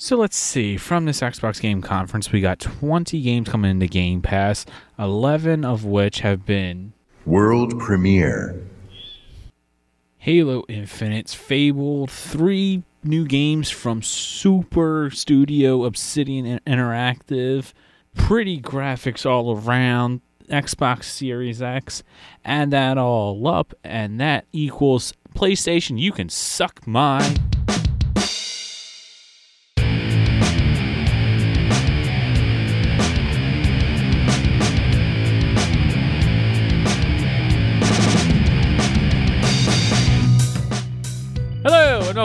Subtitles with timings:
[0.00, 0.76] So let's see.
[0.76, 4.64] From this Xbox Game Conference, we got 20 games coming into Game Pass,
[4.96, 6.92] 11 of which have been
[7.26, 8.62] World premiere.
[10.18, 17.72] Halo Infinite, Fable, three new games from Super Studio Obsidian Interactive,
[18.14, 22.04] pretty graphics all around, Xbox Series X,
[22.44, 25.98] add that all up, and that equals PlayStation.
[25.98, 27.34] You can suck my.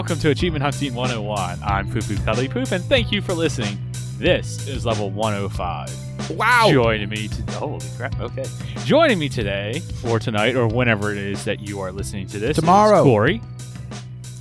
[0.04, 1.64] Welcome to Achievement Hunting 101.
[1.64, 3.80] I'm Poo Poo Cuddly Poop, and thank you for listening.
[4.18, 6.30] This is level 105.
[6.32, 6.68] Wow.
[6.70, 8.20] Joining me to holy crap.
[8.20, 8.44] Okay,
[8.84, 12.50] joining me today or tonight or whenever it is that you are listening to this.
[12.50, 13.02] is Tomorrow.
[13.06, 13.42] Corey.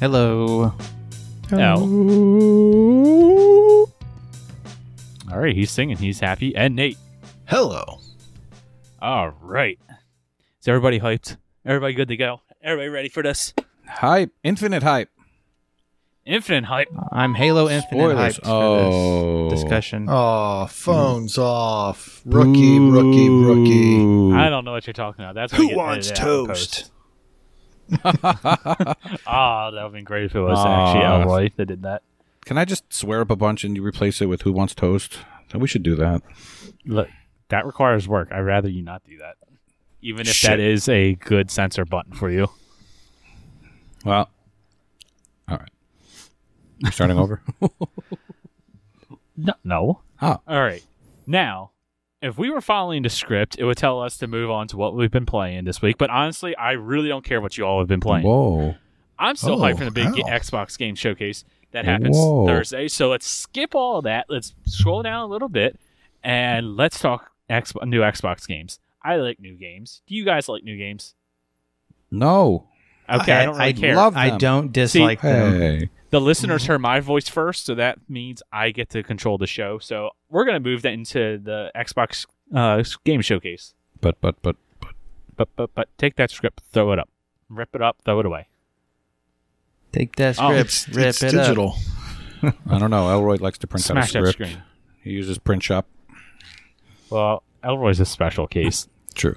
[0.00, 0.74] Hello.
[1.52, 1.84] L.
[5.30, 5.96] All right, he's singing.
[5.96, 6.56] He's happy.
[6.56, 6.98] And Nate.
[7.46, 8.00] Hello.
[9.00, 9.78] All right.
[10.60, 11.36] Is everybody hyped?
[11.64, 12.40] Everybody good to go?
[12.64, 13.54] Everybody ready for this?
[13.86, 14.32] Hype.
[14.42, 15.08] Infinite hype.
[16.24, 16.88] Infinite hype.
[17.10, 18.38] I'm Halo Infinite Spoilers.
[18.38, 19.48] hyped Oh.
[19.48, 20.06] for this discussion.
[20.08, 22.22] Oh, phones off.
[22.24, 24.32] Rookie, rookie, rookie.
[24.36, 25.34] I don't know what you're talking about.
[25.34, 26.90] That's Who gonna get wants edited out in toast?
[29.26, 30.86] Ah, that would have been great if it was Aw.
[30.86, 32.02] actually Elroy that did that.
[32.44, 35.18] Can I just swear up a bunch and you replace it with Who Wants Toast?
[35.54, 36.22] We should do that.
[36.86, 37.08] Look,
[37.48, 38.28] that requires work.
[38.32, 39.34] I'd rather you not do that,
[40.00, 40.48] even if Shit.
[40.50, 42.48] that is a good censor button for you.
[44.04, 44.28] Well, all right.
[46.82, 47.40] You starting over?
[49.34, 50.00] No, no.
[50.20, 50.40] Oh.
[50.46, 50.84] All right.
[51.26, 51.70] Now,
[52.20, 54.94] if we were following the script, it would tell us to move on to what
[54.94, 55.96] we've been playing this week.
[55.98, 58.24] But honestly, I really don't care what you all have been playing.
[58.26, 58.74] Whoa.
[59.18, 60.28] I'm still Oh, hyped for the big oh, wow.
[60.38, 62.46] Xbox game showcase that happens Whoa.
[62.46, 62.88] Thursday.
[62.88, 64.26] So let's skip all of that.
[64.28, 65.80] Let's scroll down a little bit
[66.22, 68.78] and let's talk X- new Xbox games.
[69.02, 70.02] I like new games.
[70.06, 71.14] Do you guys like new games?
[72.10, 72.68] No.
[73.08, 73.96] Okay, I, don't really I care.
[73.96, 75.60] love I don't dislike them.
[75.60, 75.90] Hey.
[76.12, 79.78] The listeners heard my voice first, so that means I get to control the show.
[79.80, 83.74] So we're gonna move that into the Xbox uh, game showcase.
[84.00, 84.94] But, but, but, But
[85.36, 87.08] but but but take that script, throw it up,
[87.48, 88.46] rip it up, throw it away.
[89.92, 91.74] Take that Oh, script, It's, rip it's it digital.
[92.68, 93.08] I don't know.
[93.10, 94.50] Elroy likes to print Smash out a script.
[94.52, 94.62] screen.
[95.02, 95.86] He uses print shop.
[97.10, 98.88] Well, Elroy's a special case.
[99.14, 99.36] True.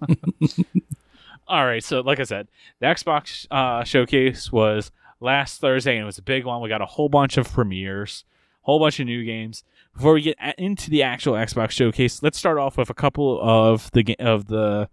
[1.48, 2.48] All right, so like I said,
[2.80, 4.90] the Xbox uh, showcase was
[5.22, 6.60] last Thursday, and it was a big one.
[6.60, 8.24] We got a whole bunch of premieres,
[8.62, 9.64] a whole bunch of new games.
[9.94, 13.90] Before we get into the actual Xbox showcase, let's start off with a couple of
[13.92, 14.88] the of the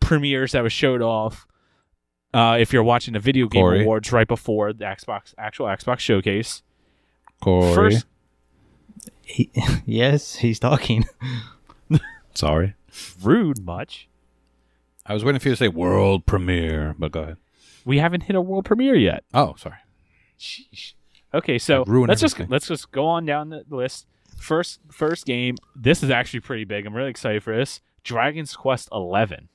[0.00, 1.46] premieres that was showed off.
[2.34, 3.82] Uh, if you're watching the Video Game Corey.
[3.82, 6.62] Awards right before the Xbox actual Xbox showcase,
[7.40, 7.74] Corey.
[7.74, 8.06] First-
[9.22, 9.50] He,
[9.86, 11.06] yes, he's talking.
[12.34, 12.74] Sorry.
[13.22, 14.08] rude much.
[15.06, 17.36] I was waiting for you to say world premiere, but go ahead.
[17.86, 19.24] We haven't hit a world premiere yet.
[19.32, 19.76] Oh, sorry.
[20.38, 20.92] Sheesh.
[21.32, 24.06] Okay, so ruin let's just let's just go on down the list.
[24.36, 25.56] First first game.
[25.74, 26.84] This is actually pretty big.
[26.84, 27.80] I'm really excited for this.
[28.02, 29.48] Dragon's Quest Eleven.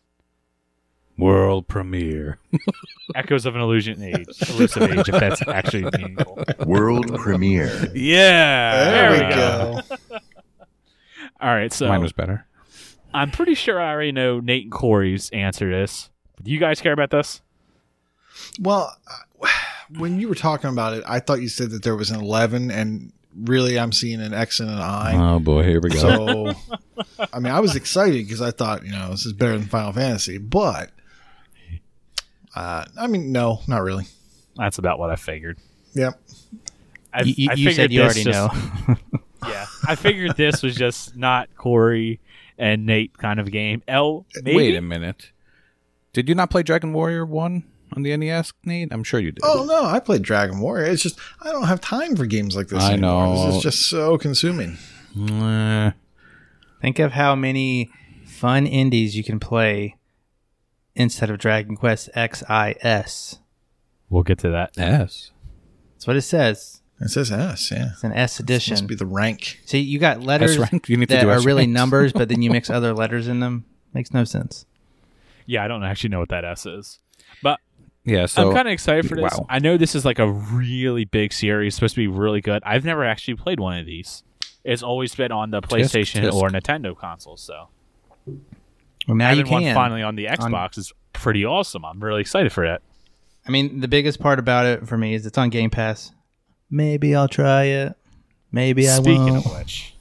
[1.17, 2.39] World premiere.
[3.15, 4.25] Echoes of an Illusion Age.
[4.49, 6.41] Elusive Age, if that's actually meaningful.
[6.65, 7.91] World premiere.
[7.93, 8.85] Yeah.
[8.85, 9.81] There, there we we go.
[11.41, 12.47] All right, so Mine was better.
[13.13, 16.09] I'm pretty sure I already know Nate and Corey's answer to this.
[16.41, 17.41] Do you guys care about this?
[18.59, 19.47] Well, uh,
[19.97, 22.71] when you were talking about it, I thought you said that there was an 11,
[22.71, 25.13] and really I'm seeing an X and an I.
[25.35, 25.99] Oh boy, here we go.
[25.99, 26.53] So,
[27.33, 29.93] I mean, I was excited because I thought, you know, this is better than Final
[29.93, 30.91] Fantasy, but,
[32.55, 34.05] uh, I mean, no, not really.
[34.55, 35.57] That's about what I figured.
[35.93, 36.19] Yep.
[37.13, 38.95] I, you you, I you figured said you this already just- know.
[39.43, 42.19] Yeah, I figured this was just not Corey
[42.59, 43.81] and Nate kind of game.
[43.87, 44.55] L, maybe.
[44.55, 45.31] Wait a minute.
[46.13, 47.63] Did you not play Dragon Warrior 1
[47.95, 48.91] on the NES, Nate?
[48.93, 49.41] I'm sure you did.
[49.43, 50.85] Oh, no, I played Dragon Warrior.
[50.85, 53.35] It's just, I don't have time for games like this I anymore.
[53.35, 53.45] know.
[53.47, 54.77] This is just so consuming.
[56.81, 57.89] Think of how many
[58.25, 59.97] fun indies you can play
[60.95, 63.39] instead of Dragon Quest XIS.
[64.09, 64.77] We'll get to that.
[64.77, 65.31] S.
[65.93, 66.81] That's what it says.
[66.99, 67.91] It says S, yeah.
[67.93, 68.73] It's an S edition.
[68.75, 69.59] Must be the rank.
[69.65, 70.87] See, you got letters rank?
[70.87, 71.73] You need to that do are S really ranks.
[71.73, 73.65] numbers, but then you mix other letters in them.
[73.93, 74.65] Makes no sense.
[75.47, 76.99] Yeah, I don't actually know what that S is.
[78.03, 79.31] Yeah, so I'm kind of excited for this.
[79.37, 79.45] wow.
[79.49, 82.63] I know this is like a really big series, supposed to be really good.
[82.65, 84.23] I've never actually played one of these.
[84.63, 86.33] It's always been on the PlayStation tisk.
[86.33, 87.41] or Nintendo consoles.
[87.41, 87.69] So
[89.07, 89.75] Well, now you having one can.
[89.75, 91.85] finally on the Xbox is pretty awesome.
[91.85, 92.81] I'm really excited for that.
[93.47, 96.11] I mean, the biggest part about it for me is it's on Game Pass.
[96.69, 97.95] Maybe I'll try it.
[98.51, 99.43] Maybe I Speaking won't.
[99.43, 99.95] Speaking of which,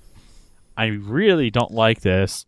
[0.76, 2.46] I really don't like this.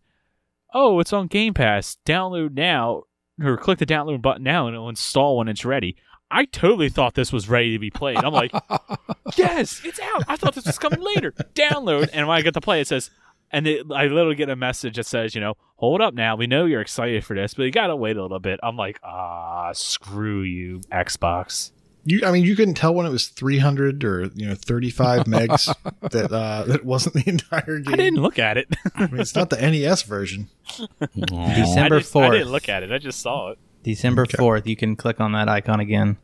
[0.73, 1.97] Oh, it's on Game Pass.
[2.05, 3.03] Download now,
[3.41, 5.95] or click the download button now, and it'll install when it's ready.
[6.29, 8.17] I totally thought this was ready to be played.
[8.17, 8.51] I'm like,
[9.35, 10.23] yes, it's out.
[10.27, 11.31] I thought this was coming later.
[11.53, 13.11] Download, and when I get to play, it says,
[13.51, 16.35] and it, I literally get a message that says, you know, hold up now.
[16.35, 18.59] We know you're excited for this, but you gotta wait a little bit.
[18.63, 21.71] I'm like, ah, screw you, Xbox.
[22.05, 25.73] You, I mean, you couldn't tell when it was 300 or you know 35 megs
[26.11, 27.93] that uh, that wasn't the entire game.
[27.93, 28.67] I didn't look at it.
[28.95, 30.49] I mean, it's not the NES version.
[31.55, 32.31] December fourth.
[32.31, 32.91] I didn't look at it.
[32.91, 33.59] I just saw it.
[33.83, 34.65] December 4th.
[34.65, 36.17] You can click on that icon again.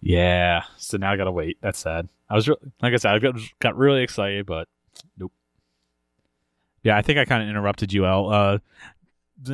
[0.00, 0.64] Yeah.
[0.76, 1.58] So now I gotta wait.
[1.60, 2.08] That's sad.
[2.28, 4.68] I was re- like I said, I got, got really excited, but
[5.18, 5.32] nope.
[6.82, 8.30] Yeah, I think I kind of interrupted you, El.
[8.30, 8.58] Uh,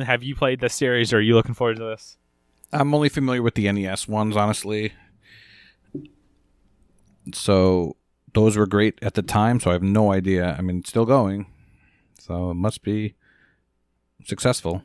[0.03, 2.17] have you played this series, or are you looking forward to this?
[2.73, 4.93] I'm only familiar with the NES ones, honestly.
[7.33, 7.95] So
[8.33, 10.55] those were great at the time, so I have no idea.
[10.57, 11.47] I mean, it's still going,
[12.19, 13.15] so it must be
[14.25, 14.83] successful.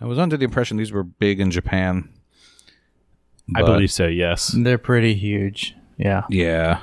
[0.00, 2.08] I was under the impression these were big in Japan.
[3.54, 4.06] I believe so.
[4.06, 4.54] Yes.
[4.56, 5.74] They're pretty huge.
[5.98, 6.22] Yeah.
[6.30, 6.80] Yeah.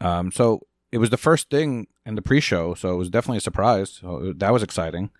[0.00, 0.60] Um, so
[0.90, 3.90] it was the first thing in the pre-show, so it was definitely a surprise.
[4.00, 5.10] So that was exciting.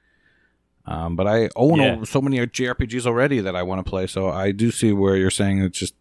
[0.86, 2.04] Um, but I own Yeah.
[2.04, 5.30] so many JRPGs already that I want to play, so I do see where you're
[5.30, 5.94] saying it's just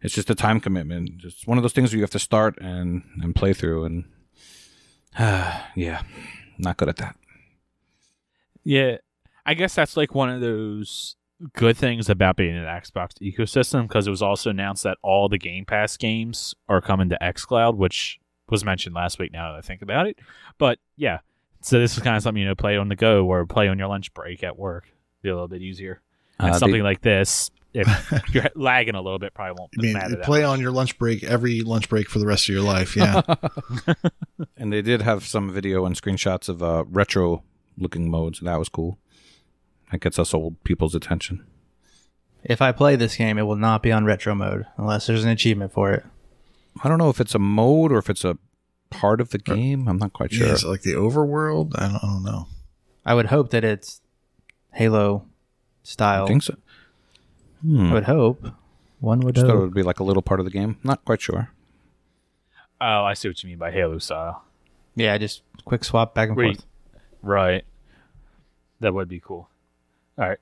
[0.00, 1.24] it's just a time commitment.
[1.24, 4.04] It's one of those things where you have to start and and play through, and
[5.18, 6.02] yeah,
[6.58, 7.16] not good at that.
[8.64, 8.98] Yeah,
[9.46, 11.16] I guess that's like one of those
[11.54, 15.38] good things about being an Xbox ecosystem because it was also announced that all the
[15.38, 18.18] Game Pass games are coming to XCloud, which
[18.50, 19.32] was mentioned last week.
[19.32, 20.18] Now that I think about it,
[20.58, 21.18] but yeah,
[21.60, 23.78] so this is kind of something you know, play on the go or play on
[23.78, 24.88] your lunch break at work,
[25.22, 26.00] be a little bit easier.
[26.38, 27.86] And Uh, the- something like this, if
[28.34, 30.16] you're lagging a little bit, probably won't I mean, matter.
[30.16, 30.48] that play much.
[30.48, 32.96] on your lunch break every lunch break for the rest of your life.
[32.96, 33.22] Yeah.
[34.56, 37.42] and they did have some video and screenshots of uh, retro
[37.76, 38.98] looking modes, and that was cool.
[39.90, 41.44] That gets us old people's attention.
[42.44, 45.30] If I play this game, it will not be on retro mode unless there's an
[45.30, 46.04] achievement for it.
[46.84, 48.38] I don't know if it's a mode or if it's a
[48.90, 49.88] part of the game.
[49.88, 50.46] I'm not quite sure.
[50.46, 51.72] yeah, is it like the overworld?
[51.78, 52.46] I don't, I don't know.
[53.04, 54.00] I would hope that it's
[54.72, 55.26] Halo
[55.82, 56.24] style.
[56.24, 56.56] I think so.
[57.62, 57.90] Hmm.
[57.90, 58.46] I would hope.
[59.00, 60.76] One would Just thought it would be like a little part of the game.
[60.82, 61.50] Not quite sure.
[62.80, 64.44] Oh, I see what you mean by Halo style.
[64.94, 66.64] Yeah, just quick swap back and Where you- forth.
[67.22, 67.64] Right.
[68.80, 69.48] That would be cool.
[70.18, 70.38] All right.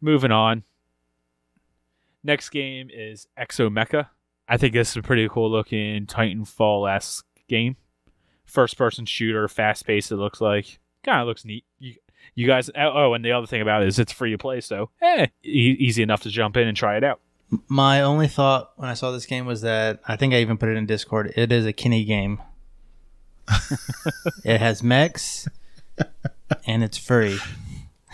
[0.00, 0.62] Moving on.
[2.22, 4.08] Next game is Exomecha.
[4.48, 7.76] I think this is a pretty cool looking Titanfall esque game.
[8.44, 10.78] First person shooter, fast paced, it looks like.
[11.02, 11.64] Kind of looks neat.
[11.78, 11.94] You,
[12.34, 14.90] you guys, oh, and the other thing about it is it's free to play, so
[15.02, 17.20] eh, e- easy enough to jump in and try it out.
[17.68, 20.68] My only thought when I saw this game was that I think I even put
[20.68, 21.32] it in Discord.
[21.36, 22.40] It is a Kenny game.
[24.44, 25.48] it has mechs,
[26.66, 27.38] and it's free.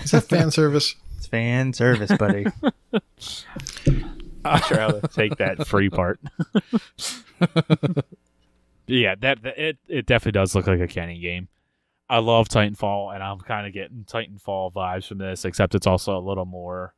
[0.02, 0.94] Is that fan service?
[1.17, 2.46] It's fan service, buddy.
[4.44, 6.20] Not sure how to take that free part.
[8.86, 11.48] yeah, that, that it it definitely does look like a Kenny game.
[12.08, 16.16] I love Titanfall, and I'm kind of getting Titanfall vibes from this, except it's also
[16.16, 16.94] a little more.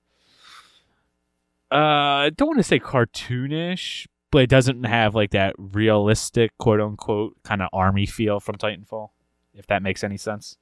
[1.71, 6.81] Uh, I don't want to say cartoonish, but it doesn't have like that realistic, quote
[6.81, 9.11] unquote, kind of army feel from Titanfall.
[9.55, 10.57] If that makes any sense.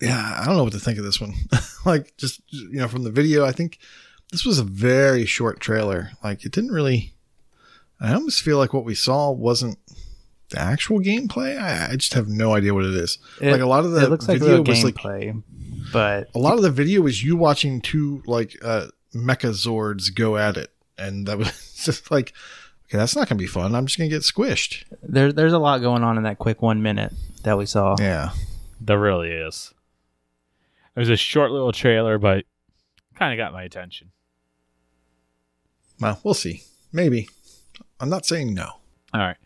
[0.00, 1.32] yeah, I don't know what to think of this one.
[1.86, 3.78] like, just you know, from the video, I think
[4.32, 6.10] this was a very short trailer.
[6.22, 7.14] Like, it didn't really.
[8.00, 9.78] I almost feel like what we saw wasn't
[10.50, 11.60] the actual gameplay.
[11.60, 13.18] I, I just have no idea what it is.
[13.40, 14.96] It- like a lot of the it looks like video real was like
[15.92, 20.36] but a lot of the video was you watching two like uh mecha zords go
[20.36, 22.32] at it, and that was just like,
[22.86, 23.74] okay, that's not gonna be fun.
[23.74, 24.84] I'm just gonna get squished.
[25.02, 27.96] there, there's a lot going on in that quick one minute that we saw.
[27.98, 28.30] Yeah.
[28.80, 29.74] There really is.
[30.96, 32.44] It was a short little trailer, but
[33.14, 34.10] kind of got my attention.
[36.00, 36.62] Well, we'll see.
[36.92, 37.28] Maybe.
[37.98, 38.70] I'm not saying no.
[39.12, 39.36] All right.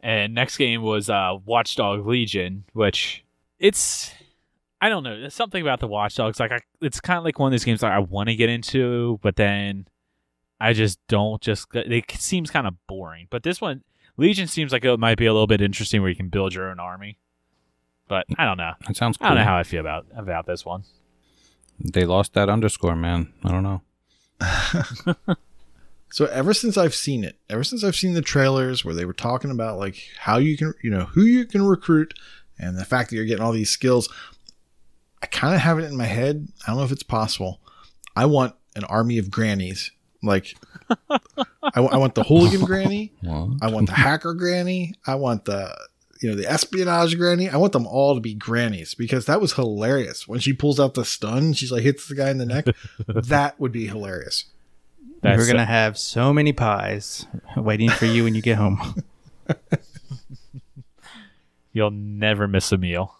[0.00, 3.24] And next game was uh, Watchdog Legion, which
[3.58, 4.12] it's
[4.80, 5.18] I don't know.
[5.18, 6.38] There's something about the Watch Dogs.
[6.38, 8.50] Like I, it's kind of like one of these games that I want to get
[8.50, 9.88] into, but then
[10.60, 11.40] I just don't.
[11.40, 13.26] Just it seems kind of boring.
[13.30, 13.82] But this one,
[14.18, 16.70] Legion, seems like it might be a little bit interesting, where you can build your
[16.70, 17.18] own army.
[18.08, 18.72] But I don't know.
[18.86, 19.26] That sounds cool.
[19.26, 20.84] I don't know how I feel about about this one.
[21.80, 23.32] They lost that underscore, man.
[23.42, 25.36] I don't know.
[26.14, 29.12] So ever since I've seen it, ever since I've seen the trailers where they were
[29.12, 32.14] talking about like how you can, you know, who you can recruit
[32.56, 34.08] and the fact that you're getting all these skills,
[35.20, 36.46] I kind of have it in my head.
[36.62, 37.60] I don't know if it's possible.
[38.14, 39.90] I want an army of grannies
[40.22, 40.54] Like,
[41.10, 43.12] I, want the hooligan granny.
[43.60, 44.94] I want the hacker granny.
[45.08, 45.76] I want the
[46.20, 47.48] you know the espionage granny.
[47.48, 50.94] I want them all to be grannies because that was hilarious when she pulls out
[50.94, 51.54] the stun.
[51.54, 52.66] She's like hits the guy in the neck.
[53.08, 54.44] that would be hilarious.
[55.24, 57.26] That's We're gonna have so many pies
[57.56, 59.02] waiting for you when you get home.
[61.72, 63.16] You'll never miss a meal.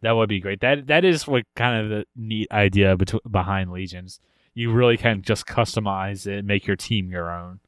[0.00, 0.62] That would be great.
[0.62, 4.18] That that is what kind of the neat idea betw- behind Legions.
[4.54, 7.60] You really can just customize it, make your team your own.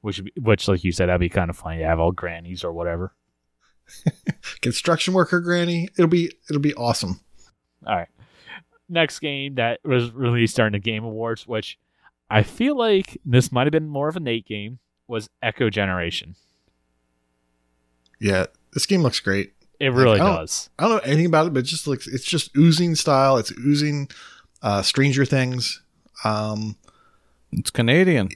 [0.00, 2.72] Which, which, like you said, that'd be kind of funny to have all grannies or
[2.72, 3.14] whatever.
[4.60, 5.88] Construction worker granny.
[5.96, 7.20] It'll be it'll be awesome.
[7.86, 8.08] All right.
[8.88, 11.78] Next game that was released during the Game Awards, which
[12.32, 16.34] I feel like this might have been more of a Nate game, was Echo Generation.
[18.18, 19.52] Yeah, this game looks great.
[19.78, 20.70] It really I does.
[20.78, 23.36] I don't know anything about it, but it just looks it's just oozing style.
[23.36, 24.08] It's oozing
[24.62, 25.82] uh Stranger Things.
[26.24, 26.76] Um
[27.52, 28.30] it's Canadian.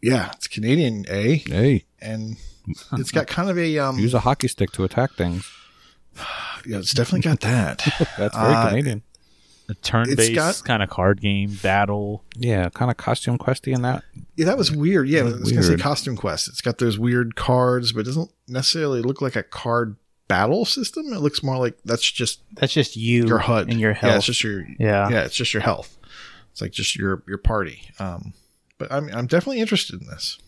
[0.00, 2.36] yeah, it's Canadian, A, Hey, and
[2.92, 5.50] it's got kind of a um use a hockey stick to attack things.
[6.66, 7.78] yeah, it's definitely got that.
[8.16, 9.02] That's very Uh, Canadian.
[9.68, 12.22] A turn-based got- kind of card game battle.
[12.36, 14.04] Yeah, kind of costume questy in that.
[14.36, 15.08] Yeah, that was weird.
[15.08, 16.48] Yeah, I was gonna say Costume Quest.
[16.48, 19.96] It's got those weird cards, but it doesn't necessarily look like a card
[20.28, 21.12] battle system.
[21.12, 24.12] It looks more like that's just That's just you your HUD and your health.
[24.12, 25.08] Yeah, it's just your Yeah.
[25.08, 25.96] yeah, it's just your health.
[26.52, 27.82] It's like just your your party.
[27.98, 28.34] Um,
[28.78, 30.38] but I'm I'm definitely interested in this.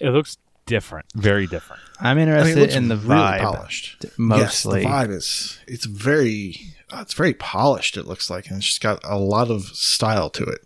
[0.00, 1.80] It looks different, very different.
[2.00, 4.04] I'm I mean, interested in the really vibe polished.
[4.18, 4.82] mostly.
[4.82, 6.60] Yes, the vibe is it's very
[6.90, 7.96] uh, it's very polished.
[7.96, 10.64] It looks like, and it's just got a lot of style to it.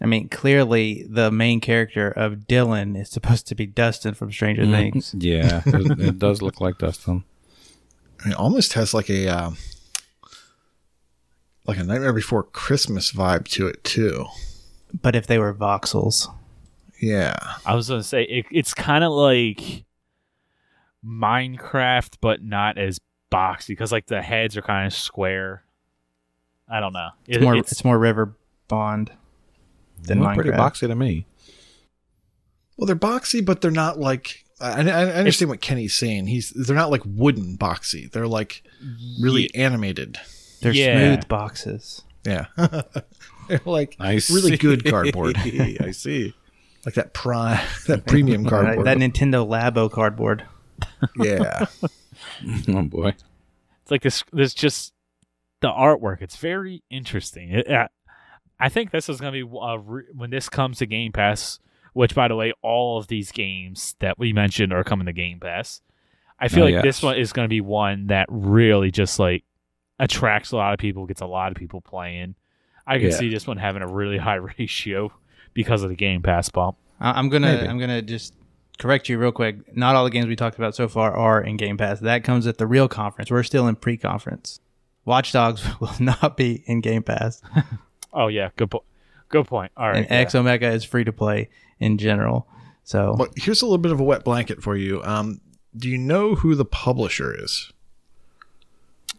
[0.00, 4.62] I mean, clearly the main character of Dylan is supposed to be Dustin from Stranger
[4.62, 4.72] Mm-hmm.
[4.72, 5.14] Things.
[5.18, 7.24] Yeah, it, it does look like Dustin.
[8.20, 9.56] I mean, it almost has like a um,
[11.66, 14.26] like a Nightmare Before Christmas vibe to it too.
[15.02, 16.28] But if they were voxels,
[17.00, 19.84] Yeah, I was gonna say it, it's kind of like
[21.04, 22.98] Minecraft, but not as
[23.30, 25.62] boxy because like the heads are kind of square.
[26.68, 27.10] I don't know.
[27.26, 28.34] it's It- more it's- it's more River
[28.68, 29.12] Bond
[30.02, 31.26] than Look pretty boxy to me.
[32.76, 34.44] well, they're boxy, but they're not like.
[34.60, 36.28] I, I I understand what Kenny's saying.
[36.28, 38.10] He's they're not like wooden boxy.
[38.10, 38.62] They're like
[39.20, 40.18] really animated.
[40.62, 40.96] They're Yeah.
[40.98, 42.02] smooth boxes.
[42.24, 42.46] Yeah,
[43.48, 44.56] they're like I really see.
[44.56, 46.34] good cardboard, I see.
[46.86, 48.86] like that prime that premium Right, cardboard.
[48.86, 50.44] that Nintendo Labo cardboard.
[51.16, 51.66] yeah,
[52.68, 53.08] Oh boy.
[53.82, 54.24] It's like this.
[54.32, 54.92] There's just
[55.60, 56.20] the artwork.
[56.22, 57.50] It's very interesting.
[57.52, 57.88] It, uh,
[58.58, 61.58] I think this is going to be uh, re- when this comes to Game Pass.
[61.92, 65.40] Which, by the way, all of these games that we mentioned are coming to Game
[65.40, 65.80] Pass.
[66.38, 66.82] I feel Oh, like yes.
[66.82, 69.44] this one is going to be one that really just like
[69.98, 72.34] attracts a lot of people, gets a lot of people playing.
[72.86, 73.16] I can Yeah.
[73.16, 75.10] see this one having a really high ratio
[75.54, 76.76] because of the Game Pass bump.
[77.00, 77.66] I- I'm gonna Maybe.
[77.68, 78.34] I'm gonna just
[78.78, 79.76] correct you real quick.
[79.76, 82.00] Not all the games we talked about so far are in Game Pass.
[82.00, 83.30] That comes at the real conference.
[83.30, 84.60] We're still in pre-conference.
[85.04, 87.40] Watch Dogs will not be in Game Pass,
[88.12, 88.84] Oh yeah, good point.
[89.28, 89.72] Good point.
[89.76, 90.06] All right.
[90.08, 92.46] and Exomecha is free to play in general.
[92.84, 95.02] So But here's a little bit of a wet blanket for you.
[95.02, 95.40] Um,
[95.76, 97.72] do you know who the publisher is?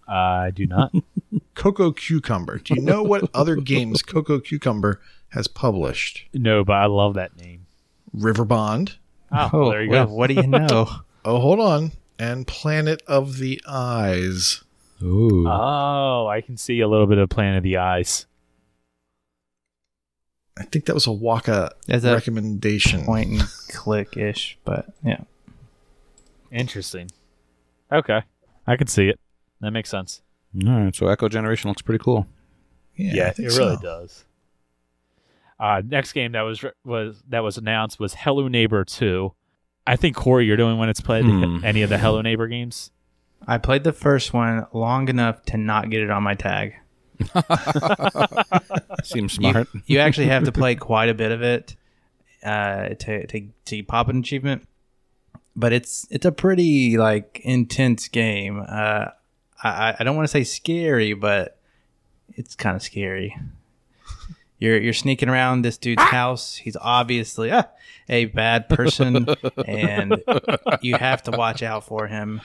[0.07, 0.93] I do not.
[1.55, 2.63] Cococucumber.
[2.63, 4.99] Do you know what other games Cococucumber
[5.29, 6.25] has published?
[6.33, 7.65] no, but I love that name.
[8.15, 8.95] Riverbond.
[9.31, 10.13] Oh, oh, well, there you well, go.
[10.13, 10.87] what do you know?
[11.25, 11.91] Oh, hold on.
[12.17, 14.63] And Planet of the Eyes.
[15.03, 15.45] Ooh.
[15.45, 18.27] Oh, I can see a little bit of Planet of the Eyes.
[20.57, 23.03] I think that was a Waka As a recommendation.
[23.03, 25.19] point and click ish, but yeah.
[26.49, 27.09] Interesting.
[27.91, 28.21] Okay,
[28.65, 29.19] I can see it.
[29.59, 30.21] That makes sense.
[30.65, 32.25] All right, so Echo Generation looks pretty cool.
[32.95, 34.23] Yeah, I it think really does.
[35.59, 39.33] Uh, next game that was was that was announced was Hello Neighbor Two.
[39.85, 41.63] I think Corey, you're doing when it's played Hmm.
[41.63, 42.91] any of the Hello Neighbor games.
[43.47, 46.75] I played the first one long enough to not get it on my tag.
[49.03, 49.67] Seems You- smart.
[49.85, 51.75] You, actually have to play quite a bit of it
[52.43, 54.67] uh, to, to to pop an achievement.
[55.55, 58.63] But it's it's a pretty like intense game.
[58.67, 59.05] Uh,
[59.63, 61.57] I I don't want to say scary, but
[62.35, 63.35] it's kind of scary.
[64.59, 66.55] You're you're sneaking around this dude's house.
[66.55, 67.65] He's obviously ah,
[68.09, 69.27] a bad person,
[69.65, 70.23] and
[70.81, 72.41] you have to watch out for him.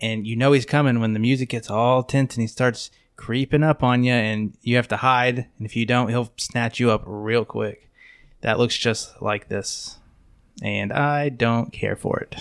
[0.00, 3.62] And you know he's coming when the music gets all tense and he starts creeping
[3.62, 5.48] up on you, and you have to hide.
[5.58, 7.90] And if you don't, he'll snatch you up real quick.
[8.40, 9.98] That looks just like this,
[10.62, 12.36] and I don't care for it.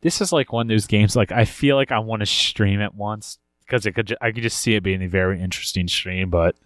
[0.00, 1.14] This is like one of those games.
[1.14, 4.06] Like I feel like I want to stream it once because it could.
[4.08, 6.56] ju- I could just see it being a very interesting stream, but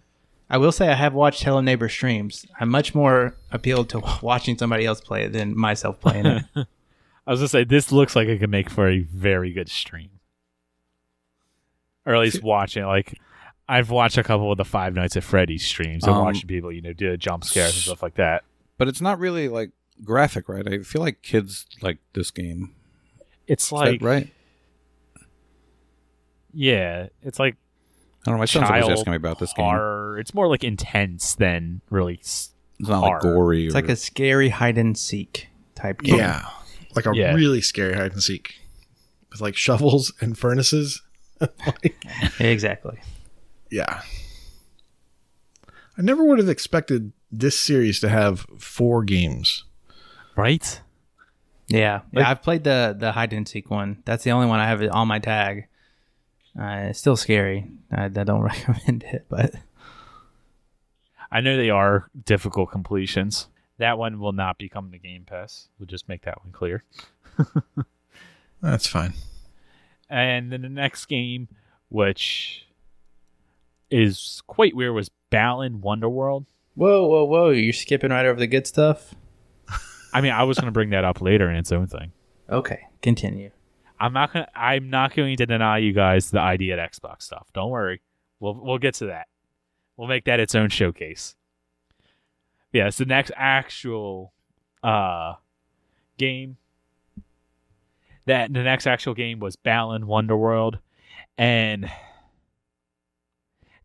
[0.49, 2.45] I will say I have watched Hello Neighbor streams.
[2.59, 6.43] I'm much more appealed to watching somebody else play it than myself playing it.
[6.55, 10.09] I was gonna say this looks like it could make for a very good stream,
[12.05, 12.83] or at least watching.
[12.85, 13.19] Like
[13.67, 16.71] I've watched a couple of the Five Nights at Freddy's streams and Um, watching people,
[16.71, 18.43] you know, do jump scares and stuff like that.
[18.79, 19.71] But it's not really like
[20.03, 20.67] graphic, right?
[20.67, 22.73] I feel like kids like this game.
[23.45, 24.31] It's like right?
[26.61, 28.39] Yeah, it's like I don't know.
[28.39, 30.15] My son's always asking me about this game.
[30.19, 32.19] It's more like intense than really.
[32.19, 33.65] s- It's not like gory.
[33.67, 36.17] It's or- like a scary hide and seek type game.
[36.17, 36.45] Yeah.
[36.95, 37.33] Like a Yeah.
[37.33, 38.55] really scary hide and seek
[39.31, 41.01] with like shovels and furnaces.
[42.39, 42.99] Exactly.
[43.71, 44.01] Yeah.
[45.97, 49.63] I never would have expected this series to have four games.
[50.35, 50.81] Right?
[51.67, 52.29] Yeah, Like- yeah.
[52.31, 54.01] I've played the the hide and seek one.
[54.05, 55.67] That's the only one I have on my tag.
[56.59, 57.65] Uh, it's still scary.
[57.91, 59.53] I, I don't recommend it, but
[61.31, 63.47] I know they are difficult completions.
[63.77, 65.69] That one will not become the Game Pass.
[65.79, 66.83] We'll just make that one clear.
[68.61, 69.13] That's fine.
[70.09, 71.47] And then the next game,
[71.87, 72.67] which
[73.89, 76.45] is quite weird, was Balan Wonderworld.
[76.75, 77.49] whoa, whoa, whoa!
[77.51, 79.13] You're skipping right over the good stuff.
[80.11, 82.11] I mean, I was going to bring that up later in its own thing.
[82.49, 83.51] Okay, continue.
[83.99, 84.45] I'm not going.
[84.45, 87.47] to I'm not going to deny you guys the ID at Xbox stuff.
[87.53, 88.01] Don't worry.
[88.39, 89.27] We'll we'll get to that.
[89.97, 91.35] We'll make that its own showcase.
[92.71, 94.33] Yeah, it's the next actual
[94.83, 95.33] uh
[96.17, 96.57] game.
[98.25, 100.79] That the next actual game was Balan Wonderworld,
[101.37, 101.89] and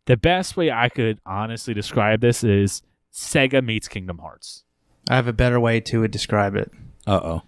[0.05, 4.63] the best way I could honestly describe this is Sega meets Kingdom Hearts.
[5.09, 6.71] I have a better way to describe it.
[7.07, 7.41] uh oh.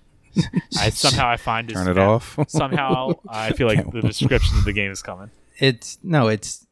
[0.79, 2.37] I somehow I find Turn this- it off.
[2.47, 5.31] somehow I feel like the description of the game is coming.
[5.57, 6.65] It's no, it's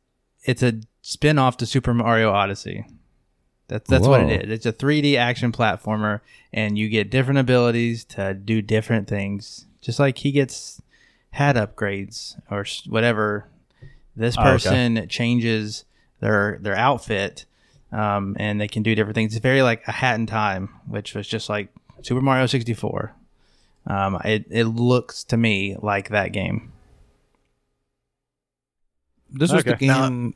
[0.43, 2.85] it's a spin off to Super Mario Odyssey.
[3.67, 4.51] That's that's what it is.
[4.51, 6.21] It's a 3D action platformer,
[6.53, 9.65] and you get different abilities to do different things.
[9.81, 10.81] Just like he gets
[11.31, 13.47] hat upgrades or whatever.
[14.15, 14.51] This Oh, okay.
[14.51, 15.83] person changes
[16.19, 17.45] their their outfit,
[17.91, 19.35] um, and they can do different things.
[19.35, 21.69] It's very like a Hat in Time, which was just like
[22.03, 23.13] Super Mario 64.
[23.87, 26.71] Um, it it looks to me like that game.
[29.29, 29.87] This was the Okay.
[29.87, 30.33] game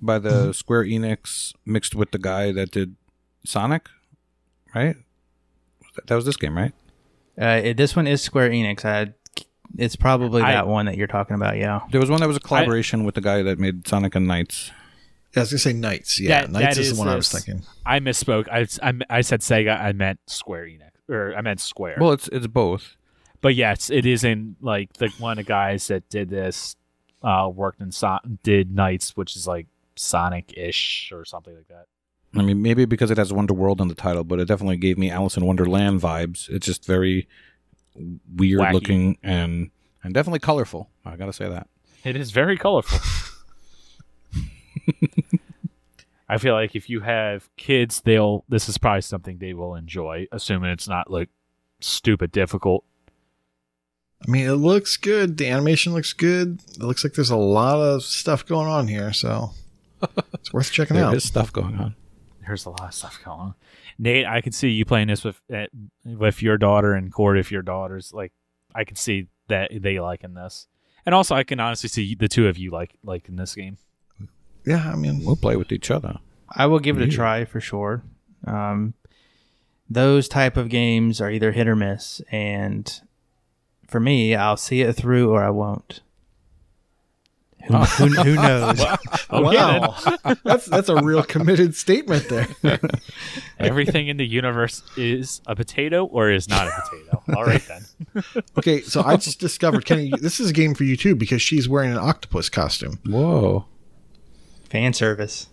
[0.00, 2.96] by the Square Enix mixed with the guy that did
[3.44, 3.88] Sonic,
[4.74, 4.96] right?
[6.06, 6.72] That was this game, right?
[7.40, 8.84] Uh, it, this one is Square Enix.
[8.84, 9.12] I,
[9.76, 11.56] it's probably I- that one that you're talking about.
[11.58, 11.80] Yeah.
[11.90, 14.70] There was one that was a collaboration with the guy that made Sonic and NiGHTS.
[14.70, 14.74] Yeah,
[15.36, 16.20] I was gonna say NiGHTS.
[16.20, 17.62] Yeah, That- NiGHTS that is, is the one I was thinking.
[17.84, 18.48] I misspoke.
[18.50, 19.78] I, I, I said Sega.
[19.80, 21.96] I meant Square Enix, or I meant Square.
[22.00, 22.96] Well, it's it's both.
[23.40, 26.76] but yes, it is in like the one of the guys that did this
[27.22, 31.86] uh, worked in so- did NiGHTS, which is like Sonic ish or something like that.
[32.34, 34.96] I mean, maybe because it has Wonder World in the title, but it definitely gave
[34.96, 36.48] me Alice in Wonderland vibes.
[36.48, 37.26] It's just very
[38.36, 38.72] weird Wacky.
[38.72, 39.70] looking and
[40.04, 40.88] and definitely colorful.
[41.04, 41.66] I gotta say that.
[42.04, 42.98] It is very colorful.
[46.30, 48.44] I feel like if you have kids, they'll.
[48.48, 51.28] This is probably something they will enjoy, assuming it's not like
[51.80, 52.84] stupid difficult.
[54.26, 55.38] I mean, it looks good.
[55.38, 56.60] The animation looks good.
[56.70, 59.50] It looks like there's a lot of stuff going on here, so
[60.34, 61.14] it's worth checking There out.
[61.14, 61.96] is stuff going on.
[62.46, 63.54] There's a lot of stuff going on.
[63.98, 65.66] Nate, I can see you playing this with uh,
[66.04, 68.32] with your daughter and Cord if your daughters like.
[68.72, 70.68] I can see that they liking this,
[71.04, 73.78] and also I can honestly see the two of you like liking this game.
[74.66, 76.18] Yeah, I mean, We'll play with each other.
[76.48, 78.02] I will give it a try for sure.
[78.46, 78.94] Um,
[79.88, 83.00] those type of games are either hit or miss, and
[83.86, 86.00] for me, I'll see it through or I won't.
[87.66, 88.80] Who, who, who knows?
[88.80, 88.96] Okay,
[89.32, 89.96] wow,
[90.44, 92.48] that's that's a real committed statement there.
[93.58, 97.22] Everything in the universe is a potato or is not a potato.
[97.36, 98.24] All right then.
[98.58, 101.68] Okay, so I just discovered, Kenny, this is a game for you too because she's
[101.68, 102.98] wearing an octopus costume.
[103.06, 103.66] Whoa.
[104.70, 105.48] Fan service.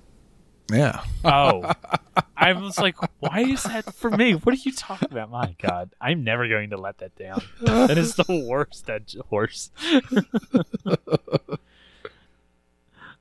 [0.71, 1.71] Yeah, Oh,
[2.37, 4.33] I was like, why is that for me?
[4.33, 5.31] What are you talking about?
[5.31, 7.41] My God, I'm never going to let that down.
[7.61, 8.85] That is the worst.
[8.87, 9.71] That j- horse.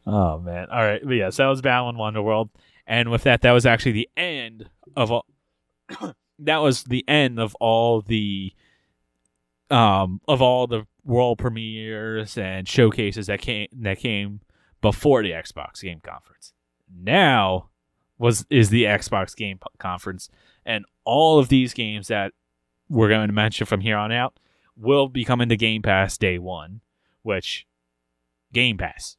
[0.06, 0.68] oh man.
[0.70, 2.50] All right, but yes, that was Balan Wonderworld,
[2.87, 5.26] and with that, that was actually the end of all.
[6.40, 8.52] that was the end of all the,
[9.70, 14.40] um, of all the world premieres and showcases that came that came
[14.87, 16.53] before the Xbox Game Conference
[16.88, 17.70] now
[18.18, 20.31] was is the Xbox Game Conference,
[20.64, 22.33] and all of these games that
[22.88, 24.38] we're going to mention from here on out
[24.77, 26.83] will be coming to Game Pass day one,
[27.22, 27.66] which
[28.53, 29.16] Game Pass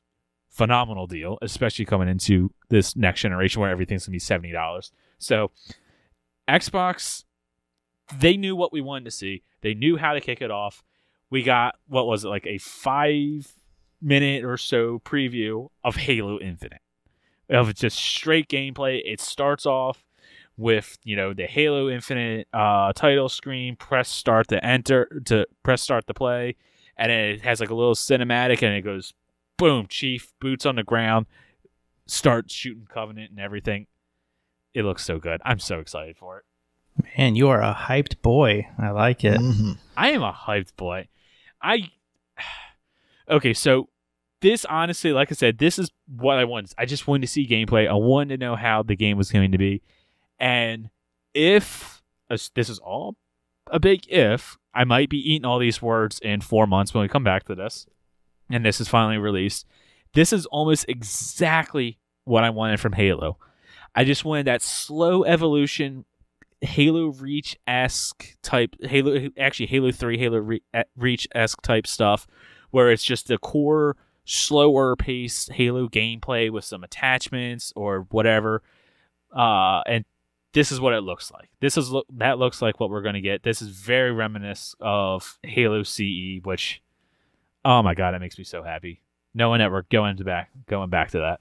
[0.47, 4.93] phenomenal deal, especially coming into this next generation where everything's gonna be seventy dollars.
[5.17, 5.51] So
[6.47, 7.25] Xbox,
[8.17, 9.43] they knew what we wanted to see.
[9.59, 10.81] They knew how to kick it off.
[11.29, 13.56] We got what was it like a five
[14.01, 16.81] minute or so preview of Halo Infinite
[17.49, 19.01] of just straight gameplay.
[19.05, 20.03] It starts off
[20.57, 23.75] with you know the Halo Infinite uh, title screen.
[23.75, 26.55] Press start to enter to press start to play,
[26.97, 29.13] and then it has like a little cinematic, and it goes
[29.57, 31.25] boom, Chief boots on the ground,
[32.05, 33.87] start shooting Covenant and everything.
[34.73, 35.41] It looks so good.
[35.43, 36.43] I'm so excited for it.
[37.17, 38.67] Man, you are a hyped boy.
[38.77, 39.39] I like it.
[39.39, 39.77] Mhm.
[39.95, 41.07] I am a hyped boy.
[41.61, 41.89] I
[43.29, 43.89] okay, so
[44.41, 46.73] this honestly, like I said, this is what I wanted.
[46.77, 47.87] I just wanted to see gameplay.
[47.87, 49.81] I wanted to know how the game was going to be,
[50.39, 50.89] and
[51.33, 52.01] if
[52.55, 53.15] this is all
[53.71, 57.07] a big if, I might be eating all these words in four months when we
[57.07, 57.87] come back to this,
[58.49, 59.65] and this is finally released.
[60.13, 63.37] This is almost exactly what I wanted from Halo.
[63.95, 66.05] I just wanted that slow evolution
[66.61, 70.63] Halo Reach esque type Halo actually Halo 3 Halo Re-
[70.95, 72.25] Reach esque type stuff
[72.77, 78.61] where it's just a core slower pace Halo gameplay with some attachments or whatever
[79.35, 80.05] uh and
[80.53, 81.49] this is what it looks like.
[81.59, 83.41] This is lo- that looks like what we're going to get.
[83.41, 86.83] This is very reminiscent of Halo CE which
[87.65, 89.01] oh my god, it makes me so happy.
[89.33, 91.39] Knowing that we're going to back going back to that.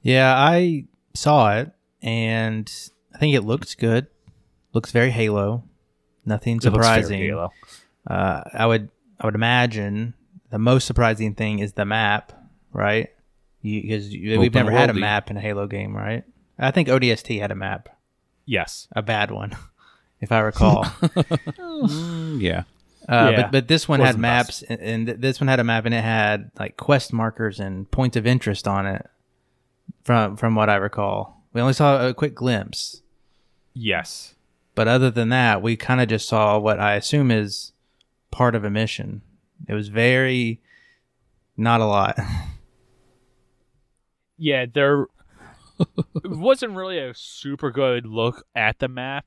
[0.00, 2.72] Yeah, I saw it and
[3.14, 4.06] I think it looks good.
[4.72, 5.64] Looks very Halo.
[6.24, 7.20] Nothing It looks very surprising.
[7.20, 7.50] Halo.
[8.06, 8.88] Uh, I would
[9.20, 10.14] I would imagine
[10.50, 12.32] the most surprising thing is the map,
[12.72, 13.10] right?
[13.62, 16.24] Because we've never had a map in a Halo game, right?
[16.58, 17.88] I think ODST had a map,
[18.46, 18.88] Yes.
[18.96, 19.56] a bad one,
[20.20, 20.84] if I recall.
[21.80, 22.64] Mm, yeah.
[23.08, 23.42] Uh, Yeah.
[23.42, 25.94] but but this one had Wasn't maps, and, and this one had a map, and
[25.94, 29.06] it had like quest markers and points of interest on it.
[30.04, 33.00] From from what I recall, we only saw a quick glimpse,
[33.72, 34.34] Yes.
[34.74, 37.72] but other than that, we kind of just saw what I assume is
[38.30, 39.22] part of a mission.
[39.68, 40.60] It was very
[41.56, 42.18] not a lot.
[44.38, 45.06] yeah, there
[46.24, 49.26] wasn't really a super good look at the map,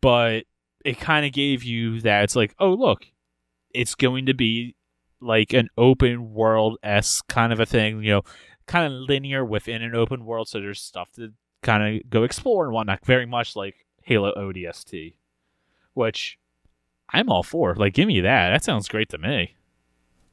[0.00, 0.44] but
[0.84, 3.06] it kind of gave you that it's like, oh look,
[3.74, 4.74] it's going to be
[5.20, 8.22] like an open world s kind of a thing, you know,
[8.66, 10.48] kind of linear within an open world.
[10.48, 15.14] So there's stuff to kind of go explore and whatnot, very much like Halo ODST,
[15.94, 16.38] which
[17.10, 17.74] I'm all for.
[17.74, 18.50] Like, give me that.
[18.50, 19.54] That sounds great to me.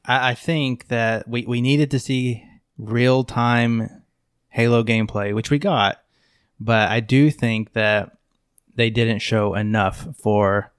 [0.04, 2.44] I, I think that we, we needed to see
[2.78, 4.02] real time
[4.48, 6.02] Halo gameplay, which we got,
[6.60, 8.16] but I do think that
[8.74, 10.72] they didn't show enough for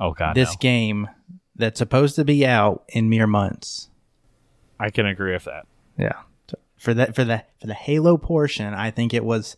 [0.00, 0.56] Oh god, this no.
[0.60, 1.08] game
[1.56, 3.88] that's supposed to be out in mere months.
[4.78, 5.66] I can agree with that.
[5.98, 6.12] Yeah.
[6.76, 9.56] For that for the for the Halo portion, I think it was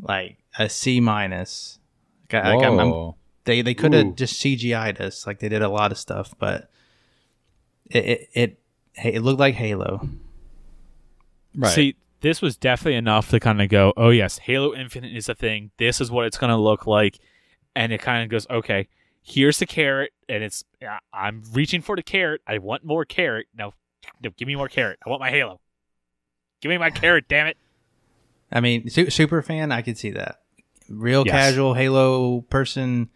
[0.00, 1.78] like a C minus.
[2.32, 3.16] Like, I- like, I'm- I'm- Whoa.
[3.44, 3.98] They they could Ooh.
[3.98, 6.70] have just CGI'd us like they did a lot of stuff, but
[7.86, 8.04] it
[8.34, 8.58] it
[8.94, 10.08] it, it looked like Halo.
[11.56, 11.72] Right.
[11.72, 15.34] See, this was definitely enough to kind of go, oh, yes, Halo Infinite is a
[15.34, 15.70] thing.
[15.76, 17.18] This is what it's going to look like.
[17.76, 18.88] And it kind of goes, okay,
[19.22, 20.12] here's the carrot.
[20.28, 22.40] And it's, yeah, I'm reaching for the carrot.
[22.46, 23.46] I want more carrot.
[23.56, 23.74] No,
[24.22, 24.98] no, give me more carrot.
[25.06, 25.60] I want my Halo.
[26.60, 27.56] Give me my carrot, damn it.
[28.50, 30.40] I mean, su- super fan, I could see that.
[30.88, 31.32] Real Yes.
[31.32, 33.10] casual Halo person,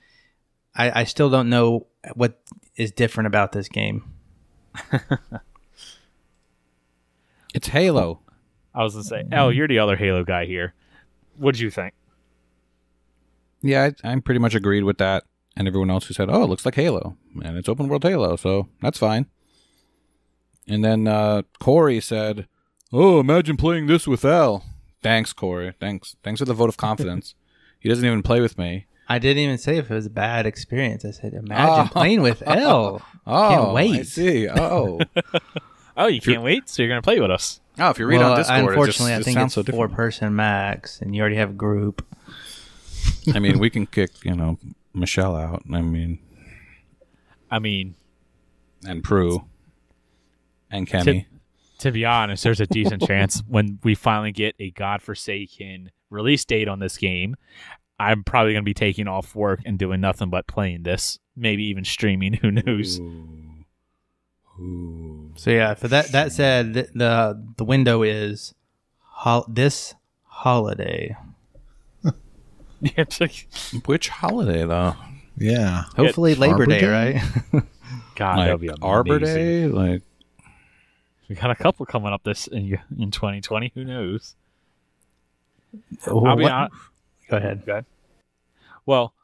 [0.78, 2.40] I, I still don't know what
[2.76, 4.10] is different about this game.
[7.54, 8.20] It's Halo.
[8.74, 10.74] I was going to say, oh, you're the other Halo guy here.
[11.36, 11.94] What did you think?
[13.62, 15.24] Yeah, I, I'm pretty much agreed with that.
[15.56, 18.36] And everyone else who said, "Oh, it looks like Halo, and it's open world Halo,
[18.36, 19.26] so that's fine."
[20.68, 22.46] And then uh, Corey said,
[22.92, 24.64] "Oh, imagine playing this with Al."
[25.02, 25.74] Thanks, Corey.
[25.80, 26.14] Thanks.
[26.22, 27.34] Thanks for the vote of confidence.
[27.80, 28.86] he doesn't even play with me.
[29.08, 31.04] I didn't even say if it was a bad experience.
[31.04, 31.88] I said, imagine Oh.
[31.90, 33.00] playing with L.
[33.26, 34.00] Oh, Can't wait.
[34.00, 34.48] I see.
[34.48, 35.00] Oh,
[35.96, 36.68] Oh, you can't wait?
[36.68, 37.60] So you're going to play with us.
[37.78, 37.90] oh.
[37.90, 40.36] If you read well, on Discord, unfortunately, it I think it it's so four person
[40.36, 42.06] max, and you already have a group.
[43.34, 44.58] I mean, we can kick you know
[44.94, 45.62] Michelle out.
[45.72, 46.18] I mean,
[47.50, 47.94] I mean,
[48.86, 49.44] and Prue,
[50.70, 51.26] and Kenny.
[51.78, 56.68] to be honest, there's a decent chance when we finally get a godforsaken release date
[56.68, 57.34] on this game,
[58.00, 61.64] I'm probably going to be taking off work and doing nothing but playing this, maybe
[61.64, 62.32] even streaming.
[62.42, 63.00] Who knows?
[63.00, 63.28] Ooh.
[64.60, 65.32] Ooh.
[65.36, 68.54] So yeah, for that that said, th- the the window is
[69.00, 71.16] hol- this holiday.
[72.80, 73.04] Yeah,
[73.86, 74.94] Which holiday though?
[75.36, 75.82] Yeah.
[75.96, 76.86] Hopefully Labor Day, Day?
[77.52, 77.62] right?
[78.14, 79.18] God, that'd be like Arbor.
[79.18, 79.66] Day?
[79.66, 80.02] Like
[81.28, 83.72] We got a couple coming up this in, in 2020.
[83.74, 84.36] Who knows?
[86.06, 86.76] Oh, I'll be what- honest.
[87.28, 87.64] Go ahead.
[87.66, 87.86] Go ahead.
[88.86, 89.14] Well,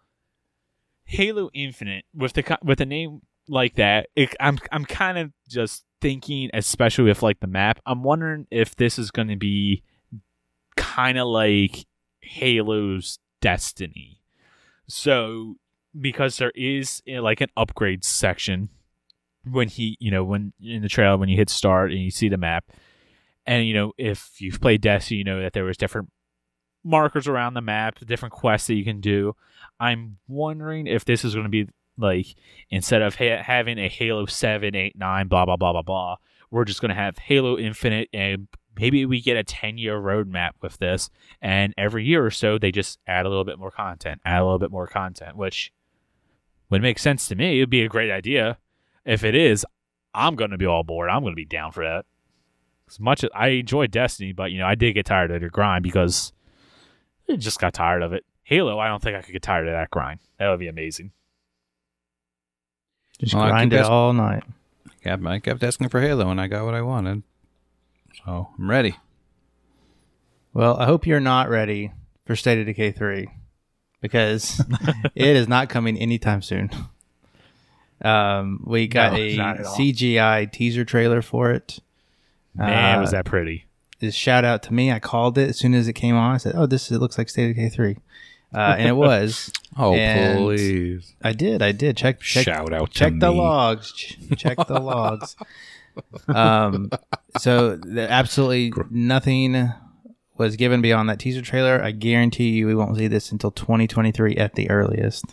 [1.06, 5.84] Halo Infinite with the with a name like that, it, I'm I'm kind of just
[6.00, 7.80] thinking, especially with like the map.
[7.86, 9.82] I'm wondering if this is going to be
[10.76, 11.86] kind of like
[12.20, 14.20] Halo's Destiny.
[14.86, 15.56] So
[15.98, 18.70] because there is eh, like an upgrade section
[19.50, 22.28] when he, you know, when in the trailer when you hit start and you see
[22.28, 22.64] the map,
[23.46, 26.10] and you know if you've played Destiny, you know that there was different
[26.84, 29.34] markers around the map, the different quests that you can do.
[29.80, 32.34] I'm wondering if this is going to be like
[32.70, 36.16] instead of ha- having a Halo 7, 8, 9, blah, blah, blah, blah, blah,
[36.50, 40.52] we're just going to have Halo Infinite and maybe we get a 10 year roadmap
[40.60, 41.10] with this.
[41.40, 44.44] And every year or so, they just add a little bit more content, add a
[44.44, 45.72] little bit more content, which
[46.70, 47.58] would make sense to me.
[47.58, 48.58] It would be a great idea.
[49.04, 49.66] If it is,
[50.14, 51.10] I'm going to be all aboard.
[51.10, 52.06] I'm going to be down for that.
[52.88, 55.48] As much as I enjoy Destiny, but you know, I did get tired of the
[55.48, 56.32] grind because
[57.28, 58.24] I just got tired of it.
[58.42, 60.20] Halo, I don't think I could get tired of that grind.
[60.38, 61.12] That would be amazing.
[63.18, 64.44] Just Well, grind it ask- all night.
[65.04, 67.22] Yeah, I kept asking for Halo, and I got what I wanted.
[68.24, 68.96] So I'm ready.
[70.52, 71.92] Well, I hope you're not ready
[72.26, 73.28] for State of Decay 3
[74.00, 74.60] because
[75.14, 76.70] it is not coming anytime soon.
[78.02, 79.76] Um, we got No, a not at all.
[79.76, 81.80] CGI teaser trailer for it.
[82.54, 83.66] Man, Uh, was that pretty.
[84.00, 84.90] This shout out to me.
[84.92, 86.34] I called it as soon as it came on.
[86.34, 87.96] I said, "Oh, this it looks like State of Decay three.
[88.54, 89.50] Uh, and it was.
[89.76, 91.16] Oh, And- please.
[91.24, 91.60] I did.
[91.60, 91.96] I did.
[91.96, 93.38] Check check Shout out to check the me.
[93.38, 93.90] logs.
[94.36, 95.34] Check the logs.
[96.28, 96.90] Um,
[97.40, 99.72] so the, absolutely nothing
[100.36, 101.82] was given beyond that teaser trailer.
[101.82, 105.24] I guarantee you, we won't see this until 2023 at the earliest.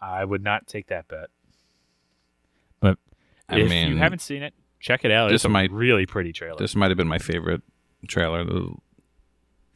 [0.00, 1.28] I would not take that bet.
[2.80, 2.98] But
[3.48, 5.30] I if mean, you haven't seen it, check it out.
[5.30, 6.58] this It's a really pretty trailer.
[6.58, 7.62] This might have been my favorite
[8.08, 8.40] trailer.
[8.40, 8.48] It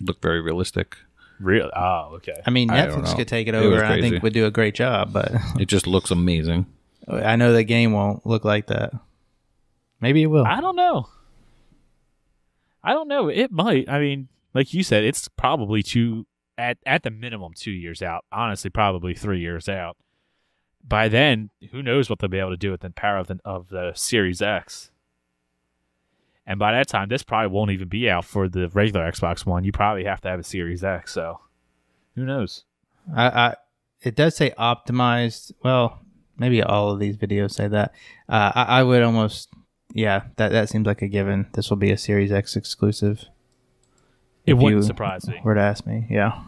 [0.03, 0.97] looked very realistic.
[1.41, 1.71] Real?
[1.75, 2.41] Oh, okay.
[2.47, 3.15] I mean, Netflix know.
[3.17, 4.11] could take it It over, was and I crazy.
[4.11, 5.13] think would do a great job.
[5.13, 6.67] But It just looks amazing.
[7.09, 8.93] I know the game won't look like that.
[10.01, 10.47] Maybe it will.
[10.47, 11.09] I don't know.
[12.83, 13.29] I don't know.
[13.29, 13.89] It might.
[13.89, 18.25] I mean, like you said, it's probably two at at the minimum two years out.
[18.31, 19.97] Honestly, probably three years out.
[20.87, 23.39] By then, who knows what they'll be able to do with the power of the
[23.45, 24.91] of the Series X.
[26.47, 29.65] And by that time, this probably won't even be out for the regular Xbox One.
[29.65, 31.13] You probably have to have a Series X.
[31.13, 31.41] So,
[32.15, 32.65] who knows?
[33.15, 33.55] I, I
[34.03, 35.53] it does say optimized.
[35.63, 36.01] Well,
[36.37, 37.95] maybe all of these videos say that.
[38.29, 39.49] Uh, I, I would almost,
[39.93, 41.47] yeah, that that seems like a given.
[41.55, 43.25] This will be a Series X exclusive.
[44.45, 45.41] It If wouldn't you surprise me.
[45.43, 46.43] Were to ask me, yeah.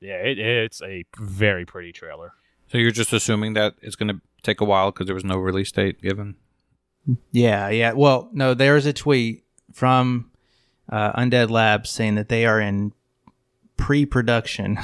[0.00, 2.32] Yeah, it, it's a very pretty trailer.
[2.66, 5.36] So you're just assuming that it's going to take a while because there was no
[5.36, 6.36] release date given.
[7.32, 7.92] Yeah, yeah.
[7.92, 10.30] Well, no, there's a tweet from
[10.88, 12.92] uh, Undead Labs saying that they are in
[13.76, 14.78] pre-production.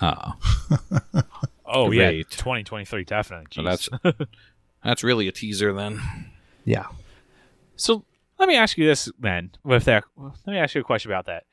[0.00, 0.34] Oh,
[1.70, 2.30] Oh yeah, Great.
[2.30, 3.46] 2023 definitely.
[3.52, 3.88] so that's
[4.84, 6.00] that's really a teaser then.
[6.64, 6.86] yeah.
[7.76, 8.04] So
[8.38, 9.50] let me ask you this then.
[9.64, 11.44] With that, let me ask you a question about that.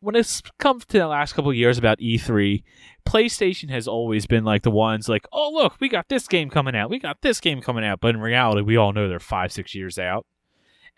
[0.00, 2.62] When it's come to the last couple of years about E3,
[3.06, 6.74] PlayStation has always been like the ones like, oh look, we got this game coming
[6.76, 9.52] out, we got this game coming out, but in reality, we all know they're five,
[9.52, 10.26] six years out,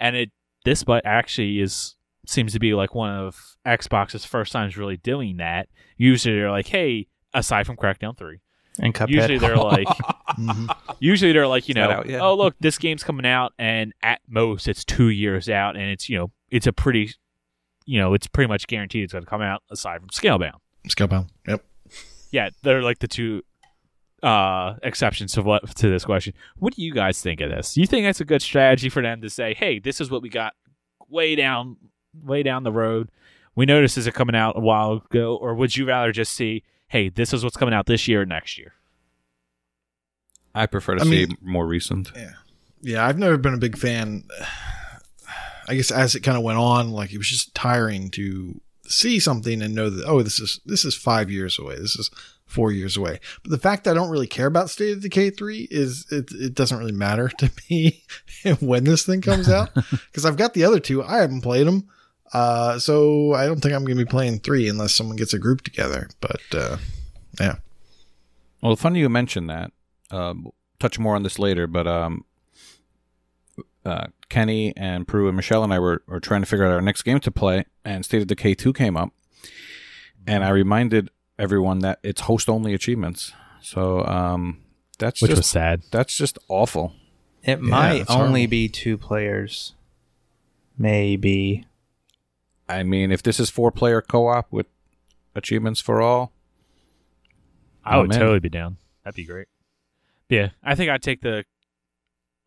[0.01, 0.31] and it
[0.65, 1.95] this but actually is
[2.27, 5.69] seems to be like one of Xbox's first times really doing that.
[5.97, 8.41] Usually they're like, hey, aside from Crackdown Three,
[8.81, 9.09] And Cuphead.
[9.11, 9.87] usually they're like,
[10.39, 10.77] Mhm.
[11.01, 14.69] usually they're like you Is know oh look this game's coming out and at most
[14.69, 17.13] it's two years out and it's you know it's a pretty
[17.87, 20.53] you know it's pretty much guaranteed it's going to come out aside from scalebound
[20.89, 21.29] Scalebound.
[21.47, 21.65] Yep.
[22.31, 23.43] Yeah they're like the two
[24.23, 27.87] uh exceptions to what to this question what do you guys think of this you
[27.87, 30.55] think that's a good strategy for them to say hey this is what we got
[31.09, 31.77] way down
[32.25, 33.11] way down the road
[33.55, 36.63] we noticed this is coming out a while ago or would you rather just see
[36.89, 38.73] hey this is what's coming out this year or next year
[40.55, 42.11] I prefer to I see mean- more recent.
[42.17, 42.31] Yeah,
[42.81, 43.07] yeah.
[43.07, 44.25] I've never been a big fan.
[45.69, 49.21] I guess as it kind of went on, like it was just tiring to see
[49.21, 51.77] something and know that oh, this is this is five years away.
[51.77, 52.11] This is
[52.47, 53.21] four years away.
[53.43, 56.33] But the fact that I don't really care about State of Decay three is it,
[56.33, 58.03] it doesn't really matter to me
[58.61, 61.03] when this thing comes out because I've got the other two.
[61.03, 61.89] I haven't played them.
[62.33, 65.39] Uh, so I don't think I'm going to be playing three unless someone gets a
[65.39, 66.11] group together.
[66.21, 66.77] But uh,
[67.41, 67.57] yeah,
[68.63, 69.73] Well, funny you mentioned that.
[70.11, 72.25] Um, touch more on this later, but um,
[73.89, 76.81] uh, Kenny and Prue and Michelle and I were, were trying to figure out our
[76.81, 79.11] next game to play, and State of Decay 2 came up.
[80.27, 83.33] And I reminded everyone that it's host only achievements.
[83.63, 84.63] So um,
[84.99, 86.95] that's which just was sad that's just awful.
[87.43, 88.51] It might only horrible.
[88.51, 89.75] be two players.
[90.77, 91.67] Maybe.
[92.69, 94.67] I mean, if this is four player co op with
[95.35, 96.33] achievements for all,
[97.85, 98.19] I would man.
[98.19, 98.77] totally be down.
[99.05, 99.49] That'd be great.
[100.29, 101.45] Yeah, I think I'd take the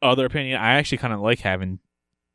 [0.02, 0.60] other opinion.
[0.60, 1.80] I actually kind of like having,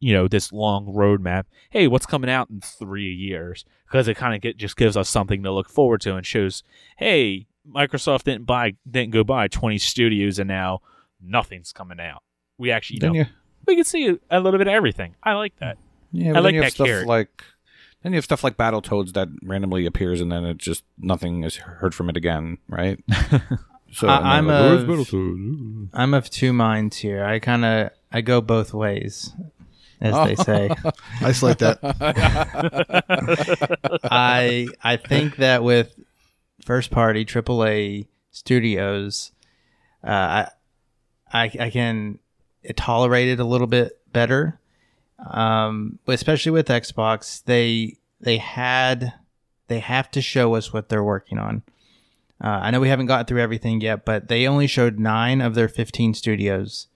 [0.00, 1.44] you know, this long roadmap.
[1.70, 3.64] Hey, what's coming out in three years?
[3.86, 6.62] Because it kind of get just gives us something to look forward to and shows,
[6.98, 10.80] hey, Microsoft didn't buy, didn't go buy twenty studios, and now
[11.20, 12.22] nothing's coming out.
[12.58, 13.26] We actually, you know, you
[13.66, 15.14] we can see a, little bit of everything.
[15.22, 15.78] I like that.
[16.12, 17.06] yeah, I like you have that stuff carrot.
[17.06, 17.42] like
[18.02, 21.56] then you have stuff like Battletoads that randomly appears and then it just nothing is
[21.56, 23.02] heard from it again, right?
[23.92, 27.24] so I- and then I'm like, a- "Where's Battletoads?" I'm of two minds here.
[27.24, 29.32] I kind of I go both ways,
[30.00, 30.70] as they say.
[31.20, 31.78] Isolate that.
[34.04, 35.98] I I think that with
[36.64, 39.32] first party AAA studios,
[40.04, 40.48] uh, I,
[41.32, 42.18] I I can
[42.76, 44.58] tolerate it a little bit better.
[45.30, 49.14] Um, especially with Xbox, they they had
[49.68, 51.62] they have to show us what they're working on.
[52.42, 55.54] Uh, I know we haven't gotten through everything yet, but they only showed nine of
[55.54, 56.86] their 15 studios,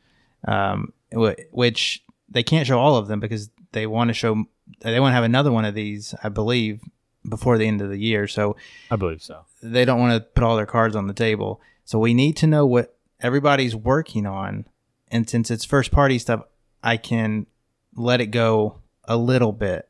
[0.46, 4.44] um, wh- which they can't show all of them because they want to show
[4.80, 6.80] they want to have another one of these, I believe,
[7.28, 8.26] before the end of the year.
[8.28, 8.56] So
[8.90, 9.44] I believe so.
[9.62, 11.60] they don't want to put all their cards on the table.
[11.84, 14.66] So we need to know what everybody's working on.
[15.08, 16.42] And since it's first party stuff,
[16.82, 17.46] I can
[17.96, 19.88] let it go a little bit.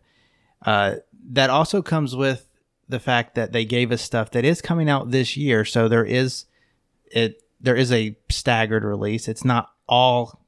[0.65, 0.97] Uh,
[1.33, 2.47] that also comes with
[2.91, 5.65] the fact that they gave us stuff that is coming out this year.
[5.65, 6.47] So there is
[7.07, 9.29] it there is a staggered release.
[9.29, 10.41] It's not all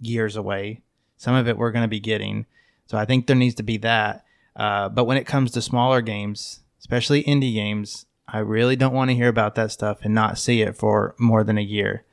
[0.00, 0.82] years away.
[1.16, 2.46] Some of it we're going to be getting.
[2.86, 4.24] So I think there needs to be that.
[4.56, 9.10] Uh, but when it comes to smaller games, especially indie games, I really don't want
[9.10, 12.04] to hear about that stuff and not see it for more than a year.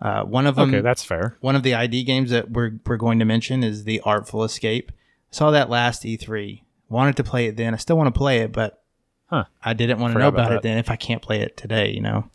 [0.00, 1.36] Uh, one of them, Okay, that's fair.
[1.40, 4.90] one of the ID games that we're we're going to mention is the Artful Escape.
[5.32, 6.62] I saw that last E3.
[6.88, 7.74] Wanted to play it then.
[7.74, 8.82] I still want to play it, but
[9.26, 9.44] Huh.
[9.62, 11.90] I didn't want to know about about it then if I can't play it today.
[11.90, 12.30] You know.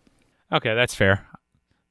[0.52, 1.26] Okay, that's fair.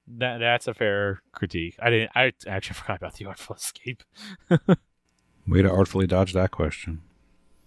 [0.07, 1.77] That that's a fair critique.
[1.81, 2.11] I didn't.
[2.15, 4.03] I actually forgot about the Artful Escape.
[5.47, 7.03] Way to artfully dodge that question.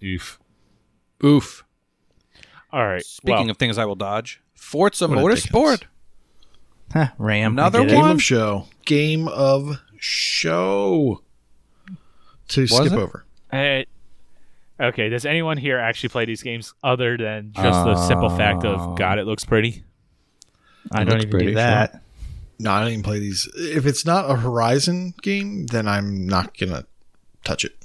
[0.03, 0.39] Oof.
[1.23, 1.65] Oof.
[2.71, 3.03] All right.
[3.03, 5.83] Speaking well, of things I will dodge, Forza What a Motorsport.
[6.91, 7.53] Huh, Ram.
[7.53, 7.89] Another get.
[7.91, 8.67] Game of show.
[8.85, 11.21] Game of show.
[12.49, 12.93] To skip it?
[12.93, 13.25] over.
[13.51, 13.83] eh,
[14.79, 15.09] okay.
[15.09, 18.97] Does anyone here actually play these games other than just the simple fact Uh, of
[18.97, 19.83] God, it looks pretty?
[20.91, 22.01] I It don't looks even pretty, do that.
[22.59, 23.49] No, I don't even play these.
[23.55, 26.85] If it's not a Horizon game, then I'm not gonna
[27.43, 27.75] touch it.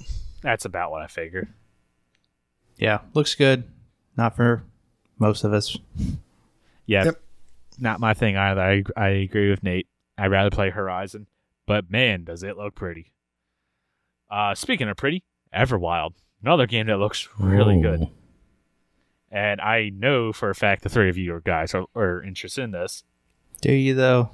[0.42, 1.48] That's about what I figured.
[2.76, 3.64] Yeah, looks good.
[4.16, 4.62] Not for
[5.18, 5.76] most of us.
[6.86, 7.04] Yeah.
[7.04, 7.20] Yep.
[7.78, 8.60] Not my thing either.
[8.60, 9.88] I I agree with Nate.
[10.16, 11.26] I'd rather play Horizon,
[11.66, 13.12] but man, does it look pretty.
[14.30, 15.22] Uh, speaking of pretty,
[15.54, 18.08] Everwild, another game that looks really good.
[19.30, 22.62] And I know for a fact the three of you are guys are, are interested
[22.64, 23.04] in this.
[23.60, 24.30] Do you though?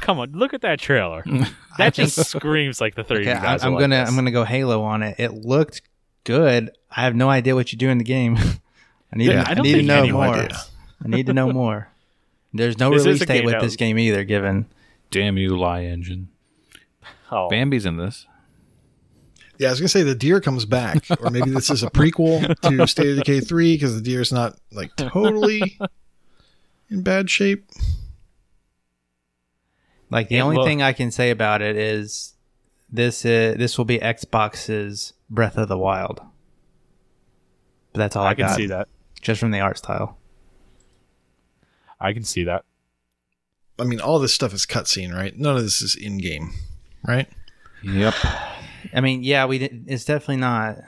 [0.00, 1.24] Come on, look at that trailer.
[1.78, 3.62] That just screams like the three Okay, of you guys.
[3.62, 4.08] I, am gonna like.
[4.08, 5.14] I'm gonna go Halo on it.
[5.18, 5.80] It looked
[6.24, 6.70] good.
[6.94, 8.36] I have no idea what you do in the game.
[9.12, 10.36] I need Yeah, to, I I need to know more.
[10.36, 10.52] did.
[11.02, 11.88] I need to know more.
[12.52, 14.24] There's no This release date with that- this game either.
[14.24, 14.66] Given
[15.10, 16.28] Damn you, lie engine.
[17.30, 18.26] Oh, Bambi's in this.
[19.60, 22.58] Yeah, I was gonna say the deer comes back, or maybe this is a prequel
[22.62, 25.78] to State of Decay three because the deer is not like totally
[26.90, 27.66] in bad shape.
[30.10, 32.32] like the It only look- thing I can say about it is
[32.90, 36.20] this uh, this will be Xbox's Breath of the Wild.
[37.92, 38.88] But that's all I, I can got, see that.
[39.20, 40.16] just from the art style.
[42.00, 42.64] I can see that.
[43.78, 45.36] I mean, all this stuff is cutscene, right?
[45.38, 46.52] None of this is in game,
[47.06, 47.28] right?
[47.82, 48.14] Yep.
[48.94, 50.78] I mean, yeah, we did, it's definitely not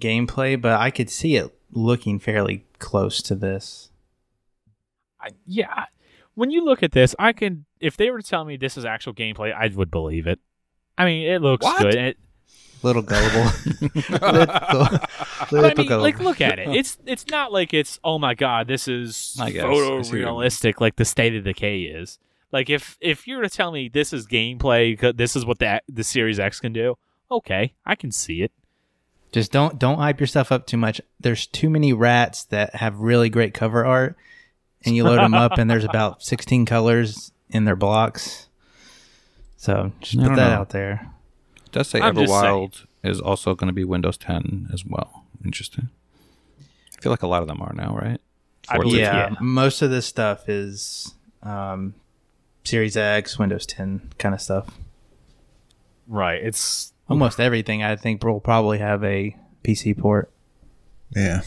[0.00, 3.90] gameplay, but I could see it looking fairly close to this.
[5.20, 5.84] I, yeah.
[6.34, 7.64] When you look at this, I can.
[7.80, 10.38] If they were to tell me this is actual gameplay, I would believe it.
[10.98, 11.80] I mean, it looks What?
[11.82, 11.94] good.
[11.94, 12.18] and It,
[12.82, 13.50] little gullible.
[14.10, 14.98] little,
[15.50, 15.98] But I mean, gullible.
[16.00, 16.68] like, look at it.
[16.68, 19.64] It's it's not like it's oh my god, this is I guess.
[19.64, 20.24] I see what you mean.
[20.26, 22.18] photorealistic like the State of the Decay is.
[22.52, 25.82] Like if if you were to tell me this is gameplay, this is what the
[25.88, 26.96] the Series X can do,
[27.30, 28.52] okay, I can see it.
[29.32, 31.00] Just don't don't hype yourself up too much.
[31.20, 34.16] There's too many rats that have really great cover art,
[34.84, 38.48] and you load them up, and there's about 16 colors in their blocks.
[39.56, 40.42] So just put that know.
[40.42, 41.10] out there.
[41.64, 45.24] It does say I'm Everwild is also going to be Windows 10 as well.
[45.44, 45.88] Interesting.
[46.96, 48.20] I feel like a lot of them are now, right?
[48.68, 48.88] I Forza.
[48.88, 49.36] believe- Yeah, yeah.
[49.40, 51.94] most of this stuff is um,
[52.64, 54.70] Series X, Windows 10 kind of stuff.
[56.08, 56.42] Right.
[56.42, 60.30] It's Almost everything I think will probably have a PC port.
[61.10, 61.42] Yeah.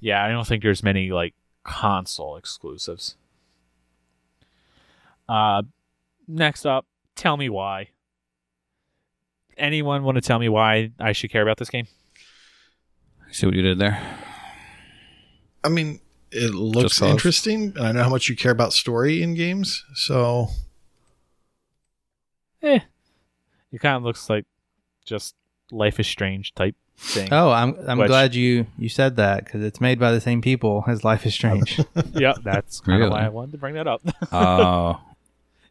[0.00, 0.24] yeah.
[0.24, 1.34] I don't think there's many like
[1.64, 3.16] console exclusives.
[5.28, 5.62] Uh,
[6.28, 6.86] next up,
[7.16, 7.88] tell me why.
[9.56, 11.86] Anyone want to tell me why I should care about this game?
[13.30, 14.00] See what you did there?
[15.64, 16.00] I mean,
[16.30, 17.10] it looks cause.
[17.10, 19.84] interesting, and I know how much you care about story in games.
[19.94, 20.48] So
[22.62, 22.80] Eh,
[23.72, 24.44] it kind of looks like
[25.04, 25.34] just
[25.70, 27.28] Life is Strange type thing.
[27.32, 30.40] Oh, I'm I'm Which- glad you you said that because it's made by the same
[30.42, 31.80] people as Life is Strange.
[32.12, 34.02] yep, that's kind of why I wanted to bring that up.
[34.32, 35.00] Oh,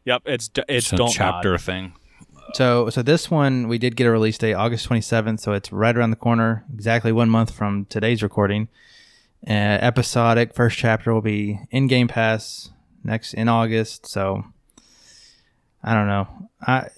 [0.04, 1.60] yep, it's it's it's a don't chapter Nod.
[1.60, 1.92] thing.
[2.54, 5.96] so so this one we did get a release date August 27th, so it's right
[5.96, 8.68] around the corner, exactly one month from today's recording.
[9.46, 12.70] Uh, episodic first chapter will be in Game Pass
[13.04, 14.06] next in August.
[14.06, 14.44] So
[15.82, 16.28] I don't know.
[16.64, 16.88] I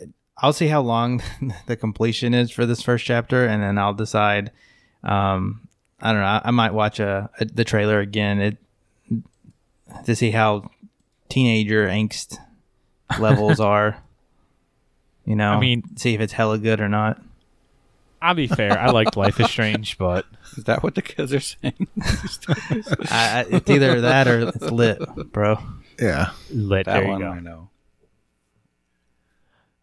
[0.45, 1.23] I'll see how long
[1.67, 4.51] the completion is for this first chapter, and then I'll decide.
[5.03, 5.69] Um,
[6.03, 6.27] I don't know.
[6.27, 8.41] I, I might watch a, a the trailer again.
[8.43, 8.59] It
[10.05, 10.71] to see how
[11.31, 12.37] teenager angst
[13.19, 14.03] levels are.
[15.25, 17.23] You know, I mean- see if it's hella good or not.
[18.21, 18.79] I'll be fair.
[18.79, 20.27] I liked Life is Strange, but
[20.59, 21.89] Is that what the kids are saying?
[23.11, 24.99] I, I, it's either that or it's lit,
[25.33, 25.59] bro.
[25.99, 26.85] yeah, lit.
[26.85, 27.29] that there you one go.
[27.29, 27.69] I know.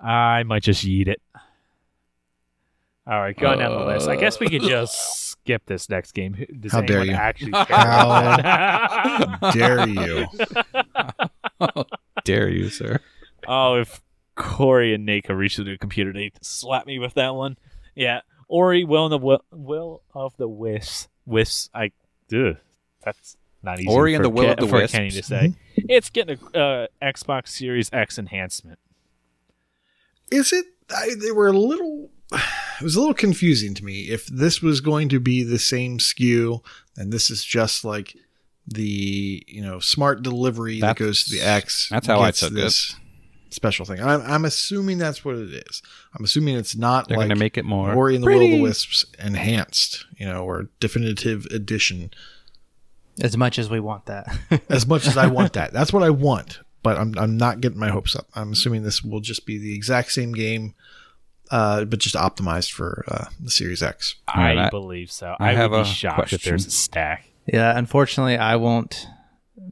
[0.03, 1.21] I might just eat it.
[3.07, 4.07] All right, going down the list.
[4.07, 6.45] I guess we could just skip this next game.
[6.59, 7.13] Does How dare you.
[7.13, 9.53] Actually care about that?
[9.53, 10.25] dare you?
[12.23, 12.99] Dare you, sir?
[13.47, 14.01] oh, if
[14.35, 17.57] Corey and Naka reach to the computer, they slap me with that one.
[17.95, 21.07] Yeah, Ori, Will of the Will, will of the Wisps.
[21.25, 21.69] Wisps.
[21.73, 21.91] I.
[22.27, 22.55] do.
[23.03, 23.89] that's not easy.
[23.89, 24.95] Ori and the Will Ke- of the for Wisps.
[24.95, 25.53] Kenny to say.
[25.75, 28.79] It's getting a uh, Xbox Series X enhancement.
[30.32, 30.65] Is it?
[30.89, 32.09] I, they were a little.
[32.79, 34.09] It was a little confusing to me.
[34.09, 36.65] If this was going to be the same SKU,
[36.97, 38.17] and this is just like
[38.65, 41.89] the you know smart delivery that goes to the X.
[41.91, 42.55] that's how I gets took it.
[42.55, 42.95] this
[43.51, 44.01] Special thing.
[44.01, 45.82] I'm, I'm assuming that's what it is.
[46.17, 47.93] I'm assuming it's not They're like gonna make it more.
[47.93, 48.61] Ori and the Will of the.
[48.61, 52.11] Wisps enhanced, you know, or definitive edition.
[53.21, 54.34] As much as we want that.
[54.69, 56.61] As much as I want that, that's what I want.
[56.84, 58.27] But I'm I'm not getting my hopes up.
[58.34, 60.73] I'm assuming this will just be the exact same game,
[61.51, 64.15] uh, but just optimized for uh, the Series X.
[64.27, 65.36] I believe so.
[65.39, 67.25] I I, have would be a shocked if there's a stack.
[67.45, 69.07] yeah, unfortunately, I won't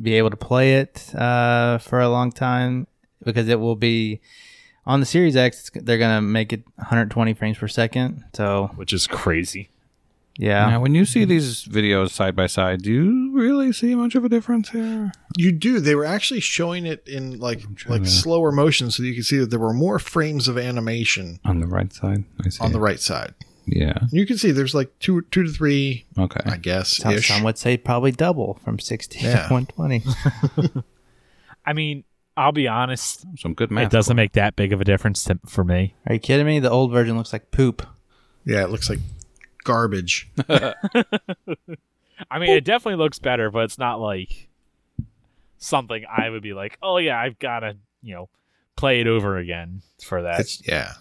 [0.02, 2.88] be able to play it uh, for a long time
[3.24, 4.22] because it will be
[4.86, 5.72] on the Series X.
[5.74, 8.24] They're gonna make it 120 frames per second.
[8.36, 9.70] So which is crazy.
[10.42, 14.16] Yeah, Now, when you see these videos side by side, do you really see much
[14.16, 15.12] of a difference here?
[15.38, 15.80] You do.
[15.82, 19.38] They were actually showing it in like like to- slower motion, so you can see
[19.38, 22.64] that there were more frames of animation On the right side, I see.
[22.64, 23.34] on the right side.
[23.66, 24.00] Yeah.
[24.12, 26.40] You can see there's like two two to three, Okay.
[26.46, 26.98] I guess.
[26.98, 29.48] some, some would say probably double from 60 Yeah.
[29.48, 30.04] to 120.
[31.66, 32.04] I mean,
[32.38, 33.26] I'll be honest.
[33.38, 33.86] Some good math.
[33.88, 35.94] it doesn't make that big of a difference to, for me.
[36.08, 36.60] Are you kidding me?
[36.60, 37.86] The old version looks like poop.
[38.46, 39.00] Yeah, it looks like
[39.64, 40.30] garbage.
[40.50, 44.50] I mean, it definitely looks better, but it's not like
[45.58, 48.30] something I would be like, oh yeah, I've got to, you know,
[48.76, 50.40] play it over again for that.
[50.40, 50.94] It's yeah.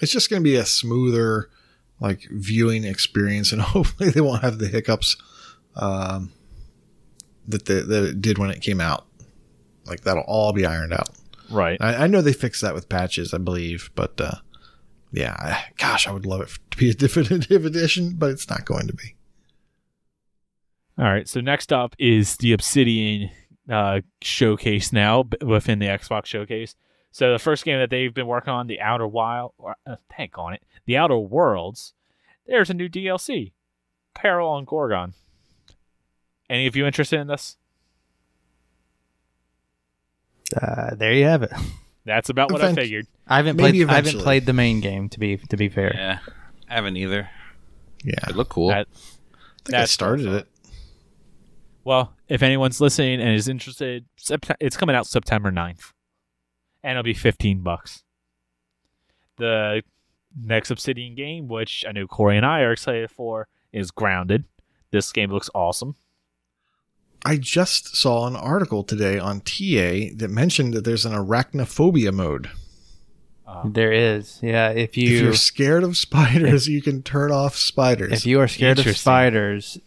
[0.00, 1.48] It's just going to be a smoother
[2.00, 5.16] like viewing experience, and hopefully they won't have the hiccups
[5.76, 6.32] um,
[7.48, 9.06] that the, that it did when it came out.
[9.86, 11.10] Like that'll all be ironed out.
[11.50, 11.76] right.
[11.80, 14.36] I, I know they fixed that with patches, I believe, but uh,
[15.12, 18.64] yeah, I, gosh, I would love it to be a definitive edition, but it's not
[18.64, 19.14] going to be.
[20.98, 21.28] All right.
[21.28, 23.30] So next up is the Obsidian
[23.70, 26.74] uh, showcase now within the Xbox showcase.
[27.10, 30.38] So the first game that they've been working on, the Outer Wild, or, uh, heck
[30.38, 31.92] on it, the Outer Worlds.
[32.46, 33.52] There's a new DLC,
[34.14, 35.14] Peril on Gorgon.
[36.48, 37.56] Any of you interested in this?
[40.60, 41.52] Uh, there you have it.
[42.04, 43.06] That's about what I figured.
[43.28, 43.88] I haven't Maybe played.
[43.90, 44.22] I haven't eventually.
[44.24, 45.92] played the main game to be to be fair.
[45.94, 46.18] Yeah.
[46.68, 47.28] I haven't either.
[48.04, 48.68] Yeah, It looked cool.
[48.68, 50.38] That- I think I that's started awesome.
[50.38, 50.48] it.
[51.84, 55.92] Well, if anyone's listening and is interested, Sept- it's coming out September 9th.
[56.82, 58.02] And it'll be 15 bucks.
[59.36, 59.82] The
[60.36, 64.44] next Obsidian game, which I know Corey and I are excited for, is Grounded.
[64.90, 65.94] This game looks awesome.
[67.24, 72.50] I just saw an article today on TA that mentioned that there's an arachnophobia mode.
[73.46, 73.62] Ah.
[73.64, 74.40] There is.
[74.42, 78.12] Yeah, if if you you're scared of spiders, you can turn off spiders.
[78.12, 79.78] if you are scared of spiders,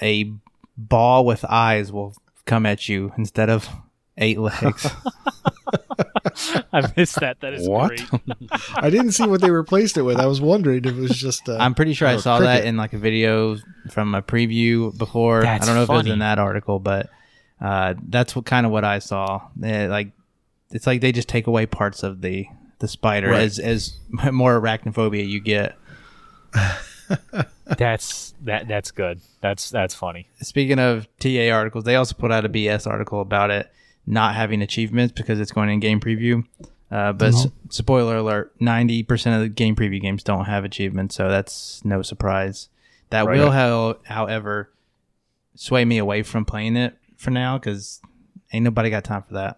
[0.00, 0.32] a
[0.76, 3.68] ball with eyes will come at you instead of
[4.16, 4.86] eight legs.
[6.72, 7.40] I missed that.
[7.40, 7.88] That is What?
[7.88, 8.50] great.
[8.76, 10.18] I didn't see what they replaced it with.
[10.18, 11.48] I was wondering if it was just.
[11.48, 12.62] Uh, I'm pretty sure I saw cricket.
[12.62, 13.56] that in like a video
[13.90, 15.42] from a preview before.
[15.42, 17.10] That's I don't know if it was in that article, but
[17.60, 19.42] uh, that's what kind of what I saw.
[19.62, 20.12] Eh, like
[20.70, 22.46] it's like they just take away parts of the
[22.80, 23.42] the spider Right.
[23.42, 23.96] as as
[24.32, 25.76] more arachnophobia you get.
[27.66, 28.68] That's that.
[28.68, 29.20] That's good.
[29.40, 30.28] That's that's funny.
[30.42, 33.70] Speaking of TA articles, they also put out a BS article about it
[34.06, 36.44] not having achievements because it's going in game preview.
[36.90, 41.14] Uh, but s- spoiler alert: ninety percent of the game preview games don't have achievements,
[41.16, 42.68] so that's no surprise.
[43.10, 43.38] That Right.
[43.38, 44.70] will, how, however,
[45.54, 48.00] sway me away from playing it for now because
[48.52, 49.56] ain't nobody got time for that.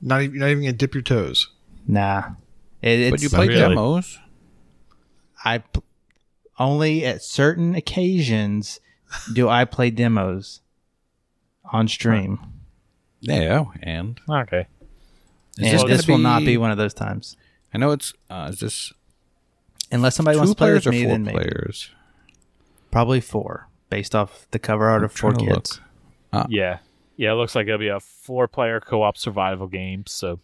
[0.00, 1.48] Not even, not even gonna dip your toes.
[1.86, 2.30] Nah,
[2.80, 3.68] it, it's But you play Really?
[3.74, 4.18] demos.
[5.44, 5.80] I p-
[6.58, 8.78] only at certain occasions
[9.32, 10.60] do I play demos
[11.72, 12.38] on stream,
[13.22, 14.66] Yeah, and Okay.
[15.58, 17.36] is and this this, gonna will not be one of those times.
[17.72, 18.12] I know it's.
[18.28, 18.92] Uh, is this
[19.90, 21.38] Unless somebody two wants to play players with or me, four then maybe.
[21.38, 21.90] players?
[22.90, 25.80] Probably four, based off the cover art of four trying to kids.
[26.48, 26.78] Yeah.
[27.16, 27.32] Yeah.
[27.32, 30.04] It looks like it'll be a four-player co-op survival game.
[30.06, 30.40] So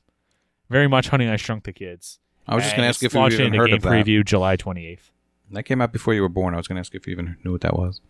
[0.71, 2.19] very much Honey I Shrunk the Kids.
[2.47, 3.91] I was just going to ask it's if you launching even heard game of that.
[4.07, 5.11] preview July 28th.
[5.51, 6.55] That came out before you were born.
[6.55, 8.01] I was going to ask if you even knew what that was.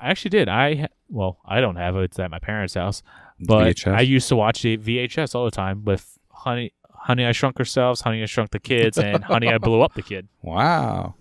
[0.00, 0.48] I actually did.
[0.48, 2.02] I ha- well, I don't have it.
[2.04, 3.02] It's at my parents' house,
[3.40, 3.94] but VHS?
[3.94, 8.00] I used to watch the VHS all the time with Honey, Honey I Shrunk Ourselves,
[8.02, 10.28] Honey I Shrunk the Kids, and Honey I Blew Up the Kid.
[10.42, 11.14] Wow.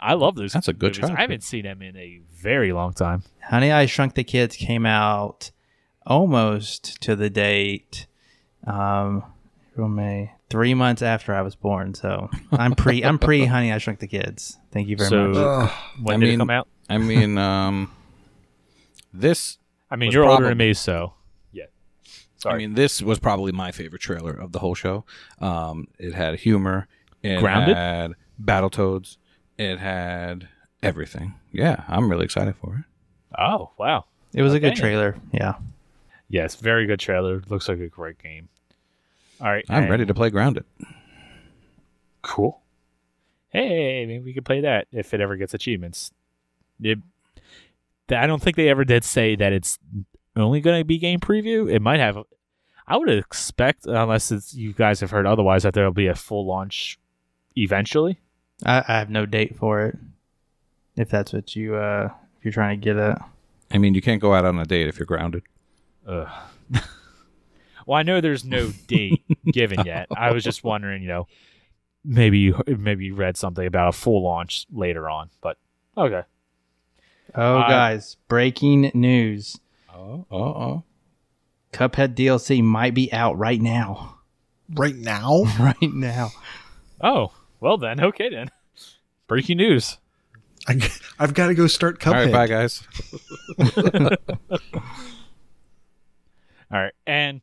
[0.00, 0.52] I love those.
[0.52, 1.16] That's a good movies.
[1.16, 3.22] I haven't seen them in a very long time.
[3.42, 5.50] Honey, I Shrunk the Kids came out
[6.06, 8.06] almost to the date,
[8.66, 9.24] um,
[9.72, 11.94] April, May, three months after I was born.
[11.94, 14.58] So I'm pre, I'm pre Honey, I Shrunk the Kids.
[14.72, 15.36] Thank you very So- much.
[15.38, 15.70] Ugh.
[16.02, 16.68] When I did mean- it come out?
[16.90, 17.90] I mean, um,
[19.14, 19.58] this.
[19.90, 21.14] I mean, you're older than me, so
[21.52, 21.64] yeah.
[22.36, 22.54] Sorry.
[22.54, 25.04] I mean, this was probably my favorite trailer of the whole show.
[25.40, 26.88] Um, it had humor.
[27.22, 27.76] It Grounded?
[27.76, 28.12] had
[28.42, 29.16] Battletoads.
[29.56, 30.48] It had
[30.82, 31.34] everything.
[31.52, 32.84] Yeah, I'm really excited for it.
[33.40, 34.04] oh wow.
[34.34, 35.16] It was a good trailer.
[35.32, 35.54] Yeah.
[36.28, 37.40] Yes, very good trailer.
[37.48, 38.48] Looks like a great game.
[39.40, 40.64] All right, I'm and- ready to play Grounded.
[42.22, 42.60] Cool.
[43.50, 46.10] Hey, maybe we could play that if it ever gets achievements.
[46.82, 46.98] It,
[48.10, 49.78] I don't think they ever did say that it's
[50.36, 51.70] only going to be game preview.
[51.70, 52.18] It might have.
[52.86, 56.14] I would expect, unless it's, you guys have heard otherwise, that there will be a
[56.14, 56.98] full launch
[57.56, 58.20] eventually.
[58.64, 59.96] I, I have no date for it.
[60.96, 63.22] If that's what you, uh, if you're trying to get at.
[63.72, 65.42] I mean, you can't go out on a date if you're grounded.
[66.06, 66.28] Ugh.
[67.86, 70.08] well, I know there's no date given yet.
[70.14, 71.26] I was just wondering, you know,
[72.04, 75.56] maybe you maybe you read something about a full launch later on, but
[75.96, 76.22] okay.
[77.34, 79.58] Oh, I- guys, breaking news.
[79.92, 80.82] Oh, oh, oh.
[81.72, 84.18] Cuphead DLC might be out right now.
[84.72, 86.30] Right now, Right now.
[87.00, 88.50] Oh, well then, okay then.
[89.26, 89.98] Breaking news.
[90.66, 90.80] I,
[91.18, 92.32] have got to go start Cuphead.
[92.32, 92.82] right, bye, guys.
[96.72, 97.40] All right, and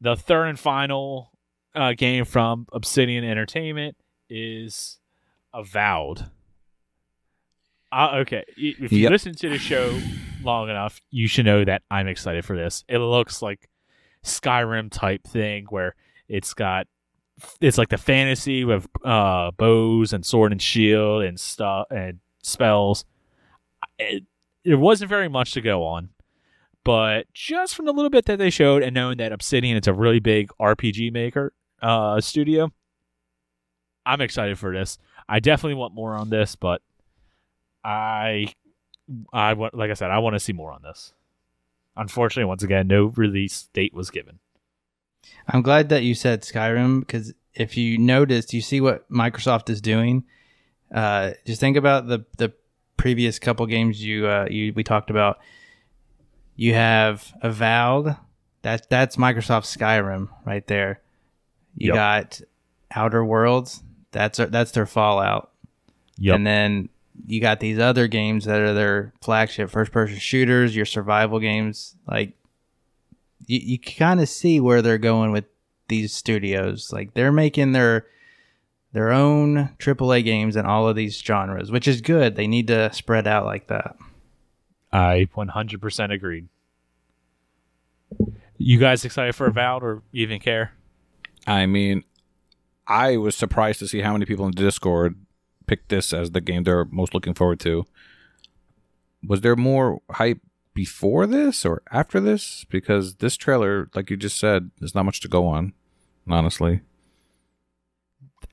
[0.00, 1.30] the third and final
[1.74, 3.96] uh, game from Obsidian Entertainment
[4.30, 4.98] is
[5.52, 6.30] Avowed.
[7.92, 9.10] Uh, okay, if you Yep.
[9.10, 9.98] listen to the show
[10.42, 12.84] long enough, you should know that I'm excited for this.
[12.88, 13.68] It looks like
[14.24, 15.94] Skyrim type thing where
[16.28, 16.86] it's got
[17.60, 23.04] it's like the fantasy with uh, bows and sword and shield and stuff and spells.
[23.98, 24.24] It,
[24.64, 26.10] it wasn't very much to go on
[26.86, 29.92] but just from the little bit that they showed and knowing that Obsidian is a
[29.92, 32.70] really big RPG maker uh, studio,
[34.06, 34.96] I'm excited for this.
[35.28, 36.82] I definitely want more on this, but
[37.86, 38.52] I,
[39.32, 41.12] I want, like I said, I want to see more on this.
[41.96, 44.38] Unfortunately, once again, no release date was given.
[45.48, 49.80] I'm glad that you said Skyrim because if you noticed, you see what Microsoft is
[49.80, 50.24] doing.
[50.94, 52.52] Uh, just think about the the
[52.96, 55.38] previous couple games you uh, you we talked about.
[56.54, 58.16] You have Avowed.
[58.62, 61.00] That that's Microsoft Skyrim right there.
[61.76, 61.94] You Yep.
[61.94, 62.40] got
[62.94, 63.82] Outer Worlds.
[64.12, 65.50] That's that's their Fallout.
[66.18, 66.34] Yep.
[66.36, 66.88] And then
[67.26, 71.96] you got these other games that are their flagship first person shooters, your survival games.
[72.06, 72.32] Like
[73.46, 75.44] you, you kind of see where they're going with
[75.88, 76.92] these studios.
[76.92, 78.06] Like they're making their
[78.92, 82.34] their own AAA games in all of these genres, which is good.
[82.34, 83.96] They need to spread out like that.
[84.92, 86.48] I 100% agreed.
[88.56, 90.72] You guys excited for Avowed or even care?
[91.46, 92.04] I mean,
[92.86, 95.16] I was surprised to see how many people in Discord
[95.66, 97.84] picked this as the game they're most looking forward to.
[99.26, 100.40] Was there more hype
[100.74, 102.64] before this or after this?
[102.68, 105.72] Because this trailer, like you just said, there's not much to go on.
[106.28, 106.80] Honestly,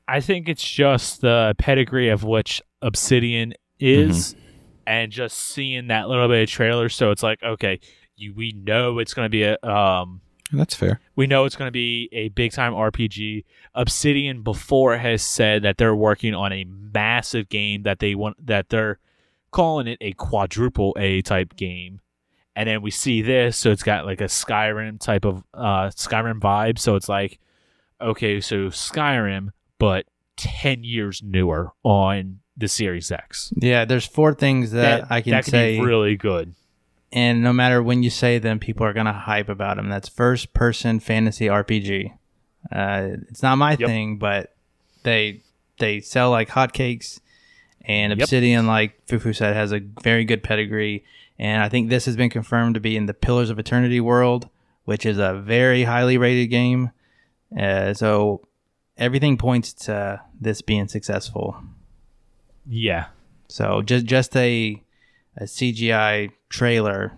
[0.07, 4.35] I think it's just the pedigree of which Obsidian is,
[4.85, 6.89] and just seeing that little bit of trailer.
[6.89, 7.79] So it's like, okay,
[8.15, 10.21] you we know it's going to be a um,
[10.53, 10.99] that's fair.
[11.15, 13.43] we know it's going to be a big time RPG.
[13.75, 18.69] Obsidian before has said that they're working on a massive game that they want that
[18.69, 18.99] they're
[19.51, 21.99] calling it a quadruple A type game.
[22.55, 26.39] And then we see this, so it's got like a Skyrim type of uh Skyrim
[26.39, 26.77] vibe.
[26.77, 27.39] So it's like,
[27.99, 29.49] okay, so Skyrim,
[29.79, 30.05] but
[30.37, 33.51] ten years newer on the Series X.
[33.55, 36.53] Yeah, there's four things that, I can that could say, be really good.
[37.13, 39.87] And no matter when you say them, people are gonna hype about them.
[39.89, 42.11] That's first person fantasy RPG.
[42.71, 43.87] Uh, it's not my Yep.
[43.87, 44.53] thing, but
[45.03, 45.41] they
[45.79, 47.19] they sell like hotcakes,
[47.85, 48.19] and Yep.
[48.21, 51.03] Obsidian, like Fufu said, has a very good pedigree.
[51.39, 54.49] And I think this has been confirmed to be in the Pillars of Eternity world,
[54.85, 56.91] which is a very highly rated game.
[57.59, 58.41] Uh, so
[58.97, 61.57] everything points to this being successful.
[62.67, 63.07] Yeah.
[63.49, 64.81] So just just a
[65.37, 67.13] a CGI trailer,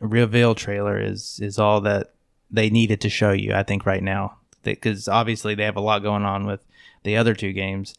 [0.00, 2.12] a reveal trailer is is all that
[2.50, 3.54] they needed to show you.
[3.54, 6.64] I think right now, because obviously they have a lot going on with
[7.02, 7.94] the other two games.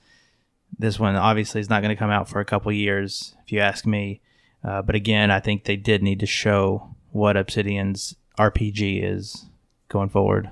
[0.78, 3.60] This one obviously is not going to come out for a couple years, if you
[3.60, 4.22] ask me.
[4.64, 9.46] Uh, but again, I think they did need to show what Obsidian's RPG is
[9.90, 10.50] going forward.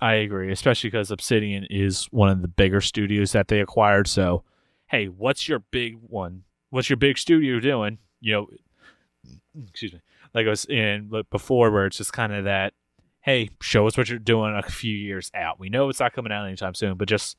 [0.00, 4.08] I agree, especially because Obsidian is one of the bigger studios that they acquired.
[4.08, 4.42] So,
[4.88, 6.42] hey, what's your big one?
[6.70, 7.98] What's your big studio doing?
[8.20, 8.48] You know,
[9.68, 10.00] excuse me,
[10.34, 12.74] like I was in before, where it's just kind of that,
[13.20, 15.58] hey, show us what you're doing a few years out.
[15.58, 17.36] We know it's not coming out anytime soon, but just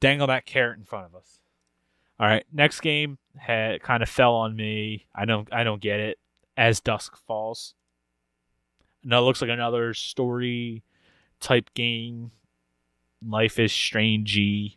[0.00, 1.38] dangle that carrot in front of us.
[2.20, 5.06] All right, next game had kind of fell on me.
[5.14, 6.18] I don't, I don't get it.
[6.56, 7.74] As dusk falls.
[9.02, 10.82] now it looks like another story
[11.40, 12.30] type game.
[13.26, 14.76] Life is strangey.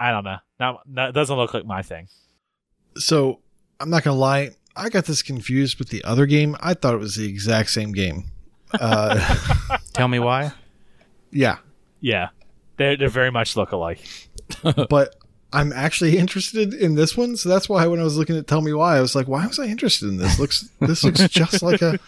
[0.00, 0.38] I don't know.
[0.58, 2.08] Not, that doesn't look like my thing.
[2.96, 3.40] So
[3.80, 6.56] I'm not gonna lie, I got this confused with the other game.
[6.60, 8.24] I thought it was the exact same game.
[8.72, 10.52] Uh, Tell me why.
[11.30, 11.58] yeah,
[12.00, 12.28] Yeah,
[12.76, 14.00] they they very much look alike.
[14.88, 15.14] but
[15.52, 17.36] I'm actually interested in this one.
[17.36, 19.46] So that's why when I was looking at Tell Me Why, I was like, why
[19.46, 20.38] was I interested in this?
[20.38, 21.98] Looks this looks just like a.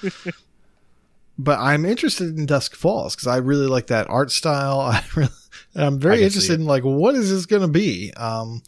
[1.39, 4.81] But I'm interested in Dusk Falls because I really like that art style.
[4.81, 5.29] I really,
[5.75, 8.13] I'm very can interested in like what is this going to be.
[8.15, 8.63] Um,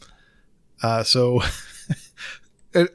[0.81, 1.51] uh, so and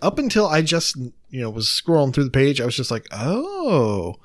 [0.03, 3.07] up until I just you know was scrolling through the page, I was just like,
[3.13, 4.17] oh,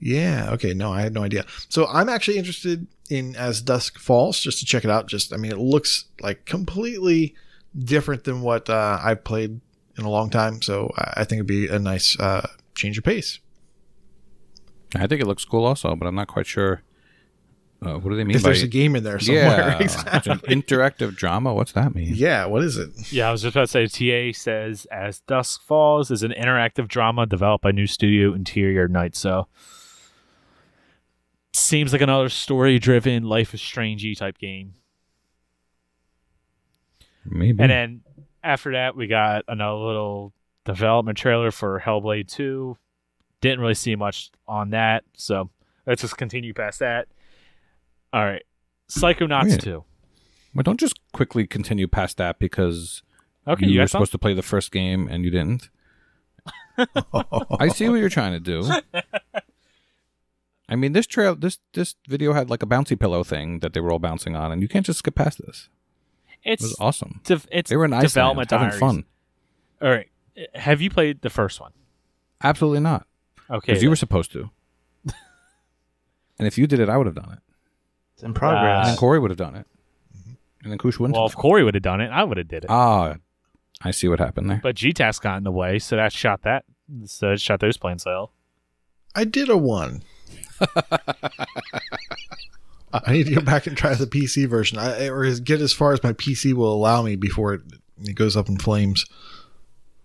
[0.00, 1.44] yeah, okay, no, I had no idea.
[1.68, 5.06] So I'm actually interested in As Dusk Falls just to check it out.
[5.06, 7.34] Just I mean, it looks like completely
[7.78, 9.60] different than what uh, I've played
[9.98, 10.62] in a long time.
[10.62, 13.38] So I think it'd be a nice uh, change of pace.
[14.94, 16.82] I think it looks cool also, but I'm not quite sure.
[17.82, 20.32] Uh, what do they mean by there's a game in there somewhere, yeah, exactly.
[20.32, 21.52] an interactive drama?
[21.52, 22.14] What's that mean?
[22.14, 23.12] Yeah, what is it?
[23.12, 24.32] Yeah, I was just about to say.
[24.32, 29.14] TA says as dusk falls is an interactive drama developed by new studio Interior Night.
[29.14, 29.46] So
[31.52, 34.74] seems like another story-driven, life is strangey type game.
[37.24, 37.62] Maybe.
[37.62, 38.00] And then
[38.42, 40.32] after that, we got another little
[40.64, 42.76] development trailer for Hellblade 2.
[43.40, 45.50] Didn't really see much on that, so
[45.86, 47.08] let's just continue past that.
[48.12, 48.42] All right.
[48.88, 49.60] Psychonauts Wait.
[49.60, 49.84] 2.
[50.54, 53.02] well, don't just quickly continue past that because
[53.48, 55.70] Okay, you, you, were supposed to play the first game and you didn't.
[57.58, 58.70] I see what you're trying to do.
[60.68, 63.80] I mean, this trail, this this video had like a bouncy pillow thing that they
[63.80, 65.68] were all bouncing on, and you can't just skip past this.
[66.44, 67.20] It It's was awesome.
[67.24, 68.80] dev- it's They were in Iceland development having diaries.
[68.80, 69.04] fun.
[69.80, 70.08] All right.
[70.54, 71.72] Have you played the first one?
[72.42, 73.06] Absolutely not,
[73.48, 73.72] Okay.
[73.72, 74.50] because you were supposed to.
[76.38, 77.38] and if you did it, I would have done it,
[78.16, 78.78] It's in progress.
[78.80, 79.66] and then Corey would have done it,
[80.62, 81.14] and then Kush wouldn't.
[81.14, 82.64] well, have if Corey would have done it, I would have did it.
[82.64, 82.70] it.
[82.70, 83.16] ah,
[83.82, 84.60] I see what happened there.
[84.62, 86.64] but GTAS got in the way, so that shot that.
[87.04, 88.30] So it shot those planes out.
[89.14, 90.02] I did a one.
[92.92, 95.72] I need to go back and try the PC version, I, or as- get as
[95.72, 97.60] far as my PC will allow me before it,
[98.02, 99.04] it goes up in flames.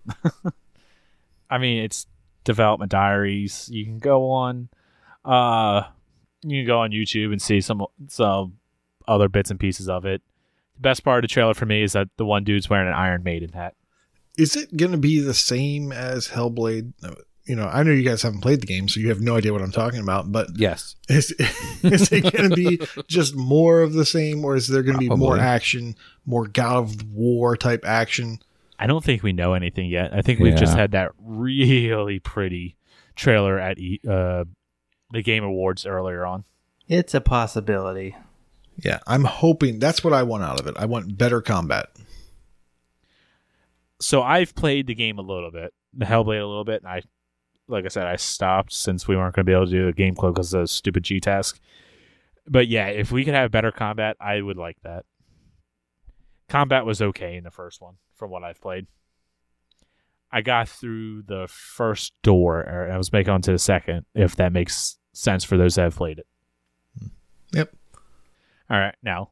[1.50, 2.06] I mean, it's
[2.44, 3.68] development diaries.
[3.72, 4.68] You can go on,
[5.24, 5.84] uh,
[6.42, 8.58] you can go on YouTube and see some some
[9.06, 10.22] other bits and pieces of it.
[10.76, 12.94] The best part of the trailer for me is that the one dude's wearing an
[12.94, 13.74] Iron Maiden hat.
[14.38, 16.92] Is it going to be the same as Hellblade?
[17.44, 19.52] You know, I know you guys haven't played the game, so you have no idea
[19.52, 20.30] what I'm talking about.
[20.30, 21.32] But yes, is
[21.82, 25.00] is it going to be just more of the same, or is there going to
[25.00, 28.38] be more action, more God of War type action?
[28.78, 30.12] I don't think we know anything yet.
[30.12, 32.76] I think we've just had that really pretty
[33.14, 34.44] trailer at E- uh,
[35.12, 36.44] the Game Awards earlier on.
[36.88, 38.16] It's a possibility.
[38.76, 40.74] Yeah, I'm hoping that's what I want out of it.
[40.76, 41.86] I want better combat.
[44.00, 47.02] So I've played the game a little bit, the Hellblade a little bit, and I,
[47.68, 49.92] like I said, I stopped since we weren't going to be able to do a
[49.92, 51.60] game club because of the stupid G task.
[52.48, 55.04] But yeah, if we could have better combat, I would like that.
[56.48, 58.86] Combat was okay in the first one, from what I've played.
[60.32, 64.34] I got through the first door, or I was making on to the second, if
[64.36, 66.26] that makes sense for those that have played it.
[67.52, 67.74] Yep.
[68.70, 69.30] All right, now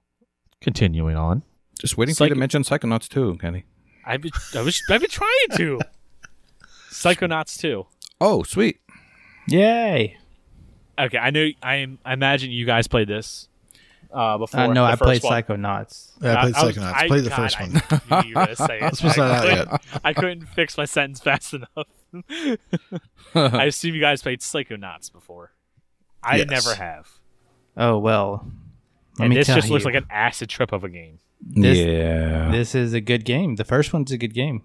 [0.61, 1.43] continuing on.
[1.81, 3.64] Just waiting for you to Psycho- mention Psychonauts too, Kenny.
[4.05, 5.81] I've been, I was, I've been trying to.
[6.91, 7.87] Psychonauts 2.
[8.20, 8.81] Oh, sweet.
[9.49, 10.18] Yay!
[10.99, 11.49] Okay, I know.
[11.62, 11.99] I am.
[12.05, 13.49] I imagine you guys played this
[14.12, 14.61] uh, before.
[14.61, 15.43] Uh, no, I played first one.
[15.43, 16.11] Psychonauts.
[16.20, 16.95] Yeah, I played was- Psychonauts.
[16.95, 17.72] I- played the God, first I one.
[18.24, 18.83] knew you were gonna say it.
[18.91, 19.81] This was not I couldn't- yet.
[20.05, 21.87] I couldn't fix my sentence fast enough.
[23.35, 25.53] I assume you guys played Psychonauts before.
[26.23, 26.49] I Yes.
[26.51, 27.09] never have.
[27.77, 28.51] Oh well.
[29.18, 31.18] Let and me this tell just looks like an acid trip of a game.
[31.41, 32.51] This- yeah.
[32.51, 33.57] this is a good game.
[33.57, 34.62] The first one's a good game.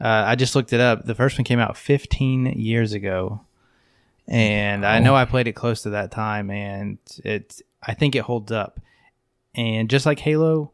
[0.00, 1.04] Uh, I just looked it up.
[1.06, 3.42] The first one came out 15 years ago,
[4.26, 8.22] and I know I played it close to that time, and it I think it
[8.24, 8.80] holds up.
[9.54, 10.72] And just like Halo,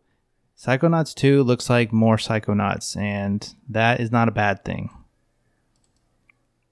[0.59, 4.91] Psychonauts 2 looks like more Psychonauts, and that is not a bad thing.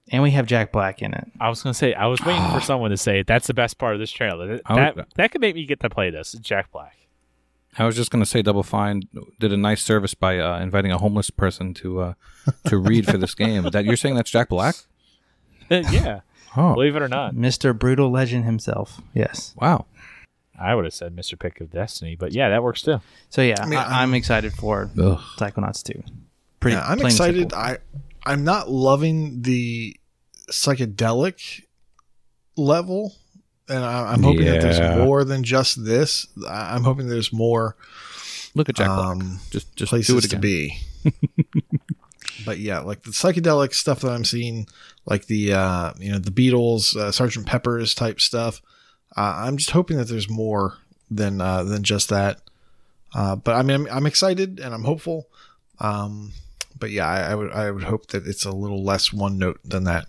[0.09, 1.27] And we have Jack Black in it.
[1.39, 3.23] I was gonna say I was waiting for someone to say.
[3.23, 4.47] That's the best part of this trailer.
[4.47, 6.33] That I would- that, that could make me get to play this.
[6.41, 6.95] Jack Black.
[7.79, 9.03] I was just gonna say Double Fine
[9.39, 12.13] did a nice service by uh, inviting a homeless person to uh,
[12.67, 13.63] to read for this game.
[13.69, 14.75] That you're saying that's Jack Black?
[15.69, 16.21] yeah,
[16.55, 17.77] Oh, believe it or not, Mr.
[17.77, 19.01] Brutal Legend himself.
[19.13, 19.53] Yes.
[19.61, 19.85] wow.
[20.59, 21.37] I would have said Mr.
[21.37, 22.99] Pick of Destiny, but yeah, that works too.
[23.29, 25.19] So yeah, I I mean, I, I'm- am excited for Ugh.
[25.37, 26.01] Psychonauts 2.
[26.59, 27.41] Pretty Yeah, I'm excited.
[27.51, 27.57] simple.
[27.59, 27.77] I
[28.27, 29.95] I'm not loving the
[30.51, 31.63] psychedelic
[32.55, 33.15] level,
[33.69, 36.27] and I, I'm hoping that there's more than just this.
[36.47, 37.75] I- I'm hoping there's more
[38.55, 38.99] Look at Jack Black.
[39.07, 40.77] um, Just just places do it to be.
[42.45, 44.67] but yeah, like the psychedelic stuff that I'm seeing,
[45.05, 48.61] like the uh, you know the Beatles, uh, Sergeant Pepper's type stuff.
[49.15, 50.77] Uh, I'm just hoping that there's more
[51.09, 52.41] than uh, than just that.
[53.13, 55.27] Uh, but I mean, I'm, I'm excited and I'm hopeful.
[55.79, 56.33] Um,
[56.79, 59.59] but yeah, I, I would I would hope that it's a little less one note
[59.63, 60.07] than that.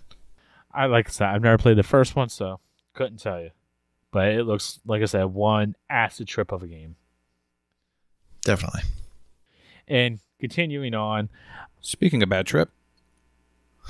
[0.73, 2.59] I like I said, I've never played the first one, so
[2.93, 3.51] couldn't tell you.
[4.11, 6.95] But it looks like I said, one acid trip of a game.
[8.41, 8.81] Definitely.
[9.87, 11.29] And continuing on,
[11.81, 12.69] Speaking of bad trip,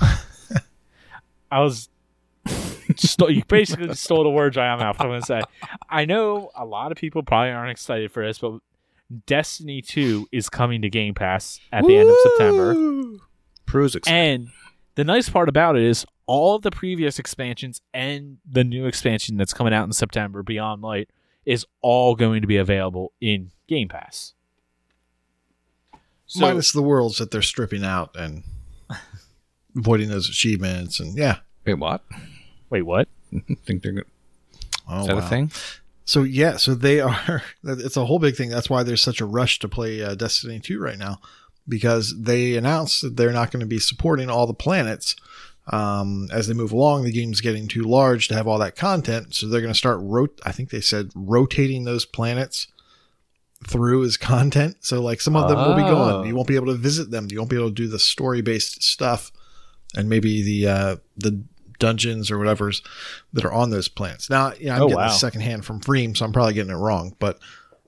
[1.50, 1.88] I was
[2.96, 5.00] st- you basically stole the words right out of my mouth.
[5.00, 5.42] I'm gonna say,
[5.88, 8.60] I know a lot of people probably aren't excited for this, but
[9.26, 13.18] Destiny 2 is coming to Game Pass at the end of September.
[13.66, 14.16] Prue's excited.
[14.16, 14.48] And
[14.94, 19.36] the nice part about it is all of the previous expansions and the new expansion
[19.36, 21.10] that's coming out in September, Beyond Light,
[21.44, 24.34] is all going to be available in Game Pass.
[26.26, 28.44] So, Minus the worlds that they're stripping out and
[29.76, 31.38] avoiding those achievements and yeah.
[31.66, 32.04] Wait, what?
[32.70, 33.08] wait, what?
[33.34, 34.06] I Think they're good?
[34.88, 35.26] Oh, Is that wow.
[35.26, 35.50] a thing?
[36.04, 37.42] So yeah, so they are.
[37.62, 38.50] It's a whole big thing.
[38.50, 41.20] That's why there's such a rush to play uh, Destiny 2 right now,
[41.68, 45.14] because they announced that they're not going to be supporting all the planets
[45.72, 47.04] um, as they move along.
[47.04, 49.98] The game's getting too large to have all that content, so they're going to start.
[50.02, 52.66] Rot- I think they said rotating those planets
[53.68, 54.76] through as content.
[54.80, 55.94] So like some of them will be Oh.
[55.94, 56.26] gone.
[56.26, 57.28] You won't be able to visit them.
[57.30, 59.30] You won't be able to do the story based stuff,
[59.94, 61.44] and maybe the uh, the
[61.80, 62.80] dungeons or whatever's
[63.32, 64.30] that are on those planets.
[64.30, 65.08] Now, you know, I'm Oh, getting wow.
[65.08, 67.40] this secondhand from Freem, so I'm probably getting it wrong, but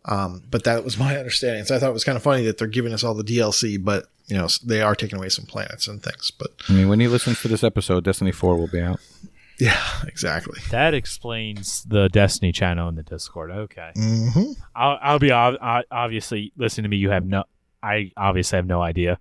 [0.07, 1.65] um, but that was my understanding.
[1.65, 3.83] So I thought it was kind of funny that they're giving us all the DLC,
[3.83, 6.33] but you know they are taking away some planets and things.
[6.33, 8.99] But I mean, when he listens to this episode, Destiny 4 will be out.
[9.61, 10.59] yeah, exactly.
[10.71, 13.53] That explains the Destiny channel in the Discord.
[13.53, 13.93] Okay.
[13.95, 16.97] hmm I'll, I'll be ob- I- obviously listen to me.
[16.97, 17.45] You have no,
[17.83, 19.21] I obviously have no idea.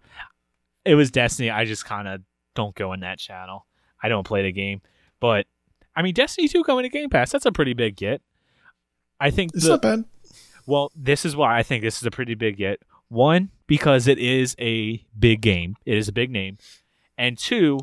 [0.84, 1.52] It was Destiny.
[1.52, 2.22] I just kind of
[2.56, 3.68] don't go in that channel.
[4.02, 4.82] I don't play the game,
[5.20, 5.46] but
[5.96, 7.32] I mean, Destiny two coming to Game Pass.
[7.32, 8.22] That's a pretty big get.
[9.20, 10.06] I think It's the, not bad.
[10.66, 12.82] well, this is why I think this is a pretty big get.
[13.10, 15.76] One, because it is a big game.
[15.86, 16.58] It is a big name,
[17.18, 17.80] and two,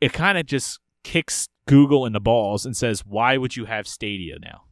[0.00, 3.86] it kind of just kicks Google in the balls and says, "Why would you have
[3.88, 4.62] Stadia now?"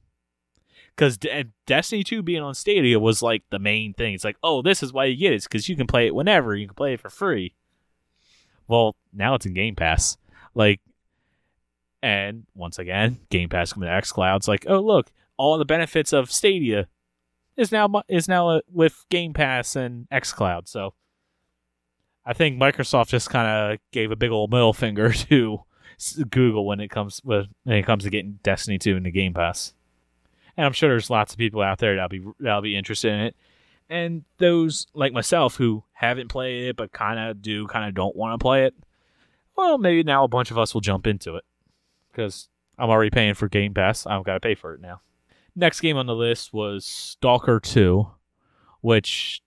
[0.94, 4.14] Because De- Destiny Two being on Stadia was like the main thing.
[4.14, 6.54] It's like, oh, this is why you get it, because you can play it whenever.
[6.54, 7.54] You can play it for free.
[8.68, 10.16] Well, now it's in Game Pass.
[10.54, 10.80] Like,
[12.02, 14.36] and once again, Game Pass coming to XCloud.
[14.36, 16.88] It's like, oh, look, all the benefits of Stadia
[17.56, 20.68] is now is now uh, with Game Pass and XCloud.
[20.68, 20.94] So
[22.24, 25.60] I think Microsoft just kind of gave a big old middle finger to
[26.30, 29.72] Google when it comes with when it comes to getting Destiny 2 into Game Pass.
[30.56, 33.20] And I'm sure there's lots of people out there that'll be that'll be interested in
[33.20, 33.36] it.
[33.88, 38.16] And those like myself who haven't played it but kind of do kind of don't
[38.16, 38.74] want to play it.
[39.56, 41.44] Well, maybe now a bunch of us will jump into it
[42.10, 44.06] because I'm already paying for Game Pass.
[44.06, 45.00] I've got to pay for it now.
[45.54, 48.06] Next game on the list was Stalker 2,
[48.82, 49.40] which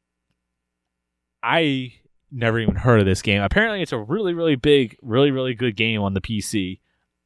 [1.44, 1.94] I
[2.32, 3.42] never even heard of this game.
[3.42, 6.80] Apparently, it's a really, really big, really, really good game on the PC.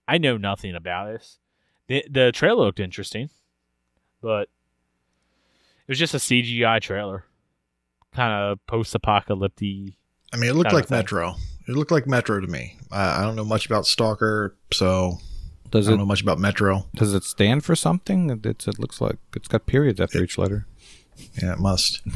[0.07, 1.39] I know nothing about this.
[1.87, 3.29] The, the trailer looked interesting,
[4.21, 4.49] but
[5.87, 7.25] it was just a CGI trailer,
[8.13, 9.93] kind of post-apocalyptic.
[10.33, 10.89] I mean, it looked like.
[10.89, 11.35] Metro.
[11.67, 12.77] It looked like Metro to me.
[12.91, 15.19] I, I don't know much about Stalker, so
[15.69, 16.87] does I don't know much about Metro.
[16.95, 18.41] does it stand for something?
[18.43, 20.67] It's, it looks like it's got periods after each letter.
[21.41, 22.01] Yeah, it must.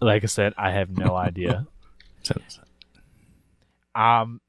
[0.00, 1.66] Like I said, I have no idea.
[3.94, 4.40] Um,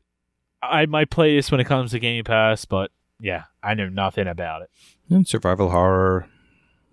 [0.63, 2.89] I might play this when it comes to Game Pass, but
[3.19, 4.71] yeah, I know nothing about it.
[5.07, 6.27] And survival horror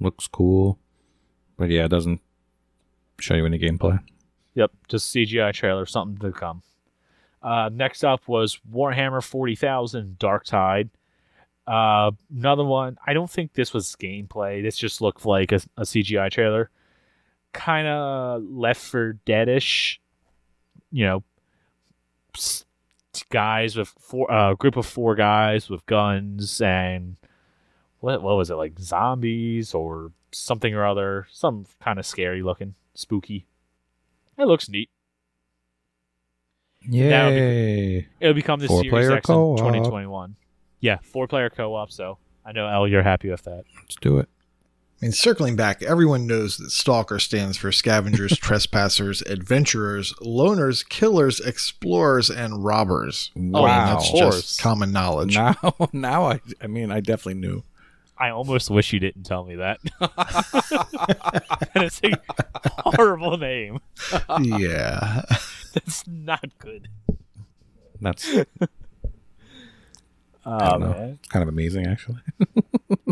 [0.01, 0.79] looks cool,
[1.57, 2.21] but yeah, it doesn't
[3.21, 4.01] show you any gameplay.
[4.55, 6.63] Yep, just CGI trailer, something to come.
[7.43, 10.91] Uh, next up was Warhammer 40,000 Dark Tide.
[11.67, 12.99] Uh, another one.
[13.07, 14.63] I don't think this was gameplay.
[14.63, 16.71] This just looked like a, a CGI trailer.
[17.53, 19.99] Kind of Left for Deadish.
[20.91, 21.25] You know,
[23.31, 27.17] guys with four, uh, group of four guys with guns and
[28.03, 32.75] what what was it like zombies or something or other, some kind of scary looking,
[32.95, 33.47] spooky.
[34.39, 34.91] It looks neat.
[36.91, 38.09] That would be- Yay!
[38.21, 39.59] It'll become the Series Four-player X in co-op.
[39.59, 40.37] 2021.
[40.81, 41.93] Yeah, four player co op.
[41.93, 43.63] So I know El, you're happy with that.
[43.81, 44.29] Let's do it.
[45.01, 51.39] I mean, circling back, everyone knows that Stalker stands for scavengers, trespassers, adventurers, loners, killers,
[51.41, 53.31] explorers, and robbers.
[53.37, 53.95] I mean, Wow.
[53.95, 55.37] that's just common knowledge.
[55.37, 55.57] Now,
[55.93, 57.63] now I, I mean, I definitely knew.
[58.23, 59.81] I almost wish you didn't tell me that.
[61.75, 62.13] and it's a
[62.83, 63.81] horrible name.
[64.41, 65.23] yeah.
[65.75, 66.89] That's not good.
[68.01, 68.45] That's I
[70.45, 70.89] Oh don't know.
[70.91, 72.19] man, It's kind of amazing, actually.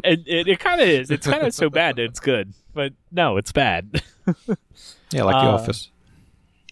[0.04, 1.10] it it, it kind of is.
[1.10, 4.02] It's kind of so bad that it's good, but no, it's bad.
[5.12, 5.90] Yeah, like The Uh, Office.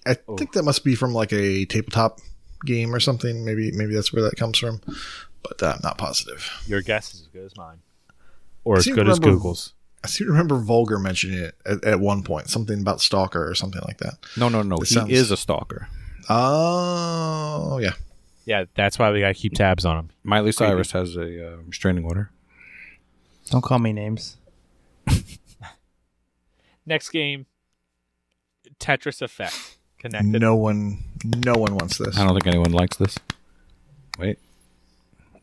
[0.07, 2.21] I think that must be from like a tabletop
[2.65, 3.45] game or something.
[3.45, 4.81] Maybe maybe that's where that comes from,
[5.43, 6.49] but uh, I'm not positive.
[6.67, 7.79] Your guess is as good as mine,
[8.69, 9.73] or as good to as Google's.
[10.05, 13.55] I seem to remember Vulgar mentioning it at, at one point, something about Stalker or
[13.55, 14.15] something like that.
[14.37, 14.77] No, no, no.
[14.77, 15.89] It He sounds- is a stalker.
[16.29, 17.93] Oh, yeah.
[18.45, 20.11] Yeah, that's why we gotta keep tabs on him.
[20.23, 22.31] Miley Cyrus has a uh, restraining order.
[23.51, 24.37] Don't call me names.
[26.87, 27.47] Next game,
[28.81, 30.41] Tetris Effect connected.
[30.41, 32.17] No one, no one wants this.
[32.19, 33.19] I don't think anyone likes this.
[34.19, 34.39] Wait.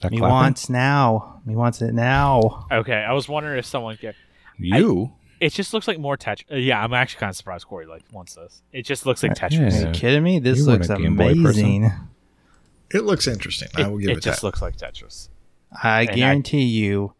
[0.01, 0.31] That Me clapping?
[0.33, 1.41] wants now.
[1.45, 2.67] Me wants it now.
[2.71, 4.15] Okay, I was wondering if someone cared.
[4.57, 5.13] you.
[5.41, 6.45] It just looks like more Tetris.
[6.51, 8.61] Uh, yeah, I'm actually kind of surprised Corey like wants this.
[8.71, 9.71] It just looks like Tetris.
[9.71, 9.83] yeah.
[9.83, 10.39] Are you kidding me?
[10.39, 11.91] This You weren't looks a Game Boy amazing.
[12.93, 13.67] It looks interesting.
[13.75, 14.47] I will give it, It just that.
[14.47, 15.27] looks like Tetris.
[15.83, 17.13] I And I- guarantee you,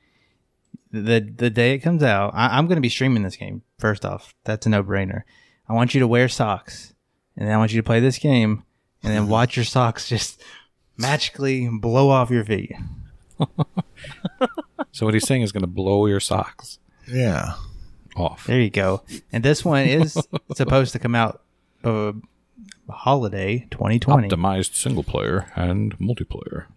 [0.91, 3.63] the the day it comes out, I, I'm going to be streaming this game.
[3.80, 5.23] First off, that's a no brainer.
[5.67, 6.93] I want you to wear socks,
[7.36, 8.63] and then I want you to play this game,
[9.03, 10.41] and then watch your socks just
[10.98, 12.74] magically blow off your feet.
[14.96, 17.56] So what he's saying is going to blow your socks yeah.
[18.16, 18.48] off.
[18.48, 19.02] There you go.
[19.30, 20.18] And this one is
[20.56, 21.41] supposed to come out
[21.84, 22.14] uh,
[22.89, 24.30] holiday 2020.
[24.30, 26.68] Optimized single player and multiplayer.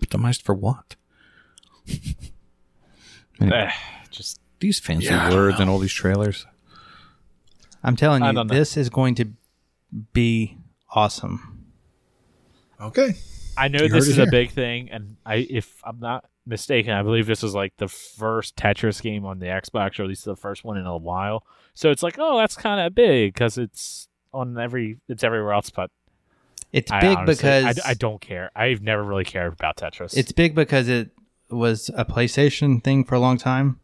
[0.00, 0.96] Optimized for what?
[3.40, 3.70] Eh,
[4.10, 6.46] just These fancy Yeah, I don't words and all these trailers.
[7.82, 8.54] I'm telling I you, don't know.
[8.54, 9.32] this is going to
[10.12, 10.58] be
[10.94, 11.64] awesome.
[12.80, 13.16] Okay.
[13.56, 16.24] I know You this is it is a big thing, and I, if I'm not
[16.46, 20.08] mistaken, I believe this is like the first Tetris game on the Xbox, or at
[20.08, 21.44] least the first one in a while.
[21.74, 25.70] So it's like, oh, that's kind of big because it's on every, it's everywhere else.
[25.70, 25.90] But
[26.72, 28.50] It's I big honestly- because I, I don't care.
[28.56, 30.16] I've never really cared about Tetris.
[30.16, 31.10] It's big because it
[31.50, 33.78] was a PlayStation thing for a long time,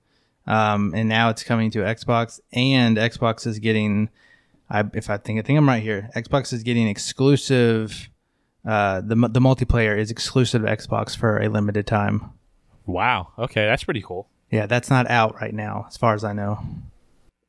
[0.47, 2.41] um, and now it's coming to Xbox.
[2.53, 4.09] And Xbox is getting,
[4.71, 8.09] I, if I think I think I'm right here, Xbox is getting exclusive.
[8.66, 12.32] Uh, the the multiplayer is exclusive to Xbox for a limited time.
[12.86, 13.28] wow.
[13.38, 14.28] Okay, that's pretty cool.
[14.50, 16.59] Yeah, that's not out right now, as far as I know.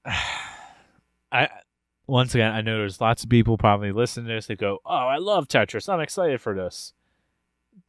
[1.31, 1.47] I
[2.07, 4.89] once again, I know there's lots of people probably listening to this that go, "Oh,
[4.95, 5.87] I love Tetris.
[5.91, 6.93] I'm excited for this."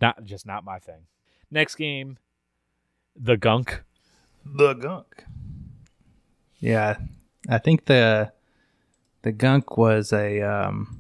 [0.00, 1.06] Not just not my thing.
[1.50, 2.18] Next game,
[3.16, 3.82] the Gunk.
[4.44, 5.24] The gunk.
[6.60, 6.96] Yeah,
[7.48, 8.32] I think the
[9.22, 10.99] the gunk was a um,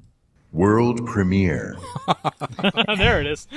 [0.52, 1.76] World premiere.
[2.96, 3.46] there it is.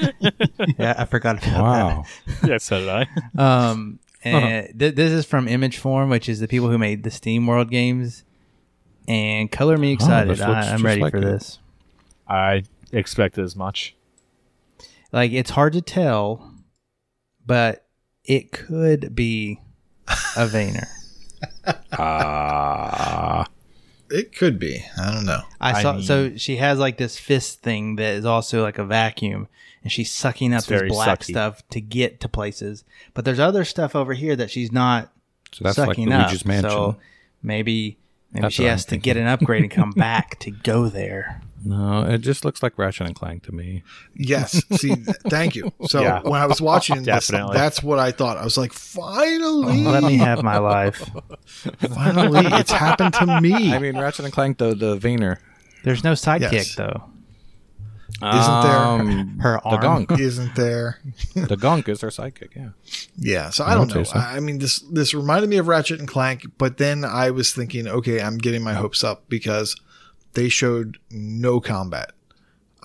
[0.77, 1.61] Yeah, I forgot about that.
[1.61, 2.05] Wow.
[2.45, 3.69] yeah, so did I.
[3.69, 7.09] Um, and th- this is from Image Form, which is the people who made the
[7.09, 8.23] SteamWorld games.
[9.07, 10.29] And color me excited.
[10.29, 11.21] this looks I, I'm ready like for it.
[11.21, 11.59] this.
[12.27, 13.95] I expected as much.
[15.11, 16.53] Like it's hard to tell,
[17.45, 17.85] but
[18.23, 19.59] it could be
[20.07, 20.87] a Vayner.
[21.91, 23.45] Ah.
[24.13, 24.85] It could be.
[25.01, 25.41] I don't know.
[25.59, 25.93] I I saw.
[25.93, 29.47] mean- so she has like this fist thing that is also like a vacuum,
[29.81, 31.31] and she's sucking up this black sucky.
[31.31, 32.83] stuff to get to places.
[33.15, 35.11] But there's other stuff over here that she's not
[35.51, 36.45] so that's like sucking Luigi's up.
[36.47, 36.69] Mansion.
[36.69, 36.97] So
[37.41, 37.97] maybe
[38.33, 41.41] maybe That's she has I'm to get an upgrade and come back to go there.
[41.63, 43.83] no, it just looks like Ratchet and Clank to me.
[44.15, 44.61] Yes.
[44.71, 44.95] See,
[45.29, 45.71] thank you.
[45.87, 46.21] So Yeah.
[46.21, 47.55] when I was watching this, Definitely.
[47.55, 48.37] that's what I thought.
[48.37, 51.09] I was like, finally, Let me have my life.
[51.93, 53.73] finally, it's happened to me.
[53.73, 55.37] I mean, Ratchet and Clank, the the Vayner.
[55.83, 56.75] There's no sidekick Yes.
[56.75, 57.03] though.
[58.21, 60.05] Isn't there- Um, Her the arm.
[60.05, 60.11] gunk?
[60.19, 60.99] Isn't there?
[61.35, 62.55] the gunk is their sidekick.
[62.55, 62.69] Yeah.
[63.17, 64.03] Yeah, so I I don't would know.
[64.03, 64.17] so.
[64.19, 67.51] I I mean, this this reminded me of Ratchet and Clank, but then I was
[67.51, 69.75] thinking, okay, I'm getting my hopes up because
[70.33, 72.11] they showed no combat.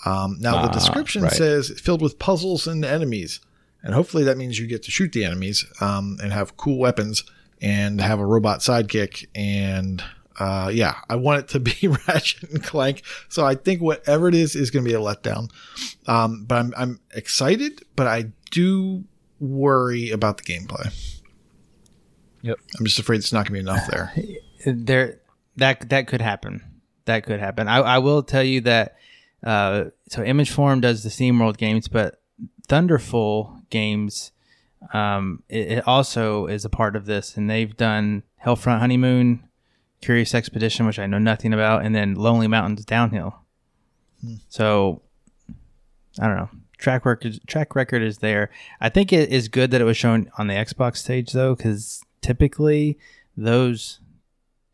[0.04, 1.32] Um, now the Ah, description right.
[1.32, 3.40] says filled with puzzles and enemies,
[3.82, 7.24] and hopefully that means you get to shoot the enemies um, and have cool weapons
[7.60, 10.02] and have a robot sidekick and.
[10.38, 13.02] Uh, yeah, I want it to be Ratchet and Clank.
[13.28, 15.50] So I think whatever it is is going to be a letdown.
[16.06, 19.04] Um, but I'm, I'm excited, but I do
[19.40, 20.94] worry about the gameplay.
[22.42, 22.58] Yep.
[22.78, 24.14] I'm just afraid it's not going to be enough there.
[24.66, 25.20] there
[25.56, 26.62] that that could happen.
[27.06, 27.68] That could happen.
[27.68, 28.96] I, I will tell you that.
[29.42, 32.20] Uh, so Image Form does the SteamWorld games, but
[32.68, 34.32] Thunderful Games,
[34.92, 39.47] um, it, it also is a part of this, and they've done Hellfront Honeymoon,
[40.00, 43.40] Curious Expedition, which I know nothing about, and then Lonely Mountains Downhill.
[44.20, 44.34] Hmm.
[44.48, 45.02] So
[46.20, 46.50] I don't know.
[46.78, 48.50] Track record track record is there.
[48.80, 52.02] I think it is good that it was shown on the Xbox stage though, because
[52.20, 52.98] typically
[53.36, 54.00] those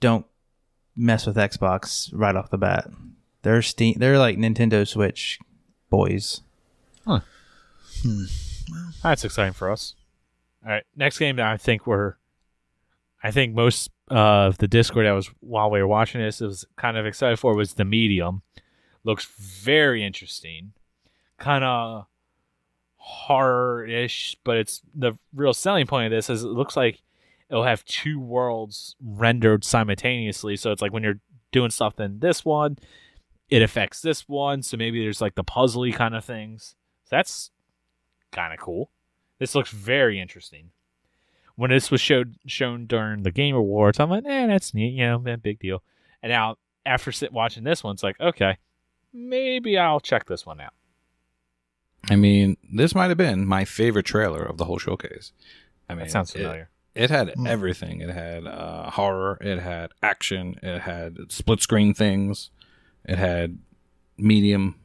[0.01, 0.27] don't
[0.97, 2.91] mess with Xbox right off the bat.
[3.43, 3.97] They're Steam.
[3.99, 5.39] They're like Nintendo Switch
[5.91, 6.43] boys.
[7.07, 7.20] Huh.
[8.03, 8.25] Hmm.
[9.03, 9.95] That's exciting for us.
[10.64, 12.14] All right, next game that I think we're,
[13.22, 16.66] I think most of the Discord that was while we were watching this I was
[16.76, 18.42] kind of excited for was the Medium.
[19.02, 20.72] Looks very interesting,
[21.38, 22.07] kind of
[22.96, 27.02] horror-ish, but it's the real selling point of this is it looks like
[27.50, 30.57] it'll have two worlds rendered simultaneously.
[30.57, 31.20] So it's like when you're
[31.52, 32.78] doing stuff in this one,
[33.50, 34.62] it affects this one.
[34.62, 36.74] So maybe there's like the puzzly kind of things.
[37.05, 37.50] So that's
[38.32, 38.90] kind of cool.
[39.38, 40.70] This looks very interesting.
[41.57, 45.07] When this was showed shown during the Game Awards, I'm like, eh, that's neat, you
[45.07, 45.82] know, man, big deal.
[46.22, 48.59] And now after sit watching this one, it's like, okay,
[49.12, 50.72] maybe I'll check this one out.
[52.11, 55.32] I mean, this might have been my favorite trailer of the whole showcase.
[55.88, 56.70] I mean, That sounds familiar.
[56.94, 57.46] It, had Hmm.
[57.46, 58.00] everything.
[58.00, 59.38] It had uh, horror.
[59.40, 60.59] It had action.
[60.62, 62.50] It had split screen things.
[63.05, 63.59] It had
[64.18, 64.76] medium.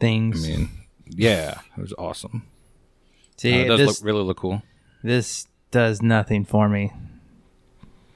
[0.00, 0.44] Things.
[0.44, 0.68] I mean,
[1.06, 2.42] yeah, it was awesome.
[2.44, 4.62] Uh, See, it does this look really look cool.
[5.02, 6.92] This does nothing for me.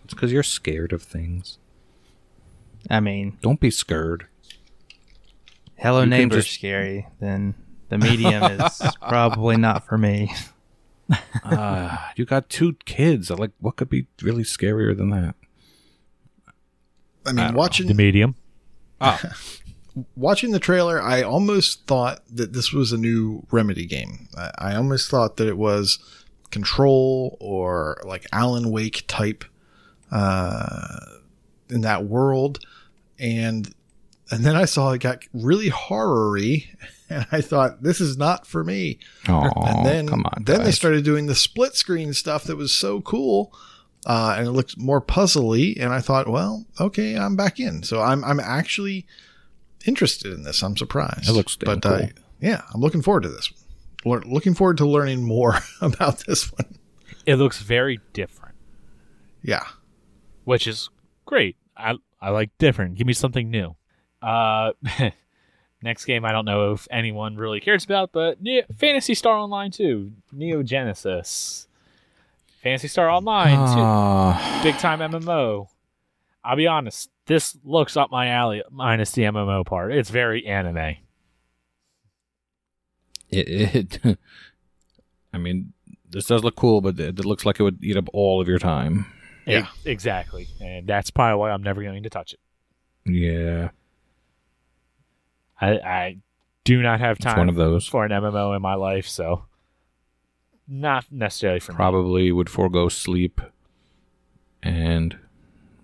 [0.04, 1.58] It's because you're scared of things.
[2.88, 4.26] I mean, Don't be scared.
[5.76, 7.06] Hello You can Neighbor's just- scary.
[7.20, 7.54] Then
[7.88, 10.32] the medium is probably not for me.
[11.44, 13.30] uh, you got two kids.
[13.30, 15.34] Like, what could be really scarier than that?
[17.26, 18.36] I mean, watching The Medium.
[19.00, 19.20] Ah.
[20.16, 24.28] watching the trailer, I almost thought that this was a new Remedy game.
[24.36, 25.98] I, I almost thought that it was
[26.50, 29.44] Control or like Alan Wake type
[30.10, 30.98] uh,
[31.68, 32.58] in that world,
[33.18, 33.72] and
[34.30, 36.68] and then I saw it got really horror-y,
[37.10, 38.98] and I thought this is not for me.
[39.28, 40.44] Oh, and then come on.
[40.44, 43.52] then they started doing the split screen stuff that was so cool.
[44.04, 47.82] Uh, and it looked more puzzly, and I thought, well, okay, I'm back in.
[47.82, 49.04] So I'm I'm actually
[49.84, 50.62] interested in this.
[50.62, 51.28] I'm surprised.
[51.28, 52.08] It looks but cool.
[52.40, 53.52] yeah, I'm looking forward to this.
[54.04, 56.78] Lear- Looking forward to learning more about this one.
[57.24, 58.54] It looks very different,
[59.42, 59.64] Yeah,
[60.44, 60.90] which is
[61.24, 61.56] great.
[61.76, 62.94] I I like different.
[62.94, 63.74] Give me something new.
[64.22, 64.72] Uh,
[65.82, 69.70] next game I don't know if anyone really cares about, but yeah, Phantasy Star Online
[69.70, 71.66] 2, Neo Genesis.
[72.62, 73.62] Phantasy Star Online 2.
[73.76, 75.66] Ah, big time MMO.
[76.44, 79.92] I'll be honest, this looks up my alley, minus the MMO part.
[79.92, 80.96] It's very anime.
[83.30, 84.18] It, it
[85.32, 85.72] I mean,
[86.08, 88.48] this does look cool, but it, it looks like it would eat up all of
[88.48, 89.06] your time.
[89.46, 89.66] Yeah.
[89.84, 90.48] Exactly.
[90.60, 92.40] And that's probably why I'm never going to touch it.
[93.04, 93.70] Yeah.
[95.60, 96.16] I, I
[96.64, 97.86] do not have It's time one of those.
[97.86, 99.44] for an MMO in my life, so
[100.66, 101.76] not necessarily for me.
[101.76, 103.40] Probably would forego sleep
[104.62, 105.16] and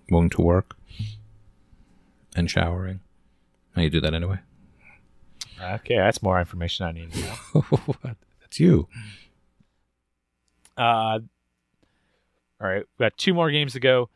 [0.09, 0.75] going to work
[2.35, 2.99] and showering.
[3.75, 4.39] Now you do that anyway.
[5.63, 7.11] Okay, that's more information I need.
[7.13, 7.61] to know.
[7.85, 8.17] What?
[8.41, 8.87] That's you.
[10.77, 11.19] Uh,
[12.61, 14.09] all right, we got two more games to go.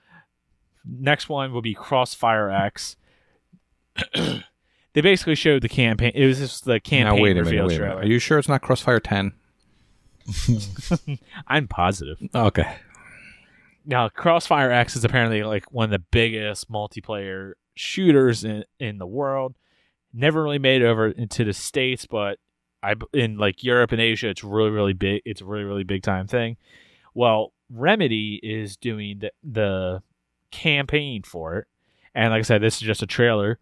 [0.86, 2.95] Next one will be Crossfire X.
[4.14, 6.12] they basically showed the campaign.
[6.16, 7.45] It was just the campaign now wait a minute.
[7.45, 7.98] reveal Wait a minute.
[7.98, 9.34] Are you sure it's not Crossfire 10?
[11.48, 12.18] I'm positive.
[12.34, 12.78] Okay.
[13.86, 19.08] Now, Crossfire X is apparently like one of the biggest multiplayer shooters in in the
[19.08, 19.56] world.
[20.18, 22.39] Never really made it over into the states, but
[22.82, 25.22] I in like Europe and Asia, it's really really big.
[25.26, 26.57] It's a really really big time thing.
[27.13, 30.01] Well, Remedy is doing the the
[30.49, 31.68] campaign for it,
[32.15, 33.59] and like I said, this is just a trailer.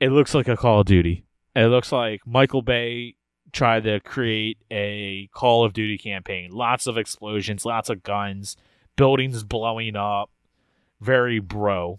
[0.00, 1.26] It looks like a Call of Duty.
[1.54, 3.16] It looks like Michael Bay
[3.52, 6.50] tried to create a Call of Duty campaign.
[6.50, 8.56] Lots of explosions, lots of guns,
[8.96, 10.30] buildings blowing up.
[11.00, 11.98] Very bro.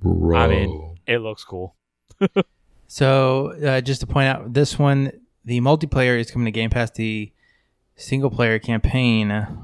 [0.00, 0.38] Bro.
[0.38, 1.74] I mean, it looks cool.
[2.90, 5.12] So, uh, just to point out, this one,
[5.44, 6.90] the multiplayer is coming to Game Pass.
[6.90, 7.30] The
[7.96, 9.54] single player campaign uh,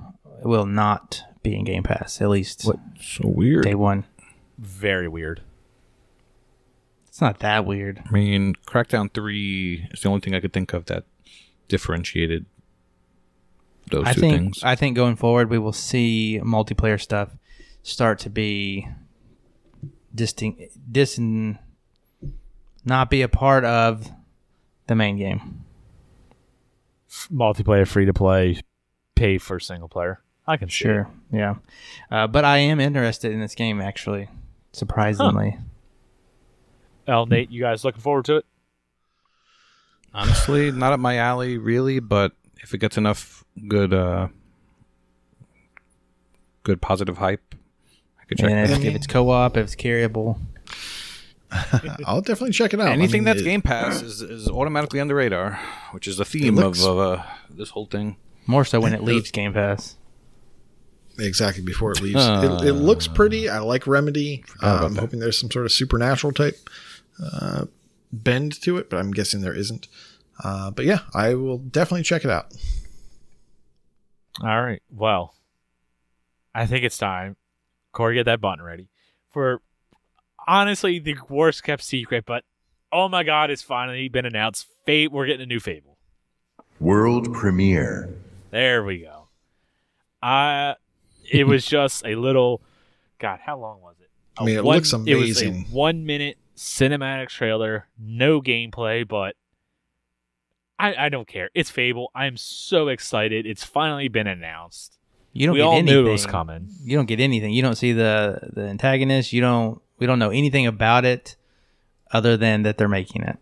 [0.42, 2.78] will not be in Game Pass, at least what?
[3.01, 3.64] So weird.
[3.64, 4.05] day one.
[4.59, 5.40] Very weird.
[7.09, 8.03] It's not that weird.
[8.07, 11.05] I mean, Crackdown 3 is the only thing I could think of that
[11.68, 12.45] differentiated
[13.90, 14.62] those I two think things.
[14.62, 17.30] I think going forward, we will see multiplayer stuff
[17.82, 18.88] start to be
[20.14, 21.18] distinct, dis,
[22.85, 24.11] not be a part of
[24.87, 25.64] the main game.
[27.32, 28.61] Multiplayer, free to play,
[29.14, 30.20] pay for single player.
[30.47, 30.85] I can see.
[30.85, 31.55] Sure, yeah,
[32.11, 34.28] uh, but I am interested in this game actually.
[34.72, 35.57] Surprisingly,
[37.07, 38.47] El Nate, you guys looking forward to it?
[40.12, 42.32] Honestly, not up my alley, really, but
[42.62, 44.28] if it gets enough good, uh,
[46.62, 47.55] good positive hype,
[48.20, 50.39] I could check and it if, if it's co-op, if it's carryable,
[52.07, 52.89] I'll definitely check it out.
[52.89, 55.59] I Anything mean, that's it- Game Pass is, is automatically on the radar,
[55.93, 58.17] which is the theme looks- of, of uh, this whole thing.
[58.47, 59.97] more so when It it does- leaves Game Pass.
[61.19, 62.17] exactly before it leaves.
[62.17, 62.59] Uh.
[62.63, 63.49] it, it looks pretty.
[63.49, 64.45] I like Remedy.
[64.63, 65.01] Uh, I'm that.
[65.01, 66.69] hoping there's some sort of supernatural type
[67.23, 67.67] uh,
[68.13, 69.87] bend to it, but I'm guessing there isn't.
[70.43, 72.53] Uh, but yeah, I will definitely check it out.
[74.43, 74.83] All right.
[74.91, 75.35] Well,
[76.55, 77.37] I think it's time.
[77.93, 78.89] Corey, get that button ready
[79.31, 79.61] for
[80.47, 82.45] honestly the worst kept secret, but
[82.92, 84.66] oh my god, it's finally been announced.
[84.86, 85.97] Fate, we're getting a new Fable.
[86.80, 88.14] World premiere.
[88.51, 89.28] There we go.
[90.22, 90.74] Uh
[91.30, 92.61] it was just a little.
[93.18, 94.11] God, how long was it?
[94.38, 95.66] I mean, it one- looks It was a amazing.
[95.70, 99.34] one minute cinematic trailer, no gameplay, but
[100.78, 101.51] I, I don't care.
[101.55, 102.11] It's Fable.
[102.14, 103.47] I'm so excited.
[103.47, 104.99] It's finally been announced.
[105.32, 105.86] You don't we get all anything.
[106.03, 106.68] knew it was coming.
[106.82, 107.53] You don't get anything.
[107.53, 109.32] You don't see the the antagonist.
[109.32, 109.80] You don't.
[109.99, 111.36] We don't know anything about it,
[112.11, 113.38] other than that they're making it.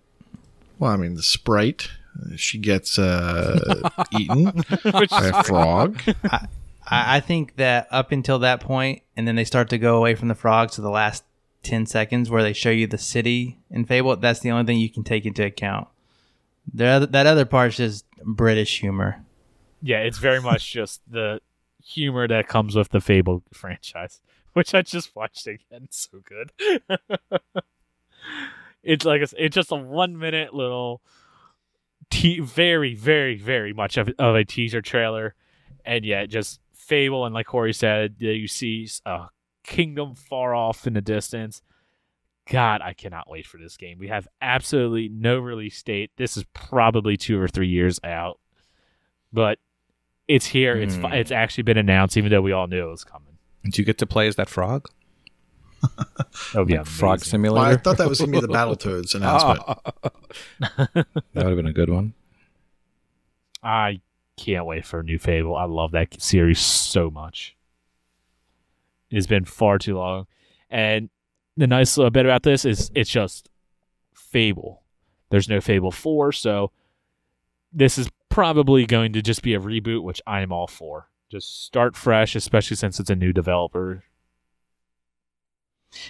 [0.78, 1.88] Well, I mean, the sprite,
[2.20, 4.44] uh, she gets uh, eaten
[4.84, 6.00] by a frog.
[6.24, 6.46] I,
[7.16, 10.28] I think that up until that point, and then they start to go away from
[10.28, 11.24] the frogs to the last
[11.62, 14.16] ten seconds where they show you the city in Fable.
[14.16, 15.88] That's the only thing you can take into account.
[16.72, 19.24] The other, that other part's just British humor.
[19.83, 21.41] yeah, it's very much just the
[21.84, 24.20] humor that comes with the Fable franchise,
[24.54, 25.88] which I just watched again.
[25.91, 26.53] So good.
[28.83, 31.00] it's like a, it's just a one minute little,
[32.11, 35.34] te- very very very much of, of a teaser trailer,
[35.84, 39.29] and yet just Fable and like Corey said, you see a
[39.62, 41.62] kingdom far off in the distance.
[42.50, 43.99] God, I cannot wait for this game.
[43.99, 46.11] We have absolutely no release date.
[46.16, 48.41] This is probably two or three years out,
[49.33, 49.61] but
[50.26, 50.74] it's here.
[50.76, 51.07] It's Hmm.
[51.07, 53.32] it's actually been announced, even though we all knew it was coming.
[53.64, 54.89] Do you get to play as that frog?
[56.55, 57.64] oh yeah, Like Frog simulator.
[57.64, 59.61] Well, I thought that was going to be the Battletoads announcement.
[60.63, 60.87] Ah.
[60.95, 62.14] that would have been a good one.
[63.63, 64.01] I
[64.37, 65.57] can't wait for a new Fable.
[65.57, 67.57] I love that series so much.
[69.11, 70.26] It's been far too long,
[70.71, 71.11] and
[71.57, 73.51] the nice little bit about this is it's just
[74.14, 74.83] Fable.
[75.30, 76.71] There's no Fable Four, so
[77.72, 81.09] this is probably going to just be a reboot, which I am all for.
[81.33, 84.04] Just start fresh, especially since it's a new developer.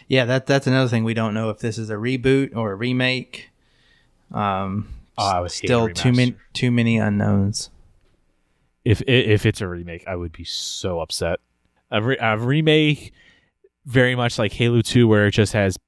[0.08, 2.74] Yeah, that that's another thing we don't know if this is a reboot or a
[2.74, 3.50] remake.
[4.32, 7.70] Um, Oh, I would hate a still too many too many unknowns.
[8.84, 11.38] if if it's a remake, I would be so upset.
[11.92, 13.12] A, re- a remake,
[13.84, 15.78] very much like Halo Two, where it just has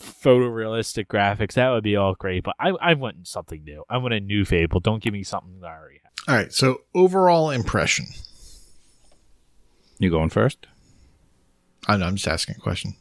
[0.00, 2.44] photorealistic graphics, that would be all great.
[2.44, 3.82] But I, I want something new.
[3.88, 4.78] I want a new Fable.
[4.80, 6.12] Don't give me something that I already have.
[6.28, 6.52] All right.
[6.52, 8.06] So overall impression.
[9.98, 10.66] You going first?
[11.86, 12.06] I know.
[12.06, 12.96] I'm just asking a question.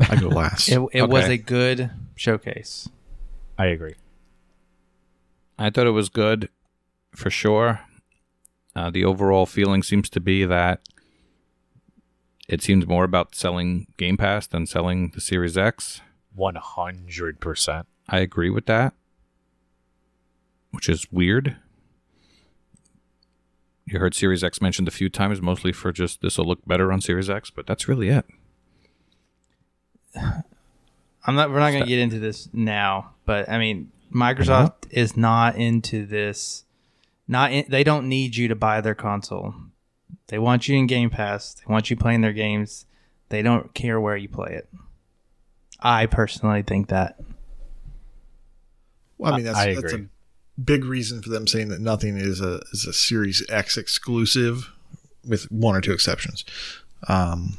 [0.00, 0.68] I go last.
[0.72, 2.88] It, it was a good showcase.
[3.56, 3.94] I agree.
[5.58, 6.48] I thought it was good
[7.14, 7.80] for sure.
[8.76, 10.88] Uh, the overall feeling seems to be that
[12.48, 16.00] it seems more about selling Game Pass than selling the Series X.
[16.34, 17.86] One hundred percent.
[18.08, 18.94] I agree with that,
[20.70, 21.56] which is weird.
[23.90, 26.92] You heard Series X mentioned a few times, mostly for just this will look better
[26.92, 28.26] on Series X, but that's really it.
[30.16, 31.50] I'm not.
[31.50, 34.90] We're not going to get into this now, but I mean, Microsoft uh-huh.
[34.90, 36.64] is not into this.
[37.26, 39.54] Not in, they don't need you to buy their console.
[40.28, 41.54] They want you in Game Pass.
[41.54, 42.86] They want you playing their games.
[43.28, 44.68] They don't care where you play it.
[45.80, 47.20] I personally think that.
[49.18, 50.08] Well, I mean, that's, I that's a agree.
[50.62, 54.70] Big reason for them saying that nothing is a is a Series X exclusive,
[55.26, 56.44] with one or two exceptions.
[57.06, 57.58] Um,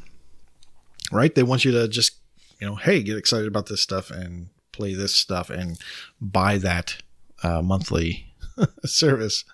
[1.11, 1.33] right?
[1.33, 2.17] They want you to just,
[2.59, 5.77] you know, hey, get excited about this stuff and play this stuff and
[6.19, 7.01] buy that
[7.43, 8.33] uh, monthly
[8.85, 9.45] service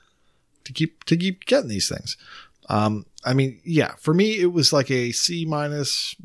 [0.64, 2.18] to keep to keep getting these things.
[2.68, 6.16] Um, I mean, yeah, for me, it was like a C minus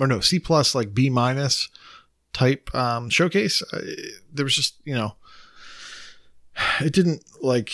[0.00, 1.68] or no C plus, like B minus
[2.32, 3.62] type um, showcase.
[4.32, 5.16] There was just you know,
[6.80, 7.72] it didn't like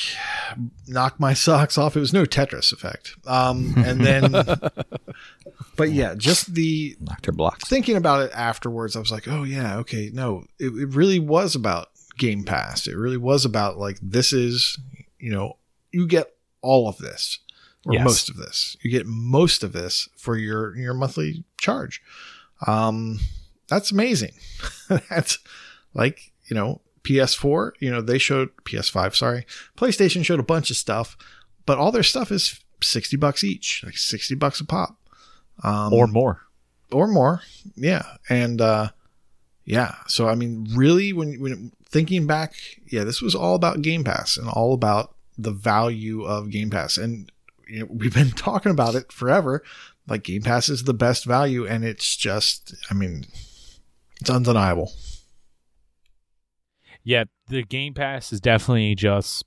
[0.87, 1.97] knock my socks off.
[1.97, 3.17] It was no Tetris effect.
[3.27, 4.33] Um, and then,
[5.77, 7.69] but yeah, just the her blocks.
[7.69, 11.55] thinking about it afterwards, I was like, oh yeah, okay, no, it, it really was
[11.55, 12.87] about Game Pass.
[12.87, 14.79] It really was about like this is,
[15.19, 15.57] you know,
[15.93, 16.33] you get
[16.63, 17.39] all of this
[17.87, 18.05] or Yes.
[18.05, 18.77] most of this.
[18.83, 22.03] You get most of this for your your monthly charge.
[22.67, 23.21] Um,
[23.69, 24.33] that's amazing.
[25.11, 25.39] that's
[25.95, 27.73] like you know PS4.
[27.81, 29.15] You know they showed PS5.
[29.17, 29.47] Sorry,
[29.77, 31.17] PlayStation showed a bunch of stuff,
[31.67, 34.97] but all their stuff is sixty bucks each, like sixty bucks a pop.
[35.65, 36.43] Um, Or more.
[36.93, 37.43] or more.
[37.75, 38.05] Yeah.
[38.29, 38.91] And uh
[39.65, 42.55] yeah, so I mean really when when thinking back,
[42.87, 46.97] yeah, this was all about Game Pass and all about the value of Game Pass.
[46.97, 47.31] And
[47.69, 49.63] you know, we've been talking about it forever.
[50.07, 53.25] Like Game Pass is the best value and it's just I mean
[54.21, 54.93] it's undeniable.
[57.09, 59.43] Yeah, the Game Pass is definitely just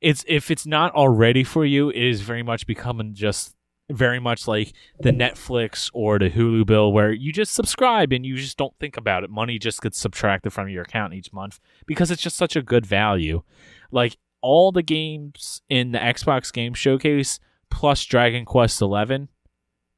[0.00, 3.54] it's if it's not already for you, it is very much becoming just
[3.90, 8.38] very much like the Netflix or the Hulu bill where you just subscribe and you
[8.38, 9.28] just don't think about it.
[9.28, 12.86] Money just gets subtracted from your account each month because it's just such a good
[12.86, 13.42] value.
[13.90, 17.38] Like all the games in the Xbox Game Showcase
[17.68, 19.28] plus Dragon Quest 11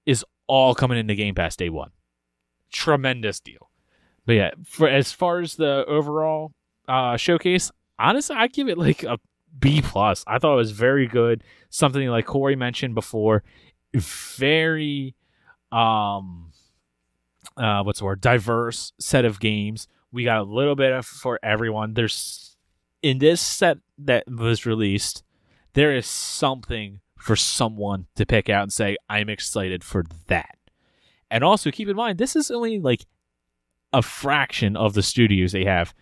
[0.06, 1.92] is all coming into Game Pass day 1.
[2.72, 3.68] Tremendous deal.
[4.26, 6.52] But yeah, for as far as the overall
[6.88, 9.18] uh, showcase, honestly, I give it like a
[9.58, 10.24] B plus.
[10.26, 11.42] I thought it was very good.
[11.70, 13.42] Something like Corey mentioned before,
[13.94, 15.14] very
[15.70, 16.52] um,
[17.56, 18.20] uh, what's the word?
[18.20, 19.88] Diverse set of games.
[20.12, 21.94] We got a little bit of for everyone.
[21.94, 22.56] There's
[23.02, 25.24] in this set that was released,
[25.72, 30.58] there is something for someone to pick out and say, "I'm excited for that."
[31.30, 33.06] And also keep in mind, this is only like
[33.92, 35.94] a fraction of the studios they have.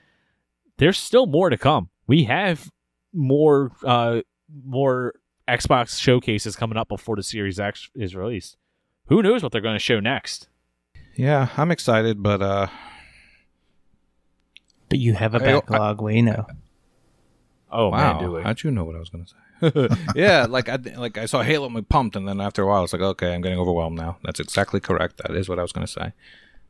[0.78, 1.90] There's still more to come.
[2.06, 2.70] We have
[3.12, 4.20] more uh
[4.64, 5.14] more
[5.48, 8.56] Xbox showcases coming up before the Series X is released.
[9.06, 10.48] Who knows what they're going to show next?
[11.16, 12.68] Yeah, I'm excited, but uh,
[14.88, 16.00] But you have a backlog.
[16.00, 16.46] we know.
[17.72, 18.42] Oh wow, man, do we?
[18.42, 19.96] how'd you know what I was going to say?
[20.16, 22.92] yeah, like I like I saw Halo, I'm pumped, and then after a while, it's
[22.92, 24.18] like okay, I'm getting overwhelmed now.
[24.24, 25.18] That's exactly correct.
[25.18, 26.12] That is what I was going to say.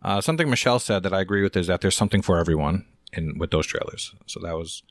[0.03, 3.39] Uh, something Michelle said that I agree with is that there's something for everyone in
[3.39, 4.15] with those trailers.
[4.27, 4.83] So that was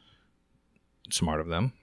[1.10, 1.74] smart of them.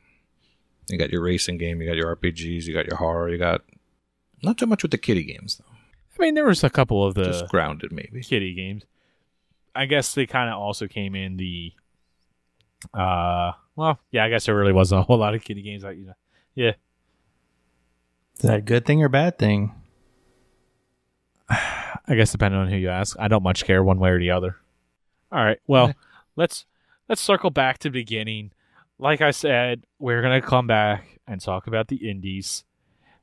[0.89, 3.62] You got your racing game, you got your RPGs, you got your horror, you got
[4.43, 5.65] not so much with the kiddie games though.
[6.19, 8.23] I mean, there was a couple of the Just grounded maybe.
[8.23, 8.85] kitty games.
[9.74, 11.73] I guess they kind of also came in the.
[12.94, 15.82] Uh, well, yeah, I guess there really wasn't a whole lot of kitty games.
[15.85, 16.15] Like, you know,
[16.55, 16.73] yeah,
[18.36, 19.74] Is that a good thing or bad thing?
[21.51, 24.31] I guess depending on who you ask, I don't much care one way or the
[24.31, 24.56] other.
[25.32, 25.93] All right, well,
[26.36, 26.66] let's
[27.09, 28.52] let's circle back to the beginning.
[28.98, 32.64] Like I said, we're gonna come back and talk about the indies.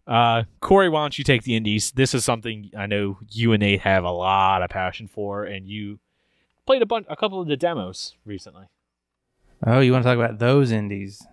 [0.06, 1.92] Uh, Corey, why don't you take the indies?
[1.92, 5.66] This is something I know you and Nate have a lot of passion for, and
[5.66, 6.00] you
[6.66, 8.66] played a bunch, a couple of the demos recently.
[9.66, 11.26] Oh, you want to talk about those indies?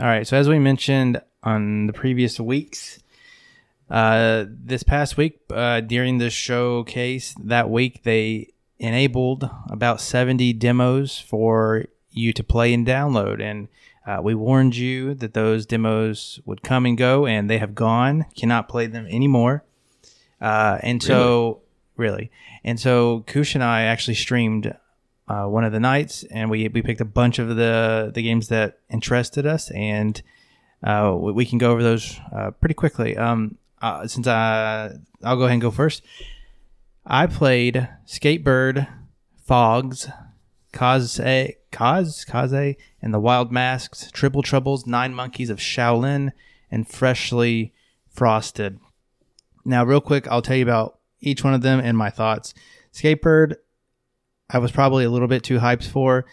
[0.00, 0.26] All right.
[0.26, 2.98] So as we mentioned on the previous weeks,
[3.90, 8.48] uh, this past week uh, during the showcase that week they
[8.78, 13.42] enabled about 70 demos for you to play and download.
[13.42, 13.68] And
[14.06, 18.26] uh, we warned you that those demos would come and go, and they have gone.
[18.36, 19.64] Cannot play them anymore.
[20.40, 21.60] Uh, and so,
[21.96, 22.30] really,
[22.64, 24.74] and so Koosh and I actually streamed
[25.26, 28.48] uh, one of the nights, and we we picked a bunch of the the games
[28.48, 30.22] that interested us, and
[30.82, 33.16] uh, we, we can go over those uh, pretty quickly.
[33.16, 34.90] Um, uh, since I
[35.22, 36.02] I'll go ahead and go first.
[37.06, 38.86] I played Skatebird,
[39.44, 40.08] Fogs,
[40.72, 41.18] Kaze,
[41.72, 46.32] Kaz, Kaze, and the Wild Masks, Tribble Troubles, Nine Monkeys of Shaolin,
[46.70, 47.72] and Freshly
[48.10, 48.78] Frosted.
[49.64, 52.52] Now, real quick, I'll tell you about each one of them and my thoughts.
[52.92, 53.56] Skatebird,
[54.50, 56.26] I was probably a little bit too hyped for,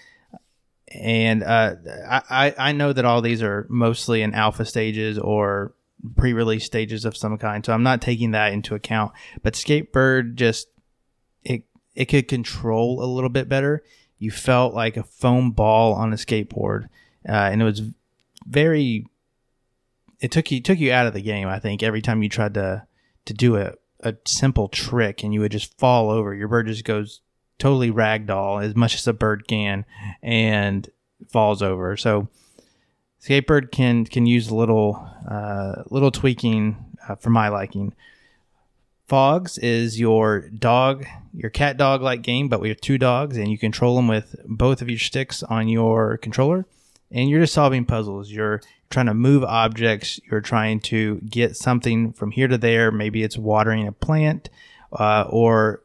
[0.94, 1.76] and uh,
[2.10, 5.74] I- I know that all these are mostly in alpha stages or
[6.16, 9.14] pre-release stages of some kind, so I'm not taking that into account.
[9.44, 10.68] But Skatebird just
[11.44, 11.64] it
[11.96, 13.84] it could control a little bit better.
[14.18, 16.86] You felt like a foam ball on a skateboard,
[17.28, 17.82] uh, and it was
[18.48, 19.08] very.
[20.20, 21.48] It took you took you out of the game.
[21.48, 22.88] I think every time you tried to
[23.26, 26.34] to do a a simple trick, and you would just fall over.
[26.34, 27.22] Your bird just goes
[27.58, 29.86] totally ragdoll as much as a bird can,
[30.22, 30.90] and
[31.30, 31.98] falls over.
[31.98, 32.30] So
[33.26, 36.78] Skatebird can can use a little uh, little tweaking
[37.08, 37.94] uh, for my liking.
[39.08, 43.58] Fogs is your dog, your cat dog like game, but with two dogs, and you
[43.58, 46.66] control them with both of your sticks on your controller.
[47.12, 48.30] And you're just solving puzzles.
[48.32, 50.20] You're trying to move objects.
[50.30, 52.92] You're trying to get something from here to there.
[52.92, 54.50] Maybe it's watering a plant,
[54.92, 55.82] uh, or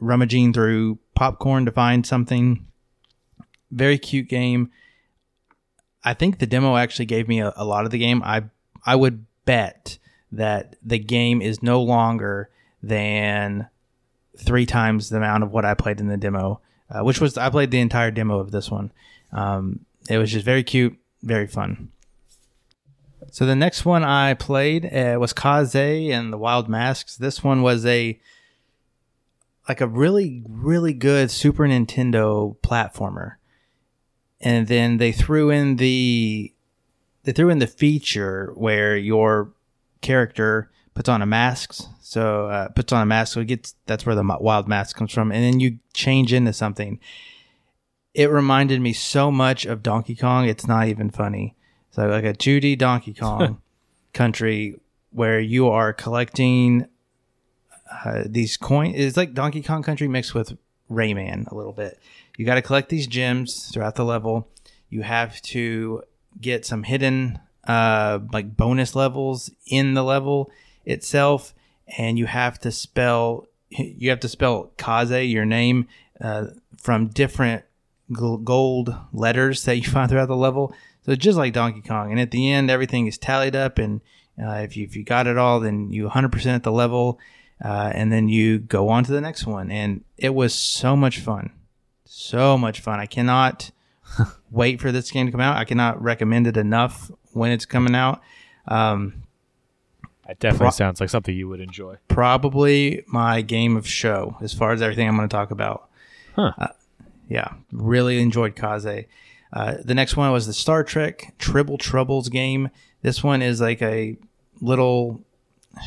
[0.00, 2.66] rummaging through popcorn to find something.
[3.70, 4.70] Very cute game.
[6.04, 8.22] I think the demo actually gave me a, a lot of the game.
[8.22, 8.44] I
[8.84, 9.98] I would bet
[10.32, 12.50] that the game is no longer
[12.82, 13.68] than
[14.36, 16.60] three times the amount of what I played in the demo,
[16.90, 18.92] uh, which was I played the entire demo of this one.
[19.32, 21.90] Um, it was just very cute, very fun.
[23.30, 27.16] So the next one I played uh, was Kaze and the Wild Masks.
[27.16, 28.18] This one was a
[29.68, 33.36] like a really really good Super Nintendo platformer
[34.44, 36.52] and then they threw in the
[37.24, 39.50] they threw in the feature where your
[40.02, 41.74] character puts on a mask.
[42.02, 43.32] So uh, puts on a mask.
[43.32, 45.32] So it gets that's where the wild mask comes from.
[45.32, 47.00] And then you change into something.
[48.12, 50.46] It reminded me so much of donkey kong.
[50.46, 51.56] It's not even funny.
[51.90, 53.62] So like a 2d donkey kong
[54.12, 54.78] country
[55.10, 56.86] where you are collecting
[58.04, 60.56] uh, these coins it's like donkey kong country mixed with
[60.90, 62.00] rayman a little bit
[62.36, 64.48] you got to collect these gems throughout the level.
[64.88, 66.02] You have to
[66.40, 70.50] get some hidden uh, like bonus levels in the level
[70.84, 71.54] itself,
[71.96, 75.86] and you have to spell you have to spell Kaze your name
[76.20, 76.46] uh,
[76.76, 77.64] from different
[78.12, 80.74] gold letters that you find throughout the level.
[81.04, 84.00] So it's just like Donkey Kong, and at the end everything is tallied up, and
[84.42, 87.20] uh, if you if you got it all, then you 100% at the level,
[87.64, 91.20] uh, and then you go on to the next one, and it was so much
[91.20, 91.52] fun
[92.16, 93.00] so much fun.
[93.00, 93.70] I cannot
[94.50, 95.56] wait for this game to come out.
[95.56, 98.20] I cannot recommend it enough when it's coming out.
[98.68, 99.24] Um,
[100.26, 101.96] That definitely Pro- sounds like something you would enjoy.
[102.08, 105.88] probably my game of show as far as everything I'm going to talk about.
[106.36, 106.52] Huh.
[106.58, 106.68] Uh,
[107.28, 109.06] yeah, really enjoyed Kaze.
[109.52, 112.70] Uh, the next one was the Star Trek Tribble Troubles game.
[113.02, 114.16] This one is like a
[114.60, 115.20] little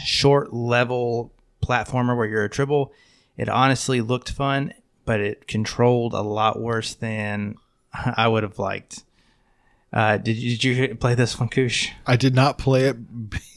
[0.05, 1.31] short level
[1.63, 2.93] platformer where you're a tribble.
[3.37, 4.73] It honestly looked fun,
[5.07, 7.55] but it controlled a lot worse than
[7.93, 9.03] I would have liked.
[9.91, 11.89] Uh, did, you, did you play this one, Koosh?
[12.05, 12.97] I did not play it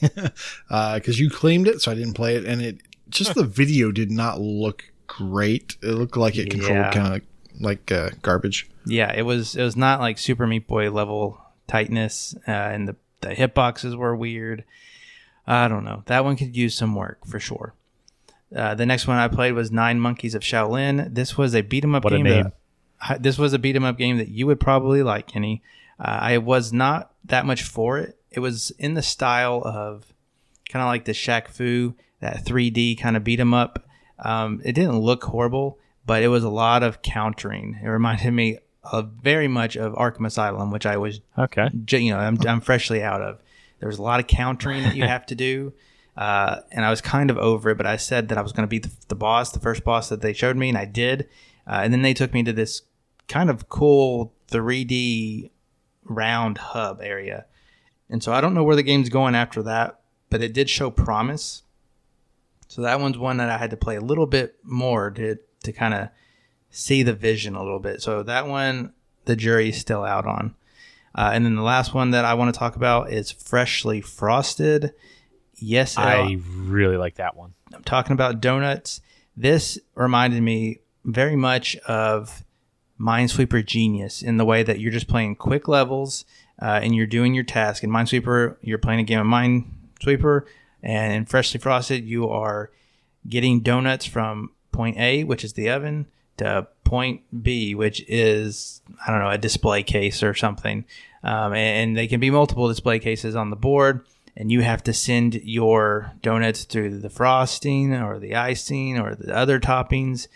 [0.69, 2.45] because you claimed it, so I didn't play it.
[2.45, 2.77] And it
[3.09, 5.75] just the video did not look great.
[5.83, 6.91] It looked like it controlled Yeah.
[6.91, 7.21] kind of
[7.59, 8.69] like uh, garbage.
[8.85, 9.55] Yeah, it was.
[9.55, 14.15] It was not like Super Meat Boy level tightness, uh, and the the hitboxes were
[14.15, 14.63] weird.
[15.45, 16.03] I don't know.
[16.05, 17.75] That one could use some work for sure.
[18.55, 21.13] Uh, the next one I played was Nine Monkeys of Shaolin.
[21.13, 22.23] This was a beat 'em up What a game.
[22.25, 22.51] name.
[23.07, 25.61] That, this was a beat 'em up game that you would probably like, Kenny.
[25.99, 28.17] Uh, I was not that much for it.
[28.29, 30.13] It was in the style of
[30.69, 33.85] kind of like the Shaq Fu, that 3D kind of beat 'em up.
[34.19, 37.79] Um, it didn't look horrible, but it was a lot of countering.
[37.83, 41.69] It reminded me of very much of Arkham Asylum, which I was Okay.
[41.99, 43.39] you know I'm, I'm freshly out of
[43.79, 45.73] there was a lot of countering that you have to do
[46.17, 48.63] uh, and i was kind of over it but i said that i was going
[48.63, 51.27] to be the, the boss the first boss that they showed me and i did
[51.67, 52.83] uh, and then they took me to this
[53.27, 55.51] kind of cool 3d
[56.03, 57.45] round hub area
[58.09, 60.91] and so i don't know where the game's going after that but it did show
[60.91, 61.63] promise
[62.67, 65.71] so that one's one that i had to play a little bit more to to
[65.71, 66.09] kind of
[66.71, 68.01] see the vision a little bit.
[68.01, 68.93] So that one,
[69.25, 70.55] the jury's still out on.
[71.13, 74.93] Uh, and then the last one that I want to talk about is Freshly Frosted.
[75.61, 77.53] Yes, I really like that one.
[77.73, 78.99] I'm talking about donuts.
[79.37, 82.43] This reminded me very much of
[82.99, 86.25] Minesweeper Genius in the way that you're just playing quick levels
[86.61, 87.83] uh, and you're doing your task.
[87.83, 90.45] In Minesweeper, you're playing a game of Minesweeper,
[90.83, 92.71] and in Freshly Frosted, you are
[93.27, 96.07] getting donuts from point A, which is the oven,
[96.37, 100.85] to point B, which is I don't know a display case or something,
[101.23, 104.05] um, and, and they can be multiple display cases on the board.
[104.35, 109.35] And you have to send your donuts through the frosting or the icing or the
[109.35, 110.27] other toppings,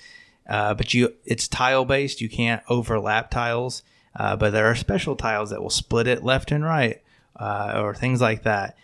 [0.47, 2.19] uh, but you it's tile based.
[2.19, 3.84] You can't overlap tiles,
[4.15, 7.01] uh, but there are special tiles that will split it left and right
[7.39, 8.77] uh, or things like that.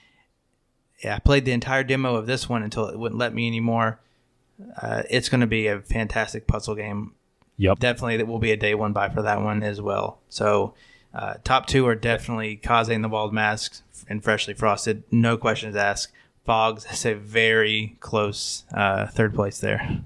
[1.04, 4.00] Yeah, I played the entire demo of this one until it wouldn't let me anymore.
[4.80, 7.14] Uh, it's going to be a fantastic puzzle game.
[7.58, 7.80] Yep.
[7.80, 10.20] Definitely, that will be a day one buy for that one as well.
[10.30, 10.74] So,
[11.14, 15.04] uh, top two are definitely Kaze and the Wild Masks and Freshly Frosted.
[15.12, 16.14] No questions asked.
[16.46, 20.02] Fogs is a very close uh, third place there.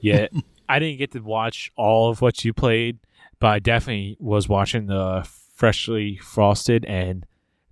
[0.00, 0.26] Yeah,
[0.68, 2.98] I didn't get to watch all of what you played,
[3.38, 7.24] but I definitely was watching the freshly frosted, and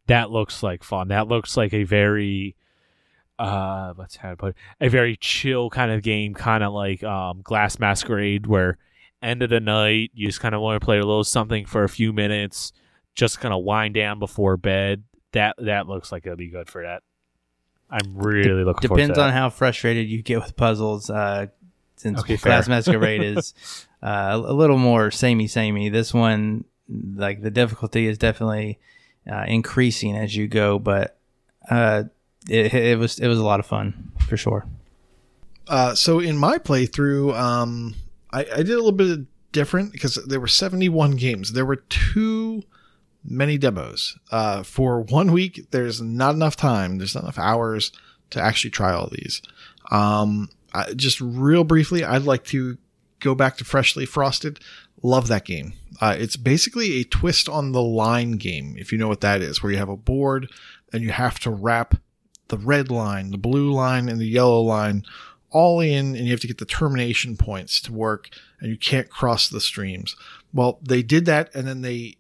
[0.06, 1.08] that looks like fun.
[1.08, 2.56] That looks like a very
[3.38, 4.56] uh what's how to put it?
[4.80, 8.78] a very chill kind of game, kind of like um Glass Masquerade, where
[9.22, 11.84] end of the night you just kind of want to play a little something for
[11.84, 12.72] a few minutes,
[13.14, 15.04] just kind of wind down before bed.
[15.32, 17.02] That that looks like it'll be good for that.
[17.90, 19.26] I'm really looking forward Depends to that.
[19.28, 21.10] on how frustrated you get with puzzles.
[21.10, 21.46] Uh,
[21.96, 22.76] since Okay, Glass fair.
[22.76, 23.54] Masquerade is
[24.02, 25.88] uh, a little more samey samey.
[25.88, 28.78] This one, like the difficulty is definitely
[29.30, 31.18] uh, increasing as you go, but
[31.70, 32.04] uh,
[32.48, 34.66] it, it was it was a lot of fun for sure.
[35.68, 37.94] Uh, so in my playthrough, um,
[38.32, 39.20] I, I did a little bit
[39.52, 41.52] different because there were 71 games.
[41.52, 42.64] There were too
[43.24, 44.18] many demos.
[44.30, 46.98] Uh, for one week, there's not enough time.
[46.98, 47.92] There's not enough hours
[48.30, 49.42] to actually try all these.
[49.90, 52.78] Um, I, just real briefly, I'd like to
[53.20, 54.60] go back to Freshly Frosted.
[55.02, 55.74] Love that game.
[56.00, 59.62] Uh, it's basically a twist on the line game, if you know what that is,
[59.62, 60.50] where you have a board
[60.92, 61.96] and you have to wrap
[62.48, 65.04] the red line, the blue line, and the yellow line
[65.50, 68.28] all in, and you have to get the termination points to work,
[68.60, 70.16] and you can't cross the streams.
[70.52, 72.16] Well, they did that, and then they,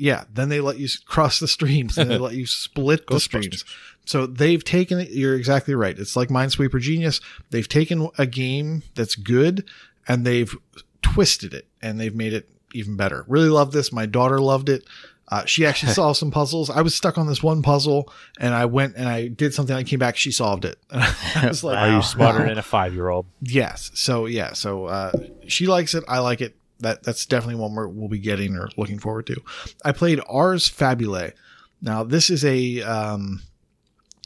[0.00, 3.64] yeah, then they let you cross the streams, and they let you split the streams.
[4.06, 5.10] So they've taken it.
[5.10, 5.96] You're exactly right.
[5.96, 7.20] It's like Minesweeper Genius.
[7.50, 9.68] They've taken a game that's good,
[10.08, 10.56] and they've
[11.02, 13.26] twisted it, and they've made it even better.
[13.28, 13.92] Really love this.
[13.92, 14.84] My daughter loved it.
[15.28, 16.70] Uh, she actually solved some puzzles.
[16.70, 18.10] I was stuck on this one puzzle,
[18.40, 19.76] and I went and I did something.
[19.76, 20.16] I came back.
[20.16, 20.78] She solved it.
[20.90, 22.46] I was like, Are you smarter wow.
[22.46, 23.26] than a five year old?
[23.42, 23.90] Yes.
[23.94, 24.54] So yeah.
[24.54, 25.12] So uh,
[25.46, 26.04] she likes it.
[26.08, 26.56] I like it.
[26.80, 29.36] That that's definitely one we're, we'll be getting or looking forward to.
[29.84, 31.32] I played Ars Fabulae.
[31.80, 33.42] Now this is a um,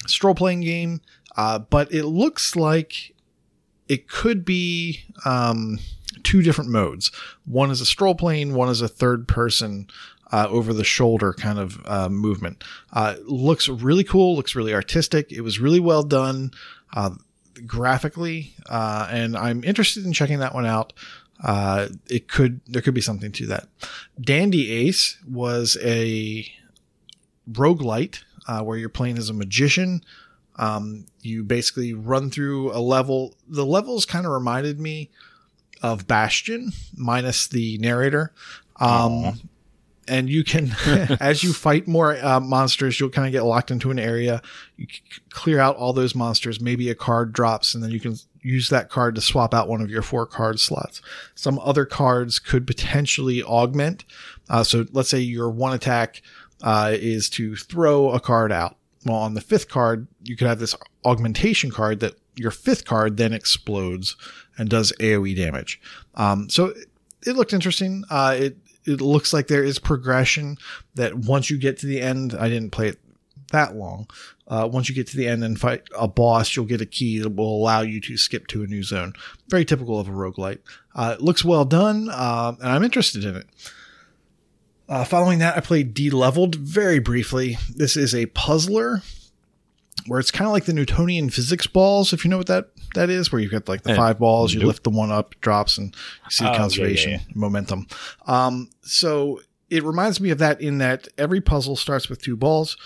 [0.07, 1.01] stroll playing game,
[1.37, 3.15] uh, but it looks like
[3.89, 5.79] it could be um,
[6.23, 7.11] two different modes.
[7.45, 8.55] One is a stroll playing.
[8.55, 9.89] One is a third person.
[10.33, 12.65] Uh, over the shoulder kind of uh, movement.
[12.93, 14.35] Uh, looks really cool.
[14.35, 15.31] Looks really artistic.
[15.31, 16.51] It was really well done.
[16.93, 17.11] Uh,
[17.67, 20.93] graphically, uh, and I'm interested in checking that one out.
[21.43, 23.69] Uh, it could there could be something to that.
[24.20, 26.47] Dandy Ace was a
[27.51, 30.02] roguelite uh, where you're playing as a magician.
[30.56, 33.35] Um, you basically run through a level.
[33.48, 35.11] The levels kind of reminded me
[35.82, 38.32] of Bastion, minus the narrator.
[38.77, 39.40] Um,
[40.09, 40.74] and you can,
[41.20, 44.43] as you fight more uh, monsters, you'll kind of get locked into an area.
[44.77, 46.61] You c- clear out all those monsters.
[46.61, 49.81] Maybe a card drops, and then you can use that card to swap out one
[49.81, 51.01] of your four card slots.
[51.35, 54.05] Some other cards could potentially augment.
[54.49, 56.23] Uh, so let's say your one attack
[56.62, 58.77] uh, is to throw a card out.
[59.07, 63.16] Well, on the fifth card, you could have this augmentation card that your fifth card
[63.16, 64.16] then explodes
[64.59, 65.81] and does AoE damage.
[66.15, 66.75] Um, so
[67.27, 68.05] it, looked interesting.
[68.11, 70.59] Uh, it it looks like there is progression
[70.95, 72.99] that once you get to the end, I didn't play it
[73.53, 74.09] that long.
[74.47, 77.19] Uh, once you get to the end and fight a boss, you'll get a key
[77.19, 79.15] that will allow you to skip to a new zone.
[79.49, 80.59] Very typical of a roguelite.
[80.95, 83.47] Uh, it looks well done, uh, and I'm interested in it.
[84.87, 87.57] Uh, following that, I played D-Leveled very briefly.
[87.75, 89.01] This is a puzzler
[90.07, 93.09] where it's kind of like the Newtonian physics balls, if you know what that that
[93.09, 94.66] is, where you've got like the Eh, five balls, you nope.
[94.69, 97.87] lift the one up, drops, and you see Oh, the yeah, conservation yeah, momentum.
[98.27, 99.41] Um, so
[99.71, 102.77] it reminds me of that in that every puzzle starts with two balls.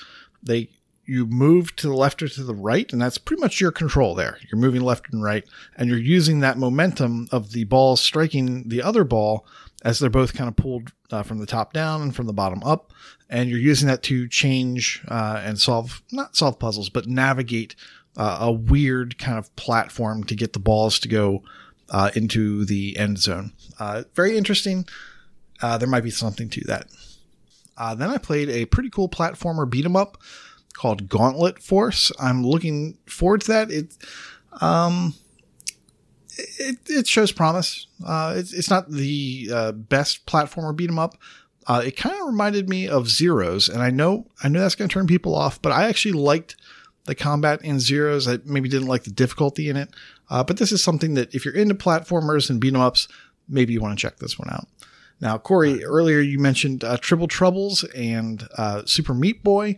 [0.41, 0.71] They
[1.09, 4.15] you move to the left or to the right, and that's pretty much your control
[4.15, 4.39] there.
[4.51, 5.43] You're moving left and right,
[5.77, 9.47] and you're using that momentum of the ball striking the other ball
[9.83, 12.63] as they're both kind of pulled uh, from the top down and from the bottom
[12.63, 12.93] up,
[13.31, 17.75] and you're using that to change uh, and solve not solve puzzles, but navigate
[18.19, 21.43] uh, a weird kind of platform to get the balls to go
[21.89, 23.53] uh, into the end zone.
[23.79, 24.87] Uh, very interesting.
[25.63, 26.87] Uh, there might be something to that.
[27.97, 30.19] Then I played a pretty cool platformer beat 'em up
[30.79, 32.13] called Gauntlet Force.
[32.21, 33.71] I'm looking forward to that.
[33.71, 33.97] It,
[34.61, 35.15] um,
[36.39, 37.89] it, it shows promise.
[38.07, 41.17] Uh, it's, it's not the uh, best platformer beat 'em up.
[41.67, 44.89] Uh, it kind of reminded me of Zeros, and I know I know that's going
[44.89, 46.57] to turn people off, but I actually liked
[47.05, 48.29] the combat in Zeros.
[48.29, 49.91] I maybe didn't like the difficulty in it,
[50.31, 53.09] uh, but this is something that if you're into platformers and beat 'em ups,
[53.49, 54.69] maybe you want to check this one out.
[55.21, 59.75] Now, Corey, earlier you mentioned uh, Tribble Troubles and uh, Super Meat Boy.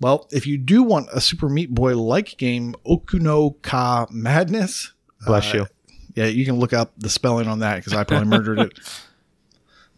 [0.00, 4.92] Well, if you do want a Super Meat Boy like game, OkunoKA Madness,
[5.26, 5.66] Bless you.
[6.14, 8.78] yeah, you can look up the spelling on that because I probably murdered it.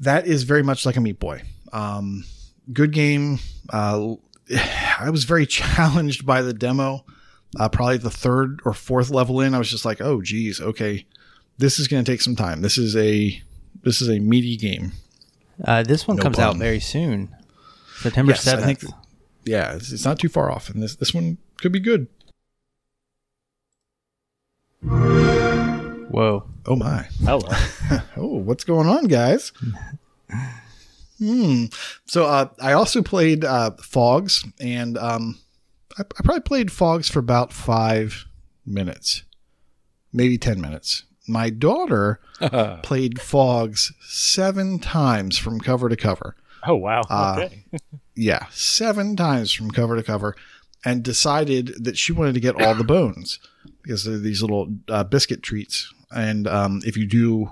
[0.00, 1.42] That is very much like a Meat Boy.
[1.72, 2.24] Um,
[2.72, 3.38] good game.
[3.70, 4.14] Uh,
[4.98, 7.04] I was very challenged by the demo.
[7.58, 11.06] Uh, probably the third or fourth level in, I was just like, "Oh, geez, okay,
[11.58, 12.62] this is going to take some time.
[12.62, 13.40] This is a
[13.82, 14.92] this is a meaty game."
[15.62, 17.28] Uh, this one No comes out very soon,
[17.98, 18.80] September seventh.
[18.80, 18.92] think-
[19.44, 22.06] Yeah, it's, it's not too far off, and this this one could be good.
[26.12, 26.44] Whoa!
[26.66, 27.06] Oh my!
[27.24, 27.48] Hello.
[28.16, 29.52] Oh, what's going on, guys?
[31.18, 31.66] hmm.
[32.04, 35.38] So uh, I also played uh, Fogs, and um,
[35.98, 38.26] I, I probably played Fogs for about five
[38.66, 39.22] minutes,
[40.12, 41.04] maybe ten minutes.
[41.28, 42.20] My daughter
[42.82, 46.36] played Fogs seven times from cover to cover.
[46.66, 47.02] Oh wow.
[47.08, 47.64] Uh, okay.
[48.14, 50.36] Yeah, seven times from cover to cover,
[50.84, 53.38] and decided that she wanted to get all the bones
[53.82, 55.92] because they're these little uh, biscuit treats.
[56.14, 57.50] And um, if you do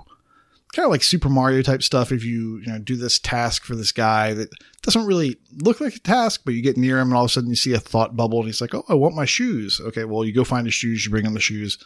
[0.73, 3.75] kind of like Super Mario type stuff, if you you know do this task for
[3.75, 4.49] this guy that
[4.81, 7.33] doesn't really look like a task, but you get near him and all of a
[7.33, 10.05] sudden you see a thought bubble, and he's like, "Oh, I want my shoes." Okay,
[10.05, 11.77] well you go find his shoes, you bring him the shoes.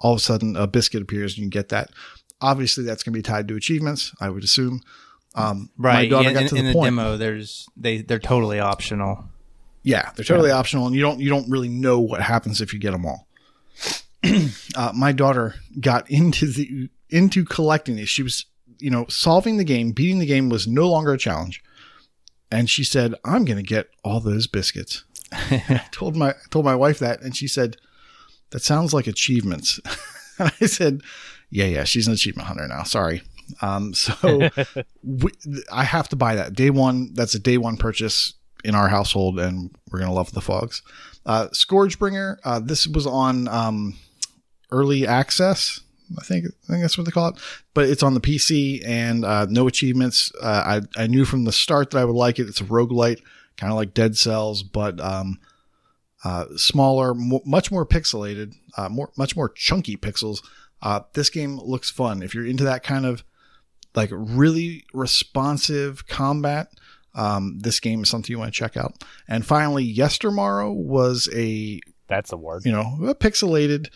[0.00, 1.90] All of a sudden, a biscuit appears, and you get that.
[2.40, 4.80] Obviously, that's going to be tied to achievements, I would assume.
[5.34, 6.10] Um, My Right.
[6.10, 6.86] daughter yeah, got in, to in the the point.
[6.86, 9.24] demo, there's they they're totally optional.
[9.82, 12.78] Yeah, they're totally optional, and you don't you don't really know what happens if you
[12.78, 13.26] get them all.
[14.76, 18.08] uh, my daughter got into the into collecting these.
[18.08, 18.46] She was,
[18.78, 21.62] you know, solving the game, beating the game was no longer a challenge,
[22.50, 26.64] and she said, "I'm going to get all those biscuits." I told my I told
[26.64, 27.76] my wife that, and she said,
[28.50, 29.80] "That sounds like achievements."
[30.38, 31.02] I said,
[31.50, 32.84] "Yeah, yeah, she's an achievement hunter now.
[32.84, 33.22] Sorry."
[33.60, 34.48] Um, so
[35.02, 35.30] we,
[35.72, 37.12] I have to buy that day one.
[37.14, 38.34] That's a day one purchase
[38.64, 40.82] in our household, and we're gonna love the fogs.
[41.26, 42.38] Uh, Scourgebringer.
[42.44, 43.96] Uh, this was on um,
[44.70, 45.80] early access.
[46.18, 47.36] I think I think that's what they call it.
[47.72, 50.32] But it's on the PC and uh, no achievements.
[50.40, 52.48] Uh, I I knew from the start that I would like it.
[52.48, 53.20] It's a roguelite,
[53.56, 55.38] kind of like Dead Cells, but um,
[56.24, 60.42] uh, smaller, mo much more pixelated, uh, more much more chunky pixels.
[60.82, 63.24] Uh, this game looks fun if you're into that kind of
[63.94, 66.68] like really responsive combat.
[67.14, 69.04] Um, this game is something you want to check out.
[69.28, 72.64] And finally, Yestermorrow was a That's a word.
[72.64, 73.88] you know a pixelated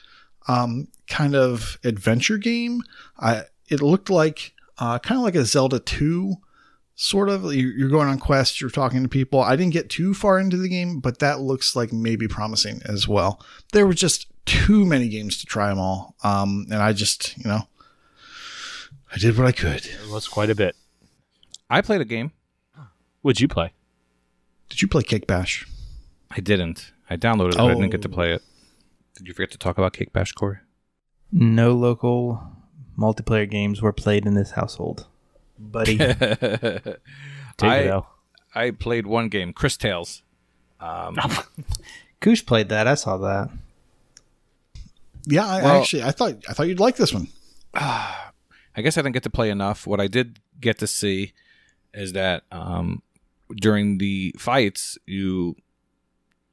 [0.47, 2.83] um, kind of adventure game.
[3.19, 6.37] I it looked like uh, kind of like a Zelda two
[6.95, 7.45] sort of.
[7.53, 9.41] You- You're going on quests, you're talking to people.
[9.41, 13.07] I didn't get too far into the game, but that looks like maybe promising as
[13.09, 13.45] well.
[13.73, 17.45] There were just too many games to try them all, um, and I just you
[17.51, 17.63] know
[19.15, 19.87] I did what I could.
[19.87, 20.77] It was quite a bit.
[21.71, 22.33] I played a game.
[23.23, 23.73] What'd you play?
[24.69, 25.67] Did you play Cake Bash?
[26.31, 26.93] I didn't.
[27.09, 28.13] I downloaded it, but I didn't get to Oh.
[28.13, 28.43] play it.
[29.17, 30.59] Did you forget to talk about Cake Bash, Corey?
[31.33, 32.43] No local
[32.99, 35.07] multiplayer games were played in this household,
[35.59, 35.99] buddy.
[37.63, 38.03] I.
[38.55, 40.23] I played one game, Chris Tales.
[40.81, 41.19] Um,
[42.21, 42.87] Koosh played that.
[42.87, 43.51] I saw that.
[45.27, 47.29] Yeah, I Well- actually I thought I thought you'd like this one.
[48.79, 49.89] I guess I didn't get to play enough.
[49.89, 51.33] What I did get to see
[51.93, 53.03] is that um,
[53.57, 55.57] during the fights, you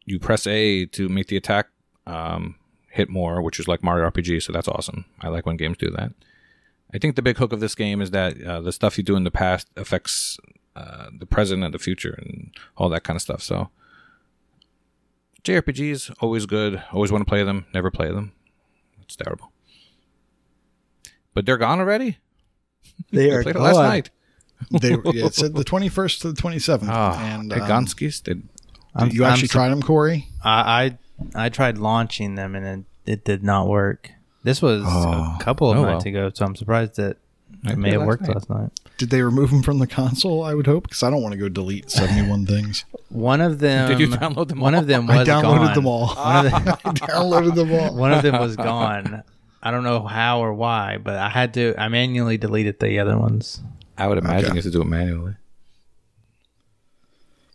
[0.05, 1.67] you press A to make the attack
[2.07, 2.55] um,
[2.89, 4.41] hit more, which is like Mario RPG.
[4.41, 5.05] So that's awesome.
[5.21, 6.13] I like when games do that.
[6.91, 9.15] I think the big hook of this game is that uh, the stuff you do
[9.15, 10.39] in the past affects
[10.75, 13.43] uh, the present and the future and all that kind of stuff.
[13.43, 13.69] So
[15.43, 16.81] JRPGs always good.
[16.91, 17.67] Always want to play them.
[17.71, 18.31] Never play them.
[19.03, 19.51] It's terrible.
[21.35, 22.17] But they're gone already.
[23.11, 24.09] They I are played it last night.
[24.71, 26.89] They yeah, it said the twenty first to the twenty seventh.
[26.91, 28.47] Ah, and hey, um, Gonskis did.
[28.95, 30.29] I'm- you I'm actually su- tried them, Corey?
[30.43, 30.97] I
[31.35, 34.09] I, I tried launching them and it, it did not work.
[34.43, 35.35] This was Oh.
[35.39, 36.15] a couple of Oh, nights well.
[36.27, 37.17] ago, so I'm surprised that
[37.65, 38.33] I it may have last worked night.
[38.35, 38.69] last night.
[38.97, 40.41] Did they remove them from the console?
[40.43, 42.85] I would hope because I don't want to go delete seventy-one things.
[43.09, 43.89] One of them.
[43.89, 44.81] Did you download them One all?
[44.81, 45.73] of them I downloaded gone.
[45.75, 46.15] them all.
[46.15, 47.93] One of them, I downloaded them all.
[47.95, 49.23] one of them was gone.
[49.65, 51.73] I don't know how or why, but I had to.
[51.77, 53.61] I manually deleted the other ones.
[53.97, 54.53] I would imagine Okay.
[54.53, 55.35] you have to do it manually.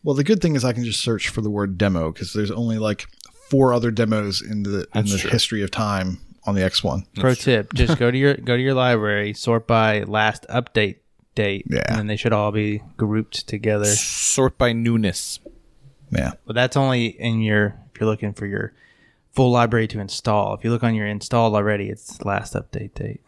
[0.03, 2.51] Well, the good thing is I can just search for the word demo because there's
[2.51, 3.07] only like
[3.49, 5.31] four other demos in the in That's the true.
[5.31, 7.05] history of time on the X1.
[7.16, 10.97] Pro tip: Just go to your go to your library, sort by last update
[11.35, 11.82] date, Yeah.
[11.87, 13.85] and then they should all be grouped together.
[13.85, 15.39] Sort by newness.
[16.11, 16.32] Yeah.
[16.47, 18.73] But that's only in your if you're looking for your
[19.32, 20.55] full library to install.
[20.55, 23.20] If you look on your installed already, it's last update date.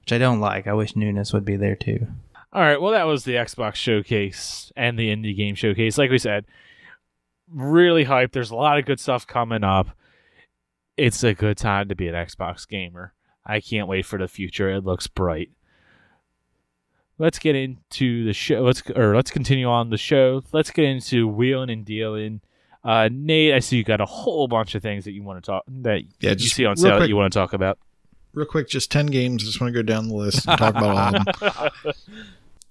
[0.00, 0.66] Which I don't like.
[0.66, 2.06] I wish newness would be there too.
[2.52, 5.98] All right, well, that was the Xbox showcase and the indie game showcase.
[5.98, 6.46] Like we said,
[7.52, 8.32] really hyped.
[8.32, 9.88] There's a lot of good stuff coming up.
[10.96, 13.12] It's a good time to be an Xbox gamer.
[13.44, 14.70] I can't wait for the future.
[14.70, 15.50] It looks bright.
[17.18, 18.62] Let's get into the show.
[18.62, 20.42] Let's or let's continue on the show.
[20.52, 22.40] Let's get into wheeling and dealing.
[22.88, 25.50] Uh, Nate, I see you got a whole bunch of things that you want to
[25.50, 27.78] talk that Yeah, you see on sale that you want to talk about.
[28.32, 29.42] Real quick, just 10 games.
[29.42, 31.92] I just want to go down the list and talk about all of them.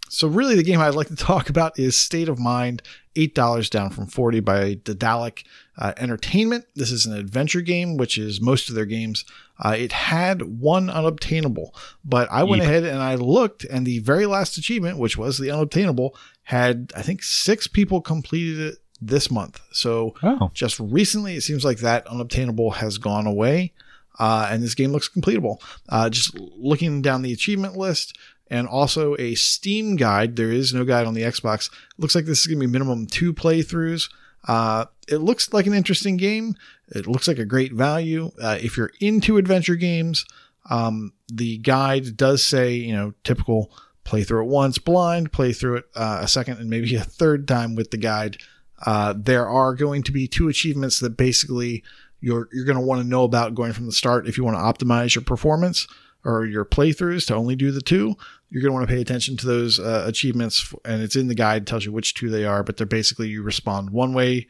[0.10, 2.82] So, really, the game I'd like to talk about is State of Mind,
[3.16, 5.44] $8 down from 40 by Daedalic
[5.78, 6.66] uh, Entertainment.
[6.76, 9.26] This is an adventure game, which is most of their games.
[9.60, 11.76] Uh, it had one unobtainable,
[12.06, 12.66] but I went Yeep.
[12.68, 17.02] ahead and I looked, and the very last achievement, which was the unobtainable, had, I
[17.02, 19.60] think, six people completed it this month.
[19.72, 23.74] So, Oh, just recently, it seems like that unobtainable has gone away,
[24.20, 25.62] uh, and this game looks completable.
[25.90, 28.18] Uh, just looking down the achievement list
[28.50, 30.36] and also a Steam guide.
[30.36, 31.70] There is no guide on the Xbox.
[31.98, 34.10] Looks like this is going to be minimum two playthroughs.
[34.48, 36.56] Uh, it looks like an interesting game.
[36.90, 38.32] It looks like a great value.
[38.42, 40.26] Uh, if you're into adventure games,
[40.70, 43.72] um, the guide does say, you know, typical
[44.06, 47.48] play through it once blind, play through it uh, a second, and maybe a third
[47.48, 48.38] time with the guide.
[48.86, 51.84] Uh, there are going to be two achievements that basically
[52.20, 54.56] you're you're going to want to know about going from the start if you want
[54.56, 55.88] to optimize your performance
[56.24, 58.16] or your playthroughs to only do the two.
[58.50, 61.36] You're going to want to pay attention to those uh, achievements, and it's in the
[61.36, 61.68] guide.
[61.68, 64.48] Tells you which two they are, but they're basically you respond one way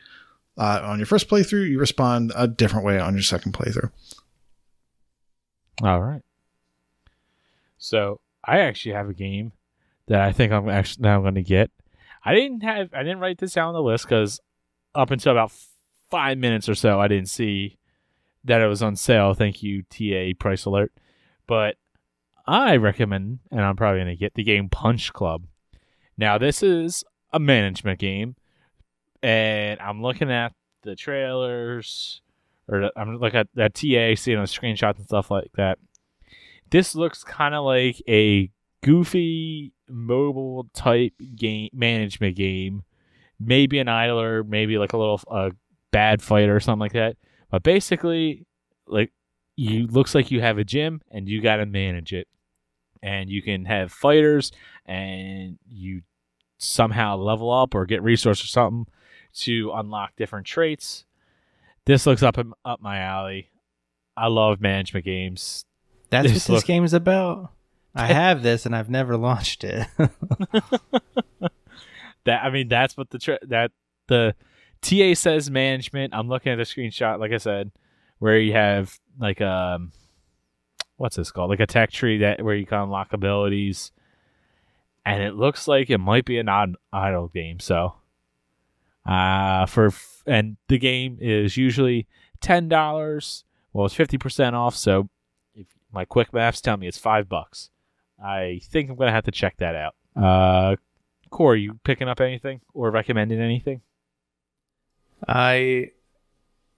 [0.58, 3.92] uh, on your first playthrough, you respond a different way on your second playthrough.
[5.84, 6.22] All right.
[7.78, 9.52] So I actually have a game
[10.08, 11.70] that I think I'm actually now going to get.
[12.28, 14.42] I didn't have I didn't write this down on the list because
[14.94, 15.54] up until about
[16.12, 17.78] five minutes or so, I didn't see
[18.44, 19.34] that it was on sale.
[19.34, 20.92] Thank you, TA Price Alert.
[21.48, 21.78] But
[22.46, 25.46] I recommend, and I'm probably going to get the game Punch Club.
[26.18, 28.36] Now this is a management game,
[29.24, 30.52] and I'm looking at
[30.84, 32.22] the trailers,
[32.68, 35.80] or I'm looking at that TA, seeing the screenshots and stuff like that.
[36.72, 38.52] This looks kind of like a
[38.84, 42.84] goofy mobile type game management game,
[43.40, 45.50] maybe an idler, maybe like a little uh,
[45.92, 47.18] bad fighter or something like that.
[47.50, 48.46] But basically,
[48.88, 49.12] like
[49.56, 52.28] you looks like you have a gym and you got to manage it,
[53.02, 54.52] and you can have fighters
[54.86, 56.02] and you
[56.58, 58.88] somehow level up or get resources or something
[59.34, 61.06] to unlock different traits.
[61.86, 63.50] This looks up up my alley.
[64.16, 65.64] I love management games.
[66.10, 67.52] That's This what this look- game is about.
[67.98, 69.88] I have this and I've never launched it.
[72.28, 73.72] That I mean, that's what the tra- that
[74.08, 74.36] the
[74.82, 76.14] TA says management.
[76.14, 77.72] I'm looking at the screenshot, like I said,
[78.20, 79.94] where you have like um,
[80.98, 81.50] what's this called?
[81.50, 83.94] Like a tech tree that where you can unlock abilities,
[85.06, 87.62] and it looks like it might be an odd idle game.
[87.62, 87.96] So,
[89.06, 92.08] uh, for f- and the game is usually
[92.42, 93.46] ten dollars.
[93.72, 94.76] Well, it's fifty percent off.
[94.76, 95.08] So,
[95.56, 97.70] if my quick maps tell me it's five bucks,
[98.24, 99.96] I think I'm gonna have to check that out.
[100.16, 100.76] Uh,
[101.30, 103.82] Corey, you picking up anything or recommending anything?
[105.28, 105.92] I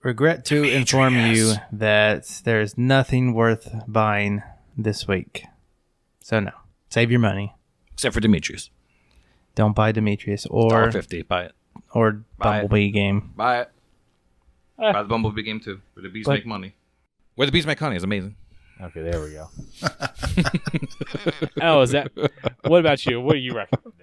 [0.02, 4.42] regret to inform you that there is nothing worth buying
[4.76, 5.44] this week.
[6.20, 6.52] So no,
[6.88, 7.54] save your money.
[7.92, 8.70] Except for Demetrios.
[9.54, 11.22] Don't buy Demetrios Dollar or fifty.
[11.22, 11.52] Buy it.
[11.92, 12.62] or Buy it.
[12.62, 13.32] Bumblebee game.
[13.36, 13.70] Buy it.
[14.78, 14.92] Eh.
[14.92, 15.80] Buy the Bumblebee game too.
[15.94, 16.74] Where the bees But- make money.
[17.34, 18.36] Where the bees make honey is amazing.
[18.82, 19.48] Okay, there we go.
[21.60, 22.10] oh, is that?
[22.64, 23.20] What about you?
[23.20, 23.94] What do you recommend?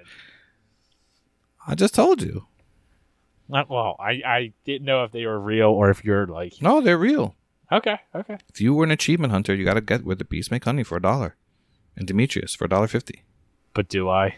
[1.68, 2.46] I just told you.
[3.50, 6.82] Not, well, I I didn't know if they were real or if you're like No,
[6.82, 7.36] they're real.
[7.72, 8.38] okay, okay.
[8.50, 10.84] If you were an achievement hunter, you got to get where the bees make honey
[10.84, 11.36] for a dollar,
[11.96, 13.24] and Demetrios for a dollar fifty.
[13.74, 14.36] But do I?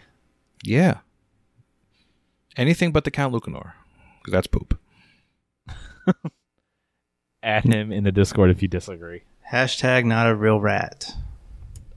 [0.63, 0.99] Yeah.
[2.55, 3.75] Anything but the Count Lucanor,
[4.19, 4.79] because that's poop.
[7.43, 9.21] Add him in the Discord if you disagree.
[9.51, 11.13] Hashtag not a real rat.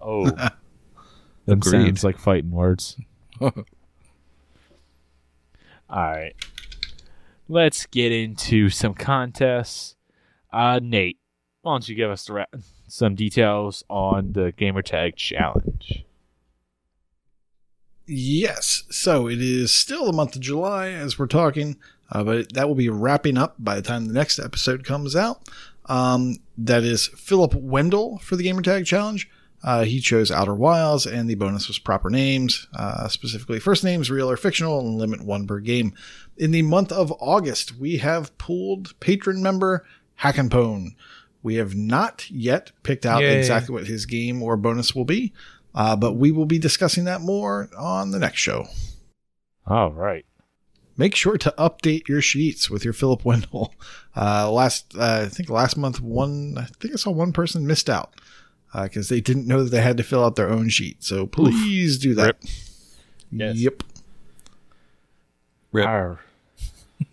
[0.00, 0.54] Oh, that
[1.46, 1.70] Agreed.
[1.70, 2.96] sounds like fighting words.
[3.40, 3.52] All
[5.90, 6.32] right,
[7.48, 9.96] let's get into some contests.
[10.52, 11.18] Uh, Nate,
[11.60, 12.44] why don't you give us the ra-
[12.88, 16.04] some details on the gamertag challenge?
[18.06, 18.82] Yes.
[18.90, 21.76] So it is still the month of July as we're talking,
[22.10, 25.48] uh, but that will be wrapping up by the time the next episode comes out.
[25.86, 29.28] Um, that is Philip Wendell for the Gamertag Challenge.
[29.64, 34.10] Uh, he chose Outer Wilds, and the bonus was proper names, uh, specifically first names,
[34.10, 35.94] real or fictional, and limit one per game.
[36.36, 39.86] In the month of August, we have pooled patron member
[40.20, 40.96] Hackenpone.
[41.44, 43.38] We have not yet picked out Yay.
[43.38, 45.32] exactly what his game or bonus will be,
[45.74, 48.66] uh, but we will be discussing that more on the next show.
[49.66, 50.26] All right.
[50.96, 53.74] Make sure to update your sheets with your Philip Wendell.
[54.14, 57.88] Uh, last, uh, I think last month, one, I think I saw one person missed
[57.88, 58.12] out
[58.74, 61.02] because they didn't know that they had to fill out their own sheet.
[61.02, 62.26] So please do that.
[62.26, 62.44] Rip.
[63.30, 63.56] Yes.
[63.56, 63.82] Yep.
[65.72, 65.86] Rip.
[65.86, 66.20] Arr.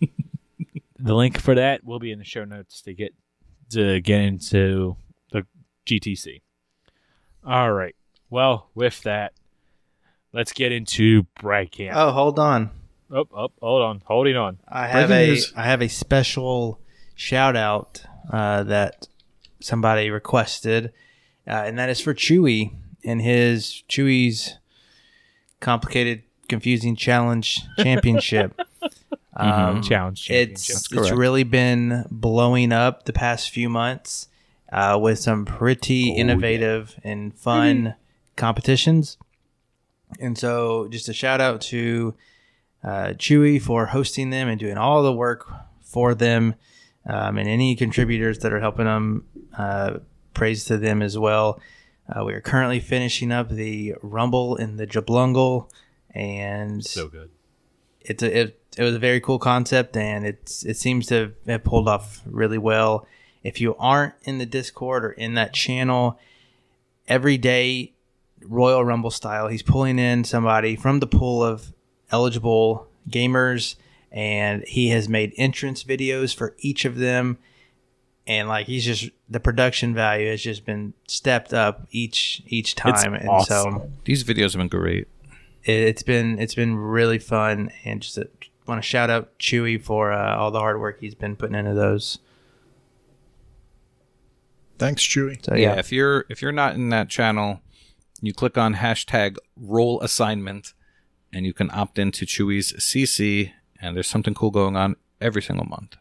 [0.98, 3.14] the link for that will be in the show notes to get
[3.70, 4.96] to get into
[5.32, 5.46] the
[5.86, 6.42] GTC.
[7.46, 7.96] All right.
[8.28, 9.32] Well, with that,
[10.32, 11.96] let's get into brag camp.
[11.96, 12.70] Oh, hold on.
[13.12, 14.58] Oh, oh, hold on, holding on.
[14.68, 15.52] I have Breaking a news.
[15.56, 16.80] I have a special
[17.14, 19.08] shout out uh, that
[19.60, 20.92] somebody requested,
[21.46, 22.72] uh, and that is for Chewy
[23.04, 24.58] and his Chewy's
[25.60, 28.58] complicated, confusing challenge championship.
[29.36, 30.76] Um, Challenge It's championship.
[30.76, 31.16] it's correct.
[31.16, 34.28] really been blowing up the past few months
[34.70, 37.94] uh, with some pretty innovative and fun
[38.36, 39.16] competitions.
[40.18, 42.14] And so, just a shout out to
[42.82, 45.50] uh, Chewy for hosting them and doing all the work
[45.82, 46.54] for them,
[47.06, 49.24] um, and any contributors that are helping them.
[49.56, 49.98] Uh,
[50.32, 51.60] praise to them as well.
[52.08, 55.68] Uh, we are currently finishing up the Rumble in the Jablungle,
[56.14, 57.30] and so good.
[58.00, 61.64] it's a, it, it was a very cool concept and it's it seems to have
[61.64, 63.06] pulled off really well
[63.42, 66.18] if you aren't in the discord or in that channel
[67.08, 67.92] every day
[68.42, 71.72] royal rumble style he's pulling in somebody from the pool of
[72.10, 73.76] eligible gamers
[74.12, 77.38] and he has made entrance videos for each of them
[78.26, 83.14] and like he's just the production value has just been stepped up each each time
[83.14, 83.90] and so.
[84.04, 85.08] These videos have been great.
[85.64, 88.18] it, it's been it's been really fun and just
[88.66, 91.74] want to shout out Chewy for uh, all the hard work he's been putting into
[91.74, 92.18] those.
[94.78, 95.44] Thanks, Chewy.
[95.44, 95.74] So yeah.
[95.74, 97.60] yeah, if you're if you're not in that channel,
[98.22, 100.72] you click on hashtag role assignment,
[101.32, 103.52] and you can opt into Chewy's CC.
[103.80, 105.96] And there's something cool going on every single month.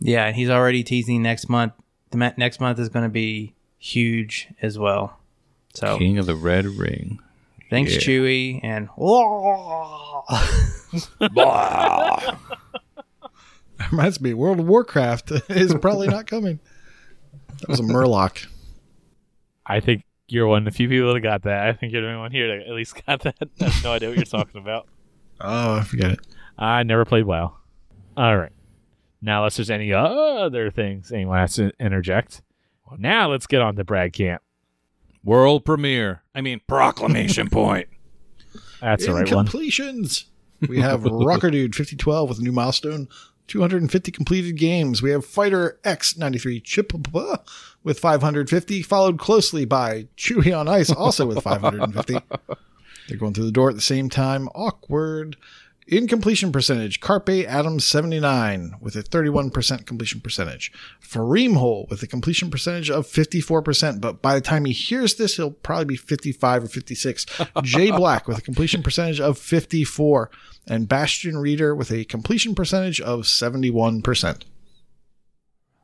[0.00, 1.72] yeah, and he's already teasing next month.
[2.10, 5.20] The ma- next month is going to be huge as well.
[5.74, 7.20] So King of the Red Ring.
[7.70, 8.00] thanks, yeah.
[8.00, 8.88] Chewy, and
[11.20, 12.36] That
[13.92, 16.58] reminds me, World of Warcraft is probably not coming.
[17.60, 18.46] That was a Murloc.
[19.66, 20.02] I think
[20.32, 21.68] you're one of the few people that got that.
[21.68, 23.36] I think you're the only one here that at least got that.
[23.60, 24.86] I have no idea what you're talking about.
[25.40, 26.20] Oh, I forget it.
[26.58, 27.56] I never played WoW.
[28.16, 28.52] All right.
[29.22, 32.42] Now, unless there's any other things anyone has to interject,
[32.98, 34.42] now let's get on to Brag Camp.
[35.22, 36.22] World premiere.
[36.34, 37.88] I mean, proclamation point.
[38.80, 39.44] That's the right one.
[39.46, 40.26] completions.
[40.68, 43.08] We have Rocker Dude 5012 with a new milestone.
[43.50, 45.02] 250 completed games.
[45.02, 46.92] We have Fighter X93 Chip
[47.82, 52.20] with 550, followed closely by Chewy on Ice, also with 550.
[53.08, 54.48] They're going through the door at the same time.
[54.54, 55.36] Awkward.
[55.90, 60.70] In completion percentage, Carpe Adams 79 with a 31% completion percentage.
[61.02, 65.36] Fareem Hole with a completion percentage of 54%, but by the time he hears this,
[65.36, 67.26] he'll probably be 55 or 56.
[67.64, 70.30] Jay Black with a completion percentage of 54,
[70.68, 74.44] and Bastion Reader with a completion percentage of 71%.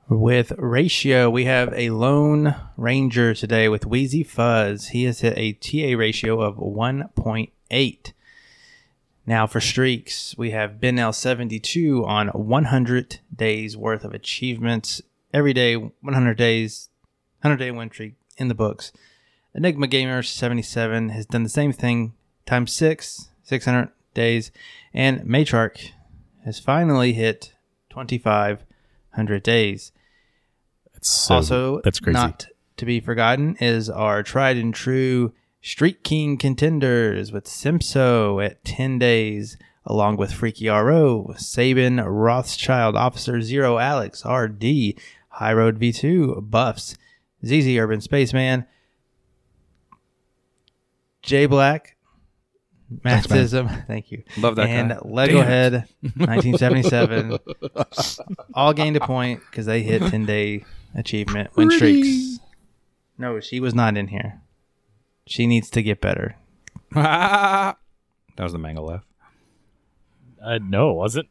[0.08, 4.90] with ratio, we have a lone ranger today with Wheezy Fuzz.
[4.90, 8.12] He has hit a TA ratio of 1.8.
[9.26, 15.02] Now for streaks, we have Ben L72 on 100 days worth of achievements.
[15.34, 16.88] Every day, 100 days,
[17.42, 18.92] 100 day win streak in the books.
[19.52, 22.12] Enigma Gamer 77 has done the same thing
[22.44, 24.52] times six, 600 days.
[24.94, 25.90] And Matriarch
[26.44, 27.52] has finally hit
[27.90, 29.90] 2,500 days.
[30.92, 32.14] That's so, also, that's crazy.
[32.14, 32.46] not
[32.76, 35.32] to be forgotten is our tried and true
[35.66, 43.42] Street King contenders with Simpso at 10 days, along with Freaky RO, Sabin, Rothschild, Officer
[43.42, 44.94] Zero, Alex, RD,
[45.28, 46.96] High Road V2, Buffs,
[47.44, 48.64] ZZ Urban Spaceman,
[51.22, 51.96] J Black,
[53.02, 53.44] Thanks, man.
[53.44, 55.00] Mathsism, thank you, Love that and guy.
[55.02, 57.38] Lego Head 1977
[58.54, 60.64] all gained a point because they hit 10 day
[60.94, 62.38] achievement win streaks.
[63.18, 64.42] No, she was not in here.
[65.26, 66.36] She needs to get better.
[66.92, 67.76] that
[68.38, 69.04] was the mango laugh.
[70.42, 71.28] Uh, no, it wasn't.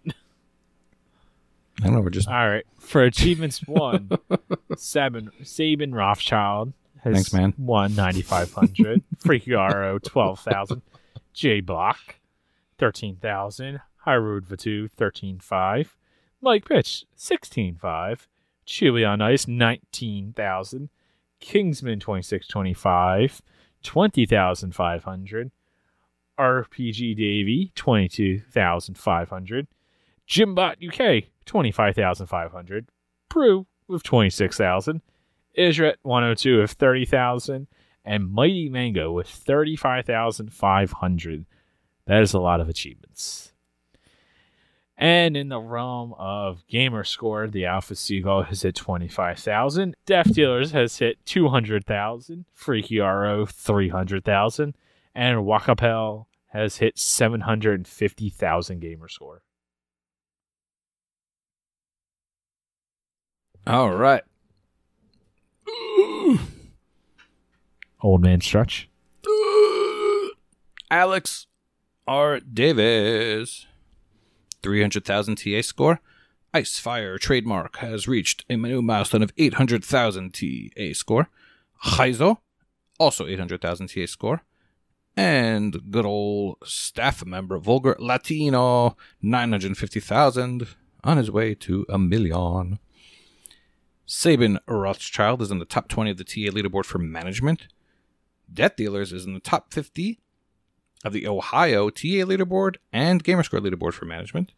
[1.81, 2.01] I don't know.
[2.01, 2.65] We're just All right.
[2.79, 4.09] For achievements one,
[4.77, 6.73] Sabin Sabin Rothschild
[7.03, 7.53] has Thanks, man.
[7.57, 9.01] won ninety five hundred.
[9.19, 10.81] Freaky RO twelve thousand.
[11.33, 12.15] J Block
[12.77, 13.81] thirteen thousand.
[13.99, 15.97] High Road V2 thirteen five.
[16.41, 18.27] Mike Pitch sixteen five.
[18.67, 20.89] Chewy on Ice nineteen thousand.
[21.39, 23.41] Kingsman twenty six twenty five.
[23.85, 25.51] Twenty thousand five hundred.
[26.39, 29.67] RPG Davy twenty two thousand five hundred.
[30.27, 32.87] Jimbot UK, 25,500.
[33.29, 35.01] Brew with 26,000.
[35.57, 37.67] Isret 102 with 30,000.
[38.03, 41.45] And Mighty Mango with 35,500.
[42.07, 43.53] That is a lot of achievements.
[44.97, 49.95] And in the realm of gamer score, the Alpha Seagull has hit 25,000.
[50.05, 52.45] Death Dealers has hit 200,000.
[52.53, 54.75] Freaky RO 300,000.
[55.13, 59.41] And Wakapel has hit 750,000 gamer score.
[63.67, 64.21] all right.
[68.01, 68.89] Old man stretch.
[70.91, 71.47] Alex
[72.07, 72.39] R.
[72.39, 73.65] Davis.
[74.65, 75.99] 300,000 TA score.
[76.51, 81.29] Ice Fire trademark has reached a new milestone of 800,000 TA score.
[81.85, 82.39] Heizo,
[82.99, 84.41] also 800,000 TA score.
[85.15, 90.67] And good old staff member Vulgar Latino, 950,000
[91.03, 92.79] on his way to a million.
[94.07, 97.67] Sabin Rothschild is in the top 20 of the TA leaderboard for management.
[98.51, 100.21] Debt Dealers is in the top 50
[101.03, 104.51] of the Ohio TA leaderboard and Gamerscore leaderboard for management.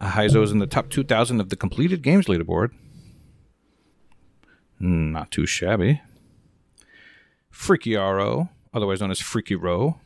[0.00, 2.70] Heizo is in the top 2,000 of the completed games leaderboard.
[4.78, 6.02] Not too shabby.
[7.50, 9.98] Freaky RO, otherwise known as Freaky Row,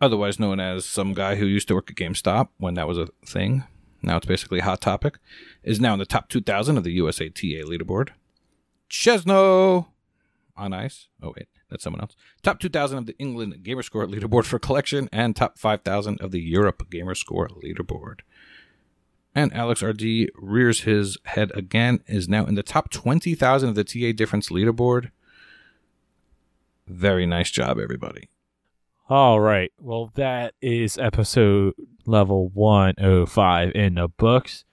[0.00, 3.08] otherwise known as some guy who used to work at GameStop when that was a
[3.24, 3.64] thing.
[4.02, 5.18] Now it's basically hot topic.
[5.62, 8.10] Is now in the top 2,000 of the USA TA leaderboard.
[8.90, 9.86] Chesno
[10.56, 11.08] on ice.
[11.22, 12.16] Oh wait, that's someone else.
[12.42, 16.88] Top 2,000 of the England Gamerscore leaderboard for collection, and top 5,000 of the Europe
[16.90, 18.20] Gamerscore leaderboard.
[19.34, 23.84] And Alex RD rears his head again, is now in the top 20,000 of the
[23.84, 25.10] TA difference leaderboard.
[26.86, 28.30] Very nice job, everybody.
[29.08, 29.72] All right.
[29.78, 31.74] Well, that is episode
[32.04, 34.64] level 105 in the books.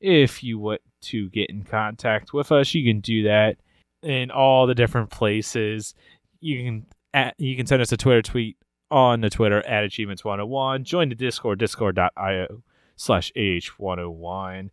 [0.00, 3.58] If you want to get in contact with us, you can do that
[4.02, 5.94] in all the different places.
[6.40, 8.56] You can at, you can send us a Twitter tweet
[8.90, 10.82] on the Twitter at achievements101.
[10.82, 12.62] Join the Discord, discord.io
[12.96, 14.70] slash ah101.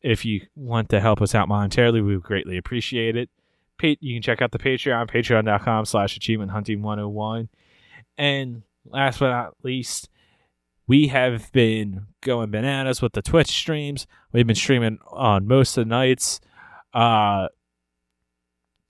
[0.00, 3.30] If you want to help us out monetarily, we would greatly appreciate it.
[3.82, 7.48] You can check out the Patreon, patreon.com slash achievement hunting 101.
[8.16, 10.08] And last but not least,
[10.86, 14.06] we have been going bananas with the Twitch streams.
[14.32, 16.40] We've been streaming on most of the nights.
[16.92, 17.48] Uh,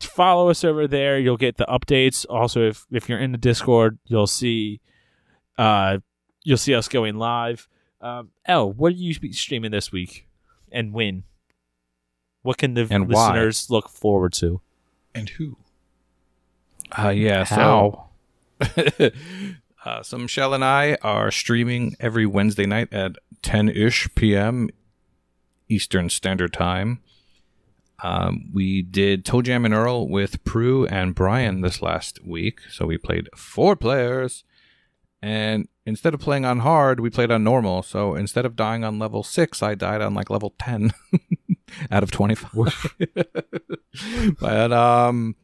[0.00, 1.18] follow us over there.
[1.18, 2.24] You'll get the updates.
[2.28, 4.80] Also, if if you're in the Discord, you'll see
[5.56, 5.98] uh
[6.44, 7.68] you'll see us going live.
[8.00, 10.28] Um, El, what are you be streaming this week,
[10.70, 11.24] and when?
[12.42, 13.28] What can the And why?
[13.32, 14.60] listeners look forward to?
[15.14, 15.56] And who?
[16.96, 18.10] Uh, yeah, How?
[18.60, 19.10] so
[19.84, 24.70] uh, so Michelle and I are streaming every Wednesday night at 10 ish p.m.
[25.68, 27.00] Eastern Standard Time.
[28.02, 32.60] Um, we did ToeJam and Earl with Prue and Brian this last week.
[32.70, 34.44] So we played four players.
[35.20, 37.82] And instead of playing on hard, we played on normal.
[37.82, 40.92] So instead of dying on level six, I died on like level 10
[41.90, 42.96] out of 25.
[44.40, 45.34] but, um,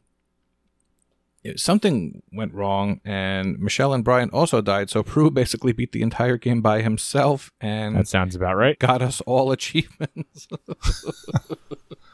[1.55, 4.89] something went wrong, and Michelle and Brian also died.
[4.89, 8.77] So Prue basically beat the entire game by himself and That sounds about right.
[8.79, 10.47] got us all achievements.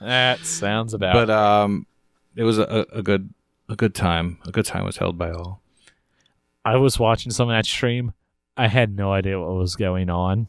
[0.01, 1.13] That sounds about.
[1.13, 1.85] but um,
[2.35, 3.33] it was a, a good
[3.69, 4.39] a good time.
[4.47, 5.61] A good time was held by all.
[6.65, 8.13] I was watching some of that stream.
[8.57, 10.47] I had no idea what was going on.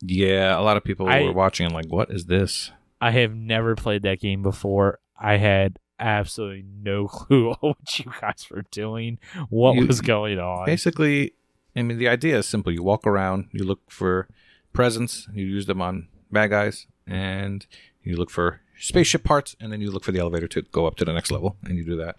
[0.00, 2.70] Yeah, a lot of people I- were watching and like, what is this?
[3.00, 5.00] I have never played that game before.
[5.20, 9.18] I had absolutely no clue what you guys were doing,
[9.48, 10.66] what You- was going on.
[10.66, 11.32] Basically,
[11.76, 12.72] I mean, the idea is simple.
[12.72, 14.28] You walk around, you look for
[14.72, 17.66] presents, you use them on bad guys, and
[18.02, 20.96] you look for spaceship parts, and then you look for the elevator to go up
[20.96, 22.16] to the next level, and you do that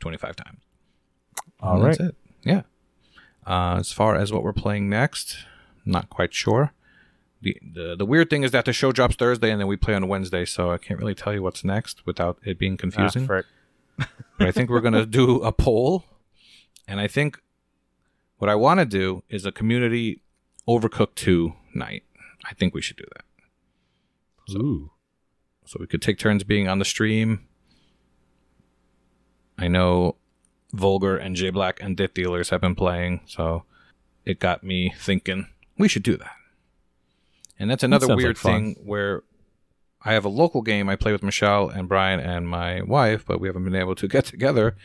[0.00, 0.60] 25 times.
[1.60, 1.96] All right.
[1.98, 2.16] That's it.
[2.44, 2.62] Yeah.
[3.46, 5.36] Uh, as far as what we're playing next,
[5.84, 6.72] not quite sure.
[7.42, 9.94] The, the the weird thing is that the show drops Thursday and then we play
[9.94, 13.26] on Wednesday, so I can't really tell you what's next without it being Ah, confusing.
[13.26, 13.46] frick.
[14.38, 16.04] but I think we're gonna do a poll,
[16.86, 17.40] and I think
[18.38, 20.22] what I want to do is a community
[20.68, 22.04] Overcooked two night.
[22.44, 24.56] I think we should do that.
[24.56, 24.90] Ooh.
[25.64, 27.46] So we could take turns being on the stream.
[29.58, 30.16] I know
[30.72, 33.64] Vulgar and J Black and Dit Dealers have been playing, so
[34.24, 35.48] it got me thinking
[35.78, 36.32] we should do that.
[37.60, 39.22] And that's another sounds weird like thing where
[40.02, 43.38] I have a local game I play with Michelle and Brian and my wife, but
[43.38, 44.76] we haven't been able to get together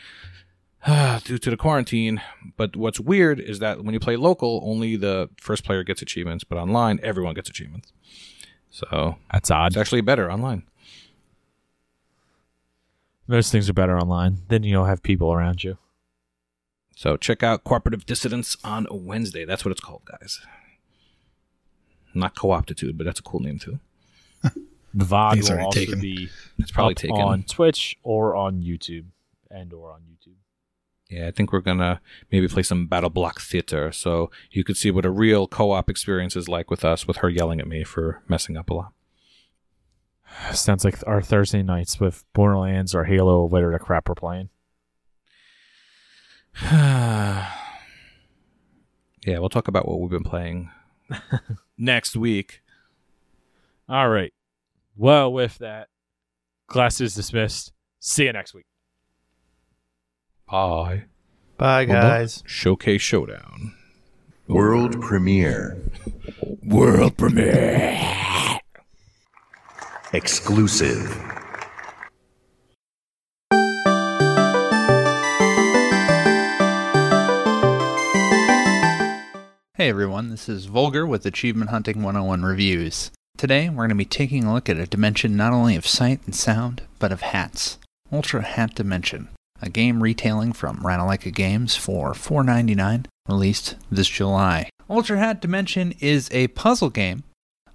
[1.24, 2.22] due to the quarantine.
[2.58, 6.44] But what's weird is that when you play local, only the first player gets achievements,
[6.44, 7.94] but online, everyone gets achievements.
[8.70, 9.68] So That's odd.
[9.68, 10.64] it's actually better online.
[13.26, 14.40] Most things are better online.
[14.50, 15.78] Then you'll have people around you.
[16.98, 19.46] So check out Cooperative Dissidence on Wednesday.
[19.46, 20.42] That's what it's called, guys.
[22.16, 23.80] Not co-optitude, but that's a cool name too.
[24.98, 26.00] The VOD It's will already also taken.
[26.00, 27.18] be It's probably up taken.
[27.20, 29.08] on Twitch or on YouTube,
[29.52, 30.36] and or on YouTube.
[31.10, 32.00] Yeah, I think we're gonna
[32.32, 36.48] maybe play some BattleBlock Theater, so you could see what a real co-op experience is
[36.48, 38.94] like with us, with her yelling at me for messing up a lot.
[40.54, 44.48] Sounds like our Thursday nights with Borderlands or Halo or whatever the crap we're playing.
[46.72, 47.50] yeah,
[49.28, 50.72] we'll talk about what we've been playing
[51.78, 52.62] next week.
[53.88, 54.34] All right.
[54.96, 55.90] Well, with that,
[56.68, 57.74] class is dismissed.
[58.00, 58.66] See you next week.
[60.50, 61.06] Bye.
[61.58, 62.44] Bye, guys.
[62.46, 63.74] Showcase Showdown.
[64.48, 65.78] World premiere.
[66.64, 68.60] World premiere.
[70.14, 71.10] Exclusive.
[79.78, 83.12] Hey everyone, this is Vulgar with Achievement Hunting 101 Reviews.
[83.38, 86.22] Today we're going to be taking a look at a dimension not only of sight
[86.24, 87.78] and sound, but of hats.
[88.10, 89.28] Ultra Hat Dimension,
[89.62, 94.70] a game retailing from Ratalaika Games for $4.99, released this July.
[94.90, 97.24] Ultra Hat Dimension is a puzzle game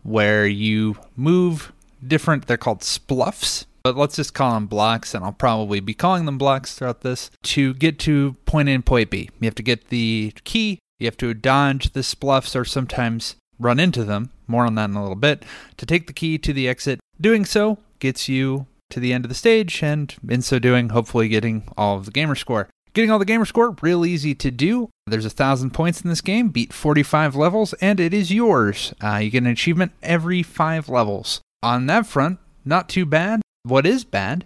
[0.03, 1.71] where you move
[2.09, 6.25] different, they're called spluffs, but let's just call them blocks, and I'll probably be calling
[6.25, 9.29] them blocks throughout this, to get to point A and point B.
[9.39, 13.81] You have to get the key, you have to dodge the spluffs or sometimes run
[13.81, 14.31] into them.
[14.47, 15.45] More on that in a little bit.
[15.79, 19.29] To take the key to the exit, doing so gets you to the end of
[19.29, 22.69] the stage, and in so doing, hopefully getting all of the gamer score.
[22.93, 24.91] Getting all the gamer score, real easy to do.
[25.07, 28.93] There's a thousand points in this game, beat 45 levels, and it is yours.
[29.03, 31.41] Uh, you get an achievement every five levels.
[31.63, 33.43] On that front, not too bad.
[33.63, 34.45] What is bad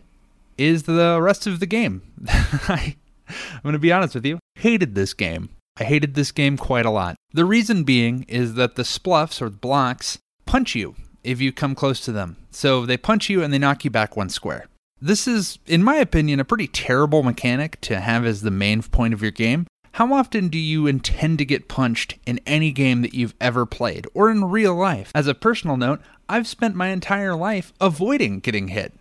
[0.58, 2.02] is the rest of the game.
[2.68, 5.48] I'm going to be honest with you, hated this game.
[5.76, 7.16] I hated this game quite a lot.
[7.32, 10.94] The reason being is that the spluffs or blocks punch you
[11.24, 12.36] if you come close to them.
[12.52, 14.66] So they punch you and they knock you back one square.
[15.00, 19.14] This is, in my opinion, a pretty terrible mechanic to have as the main point
[19.14, 19.66] of your game.
[19.92, 24.06] How often do you intend to get punched in any game that you've ever played
[24.14, 25.10] or in real life?
[25.12, 28.92] As a personal note, I've spent my entire life avoiding getting hit,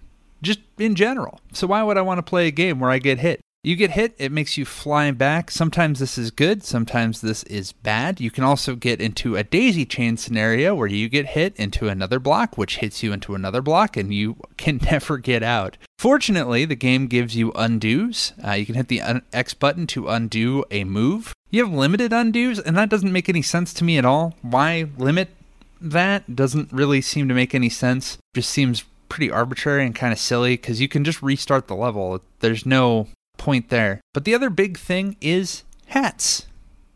[0.42, 1.40] just in general.
[1.52, 3.42] So why would I want to play a game where I get hit?
[3.66, 5.50] You get hit, it makes you fly back.
[5.50, 8.20] Sometimes this is good, sometimes this is bad.
[8.20, 12.20] You can also get into a daisy chain scenario where you get hit into another
[12.20, 15.78] block, which hits you into another block, and you can never get out.
[15.98, 18.34] Fortunately, the game gives you undos.
[18.46, 21.32] Uh, you can hit the un- X button to undo a move.
[21.50, 24.36] You have limited undos, and that doesn't make any sense to me at all.
[24.42, 25.30] Why limit
[25.80, 26.36] that?
[26.36, 28.18] Doesn't really seem to make any sense.
[28.36, 32.20] Just seems pretty arbitrary and kind of silly because you can just restart the level.
[32.42, 33.08] There's no
[33.44, 34.00] point there.
[34.14, 36.46] But the other big thing is hats.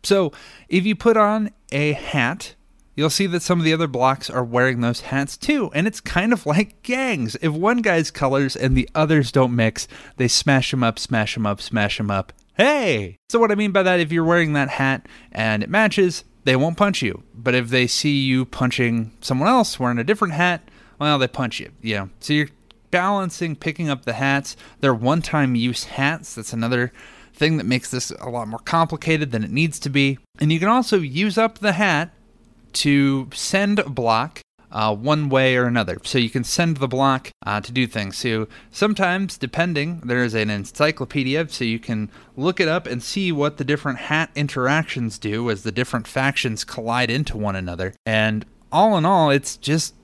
[0.02, 0.32] So
[0.70, 2.56] if you put on a hat,
[2.96, 5.70] you'll see that some of the other blocks are wearing those hats too.
[5.74, 7.36] And it's kind of like gangs.
[7.42, 11.46] If one guy's colors and the others don't mix, they smash them up, smash them
[11.46, 12.32] up, smash them up.
[12.56, 13.18] Hey!
[13.30, 16.56] So, what I mean by that, if you're wearing that hat and it matches, they
[16.56, 17.24] won't punch you.
[17.36, 20.62] But if they see you punching someone else wearing a different hat,
[20.98, 21.72] well, they punch you.
[21.82, 22.08] Yeah.
[22.22, 22.50] so you're
[22.92, 24.56] balancing picking up the hats.
[24.80, 26.36] They're one time use hats.
[26.36, 26.92] That's another
[27.34, 30.18] thing that makes this a lot more complicated than it needs to be.
[30.40, 32.12] And you can also use up the hat
[32.74, 34.42] to send a block
[34.72, 35.98] uh, one way or another.
[36.04, 38.18] So you can send the block uh, to do things.
[38.18, 43.32] So sometimes, depending, there is an encyclopedia, so you can look it up and see
[43.32, 47.94] what the different hat interactions do as the different factions collide into one another.
[48.06, 49.96] And all in all, it's just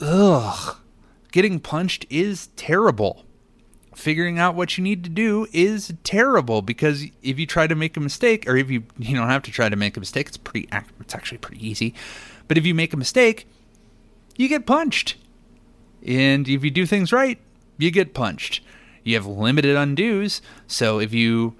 [0.00, 0.76] ugh.
[1.32, 3.24] Getting punched is terrible.
[3.94, 7.96] Figuring out what you need to do is terrible because if you try to make
[7.96, 10.36] a mistake, or if you you don't have to try to make a mistake, it's
[10.36, 10.68] pretty
[11.00, 11.94] it's actually pretty easy.
[12.46, 13.48] But if you make a mistake,
[14.36, 15.16] you get punched.
[16.06, 17.38] And if you do things right,
[17.78, 18.60] you get punched.
[19.02, 21.54] You have limited undos, so if you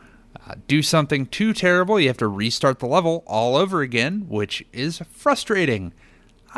[0.47, 4.64] uh, do something too terrible, you have to restart the level all over again, which
[4.72, 5.93] is frustrating.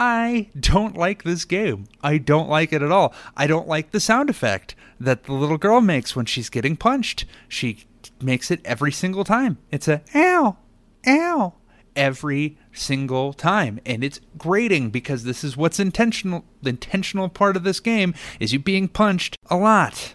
[0.00, 1.88] I don't like this game.
[2.04, 3.12] I don't like it at all.
[3.36, 7.24] I don't like the sound effect that the little girl makes when she's getting punched.
[7.48, 7.84] She
[8.22, 9.58] makes it every single time.
[9.72, 10.56] It's a ow,
[11.04, 11.54] ow,
[11.96, 13.80] every single time.
[13.84, 16.44] And it's grating because this is what's intentional.
[16.62, 20.14] The intentional part of this game is you being punched a lot.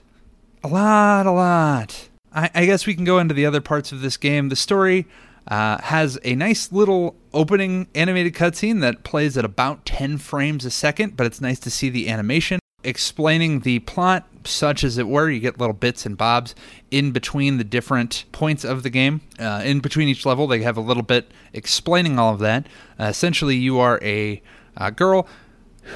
[0.64, 2.08] A lot, a lot.
[2.32, 4.48] I, I guess we can go into the other parts of this game.
[4.48, 5.08] The story
[5.48, 10.72] uh, has a nice little opening animated cutscene that plays at about 10 frames a
[10.72, 15.30] second, but it's nice to see the animation explaining the plot, such as it were.
[15.30, 16.54] You get little bits and bobs
[16.92, 19.22] in between the different points of the game.
[19.40, 22.68] Uh, in between each level, they have a little bit explaining all of that.
[23.00, 24.42] Uh, essentially, you are a,
[24.78, 25.28] a girl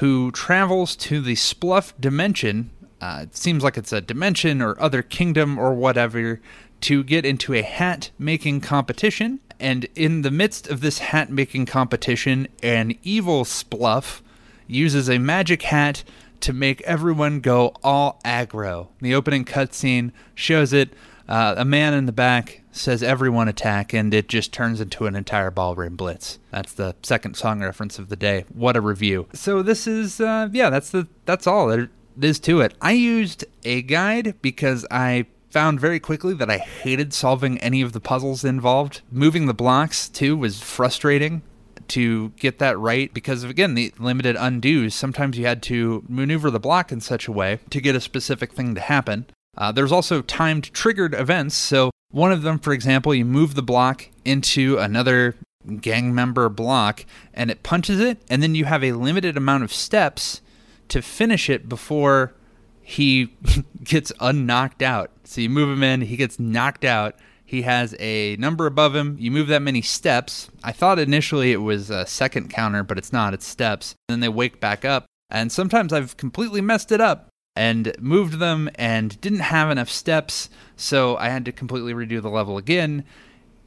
[0.00, 2.70] who travels to the Spluff dimension.
[3.00, 6.40] Uh, it seems like it's a dimension or other kingdom or whatever
[6.82, 9.40] to get into a hat making competition.
[9.60, 14.20] And in the midst of this hat making competition, an evil Spluff
[14.66, 16.04] uses a magic hat
[16.40, 18.88] to make everyone go all aggro.
[19.00, 20.90] The opening cutscene shows it.
[21.28, 25.14] Uh, a man in the back says everyone attack, and it just turns into an
[25.14, 26.38] entire ballroom blitz.
[26.50, 28.44] That's the second song reference of the day.
[28.54, 29.26] What a review!
[29.34, 31.90] So this is, uh, yeah, that's the that's all there
[32.20, 32.74] is to it.
[32.80, 37.92] I used a guide because I found very quickly that I hated solving any of
[37.92, 39.02] the puzzles involved.
[39.10, 41.42] Moving the blocks too was frustrating
[41.88, 44.92] to get that right because of again the limited undos.
[44.92, 48.52] Sometimes you had to maneuver the block in such a way to get a specific
[48.52, 49.26] thing to happen.
[49.56, 51.54] Uh, there's also timed triggered events.
[51.56, 55.34] So one of them, for example, you move the block into another
[55.80, 57.04] gang member block
[57.34, 60.40] and it punches it, and then you have a limited amount of steps
[60.88, 62.34] to finish it before
[62.80, 63.34] he
[63.84, 65.10] gets unknocked out.
[65.28, 67.14] So you move him in, he gets knocked out.
[67.44, 69.14] He has a number above him.
[69.20, 70.48] You move that many steps.
[70.64, 73.34] I thought initially it was a second counter, but it's not.
[73.34, 73.94] It's steps.
[74.08, 75.04] then they wake back up.
[75.28, 80.48] And sometimes I've completely messed it up and moved them and didn't have enough steps.
[80.76, 83.04] So I had to completely redo the level again.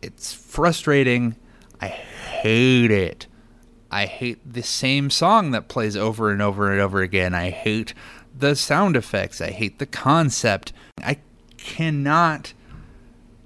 [0.01, 1.35] It's frustrating.
[1.79, 3.27] I hate it.
[3.91, 7.35] I hate the same song that plays over and over and over again.
[7.35, 7.93] I hate
[8.35, 9.41] the sound effects.
[9.41, 10.73] I hate the concept.
[11.03, 11.17] I
[11.63, 12.53] cannot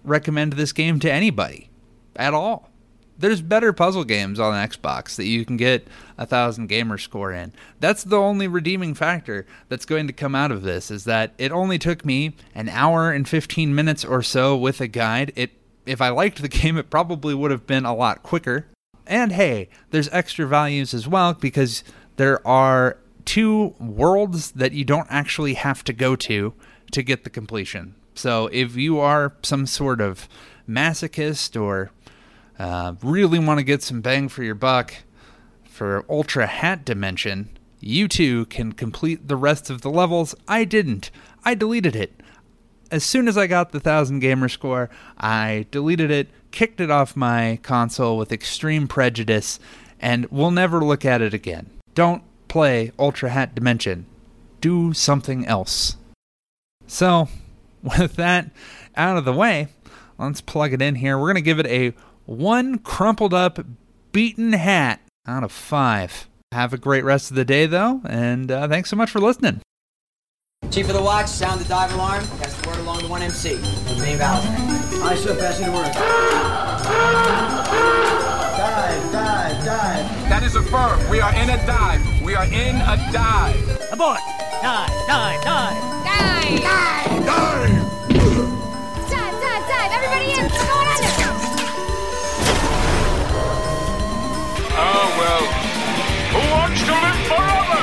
[0.04, 1.70] recommend this game to anybody
[2.16, 2.70] at all.
[3.18, 5.88] There's better puzzle games on Xbox that you can get
[6.18, 7.54] a thousand gamer score in.
[7.80, 11.52] That's the only redeeming factor that's going to come out of this is that it
[11.52, 15.32] only took me an hour and 15 minutes or so with a guide.
[15.36, 15.52] It
[15.86, 18.68] if I liked the game, it probably would have been a lot quicker.
[19.08, 21.84] And hey, there's extra values as well because
[22.18, 26.54] there are two worlds that you don't actually have to go to
[26.92, 27.96] to get the completion.
[28.16, 30.28] So if you are some sort of
[30.68, 31.92] masochist or
[32.58, 34.96] uh, really want to get some bang for your buck
[35.66, 40.34] for Ultra Hat Dimension, you too can complete the rest of the levels.
[40.48, 41.12] I didn't.
[41.44, 42.20] I deleted it.
[42.90, 47.16] As soon as I got the 1000 gamer score, I deleted it, kicked it off
[47.16, 49.60] my console with extreme prejudice,
[50.00, 51.70] and will never look at it again.
[51.94, 54.06] Don't play Ultra Hat Dimension.
[54.62, 55.98] Do something else.
[56.88, 57.28] So,
[58.00, 58.52] with that
[58.96, 59.68] out of the way,
[60.18, 61.18] let's plug it in here.
[61.18, 61.94] We're going to give it a
[62.26, 63.60] one crumpled up,
[64.12, 66.28] beaten hat out of five.
[66.52, 69.62] Have a great rest of the day, though, and uh, thanks so much for listening.
[70.72, 72.26] Chief of the watch, sound the dive alarm.
[72.40, 73.62] Pass the word along to 1MC.
[74.00, 75.04] Main Valentine.
[75.04, 75.92] I sir, passing the word.
[78.58, 80.30] Dive, dive, dive.
[80.30, 81.08] That is affirmed.
[81.10, 82.22] We are in a dive.
[82.24, 83.92] We are in a dive.
[83.92, 84.20] Abort.
[84.66, 85.78] Dive, dive, dive.
[86.04, 86.62] Dive!
[86.64, 87.06] Dive!
[87.24, 87.70] Dive!
[89.12, 89.92] Dive, dive, dive!
[89.92, 90.42] Everybody in!
[90.42, 91.14] We're going under!
[94.74, 95.46] Oh, well.
[96.34, 97.82] Who wants to live forever?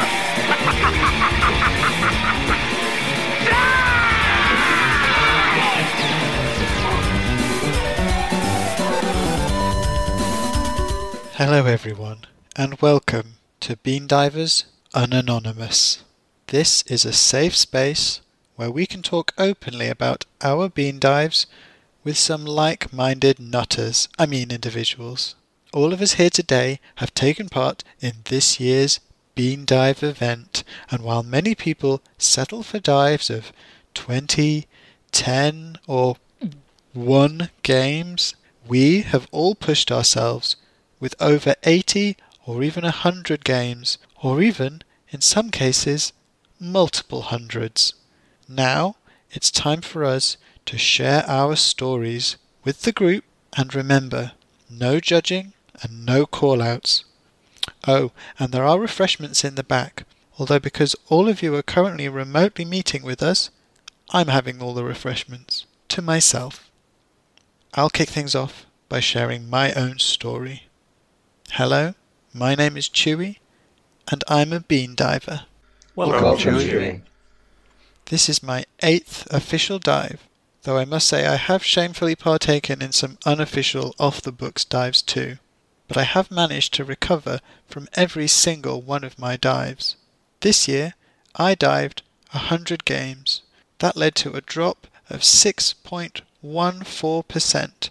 [11.34, 12.26] Hello, everyone,
[12.56, 14.64] and welcome to Bean Divers
[14.96, 16.02] Unanonymous.
[16.52, 18.20] This is a safe space
[18.56, 21.46] where we can talk openly about our bean dives
[22.04, 25.34] with some like minded nutters, I mean individuals.
[25.72, 29.00] All of us here today have taken part in this year's
[29.34, 33.50] Bean Dive event, and while many people settle for dives of
[33.94, 34.66] 20,
[35.10, 36.16] 10, or
[36.92, 38.34] 1 games,
[38.68, 40.56] we have all pushed ourselves
[41.00, 46.12] with over 80 or even 100 games, or even, in some cases,
[46.62, 47.94] multiple hundreds.
[48.48, 48.96] Now
[49.32, 50.36] it's time for us
[50.66, 53.24] to share our stories with the group
[53.56, 54.32] and remember
[54.70, 55.52] no judging
[55.82, 57.04] and no call outs.
[57.86, 60.04] Oh, and there are refreshments in the back,
[60.38, 63.50] although because all of you are currently remotely meeting with us,
[64.10, 66.70] I'm having all the refreshments to myself.
[67.74, 70.64] I'll kick things off by sharing my own story.
[71.52, 71.94] Hello,
[72.32, 73.38] my name is Chewy,
[74.10, 75.46] and I'm a bean diver.
[75.94, 77.02] Welcome, Chewy.
[78.06, 80.26] This is my eighth official dive,
[80.62, 85.02] though I must say I have shamefully partaken in some unofficial off the books dives
[85.02, 85.36] too.
[85.88, 89.96] But I have managed to recover from every single one of my dives.
[90.40, 90.94] This year,
[91.34, 92.00] I dived
[92.30, 93.42] 100 games.
[93.80, 97.90] That led to a drop of 6.14%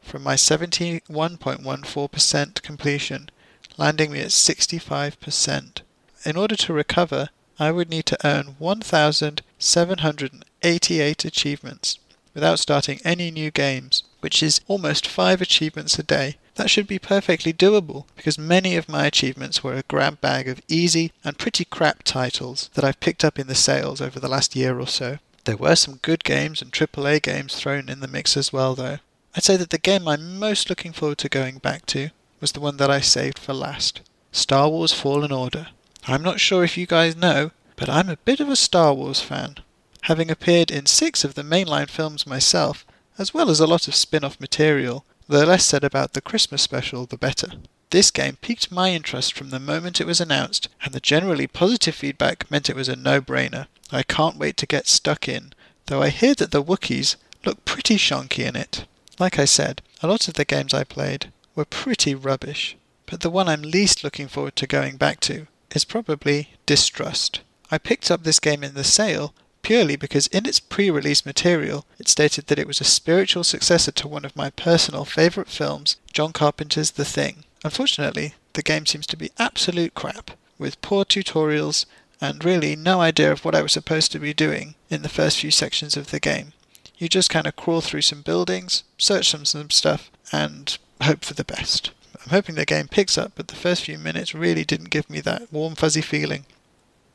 [0.00, 3.28] from my 71.14% completion,
[3.76, 5.80] landing me at 65%.
[6.24, 11.98] In order to recover, I would need to earn 1,788 achievements
[12.32, 16.38] without starting any new games, which is almost 5 achievements a day.
[16.54, 20.62] That should be perfectly doable because many of my achievements were a grab bag of
[20.68, 24.56] easy and pretty crap titles that I've picked up in the sales over the last
[24.56, 25.18] year or so.
[25.44, 29.00] There were some good games and AAA games thrown in the mix as well, though.
[29.36, 32.08] I'd say that the game I'm most looking forward to going back to
[32.40, 34.00] was the one that I saved for last
[34.32, 35.66] Star Wars Fallen Order.
[36.06, 39.20] I'm not sure if you guys know, but I'm a bit of a Star Wars
[39.20, 39.56] fan.
[40.02, 42.86] Having appeared in six of the mainline films myself,
[43.18, 46.62] as well as a lot of spin off material, the less said about the Christmas
[46.62, 47.52] special, the better.
[47.90, 51.94] This game piqued my interest from the moment it was announced, and the generally positive
[51.94, 53.66] feedback meant it was a no brainer.
[53.92, 55.52] I can't wait to get stuck in,
[55.86, 58.86] though I hear that the Wookiees look pretty shonky in it.
[59.18, 63.30] Like I said, a lot of the games I played were pretty rubbish, but the
[63.30, 67.40] one I'm least looking forward to going back to is probably Distrust.
[67.70, 69.32] I picked up this game in the sale
[69.62, 73.92] purely because in its pre release material it stated that it was a spiritual successor
[73.92, 77.44] to one of my personal favourite films, John Carpenter's The Thing.
[77.64, 81.86] Unfortunately, the game seems to be absolute crap, with poor tutorials
[82.20, 85.38] and really no idea of what I was supposed to be doing in the first
[85.38, 86.52] few sections of the game.
[86.98, 91.34] You just kind of crawl through some buildings, search some, some stuff, and hope for
[91.34, 91.92] the best.
[92.22, 95.20] I'm hoping the game picks up, but the first few minutes really didn't give me
[95.20, 96.44] that warm, fuzzy feeling.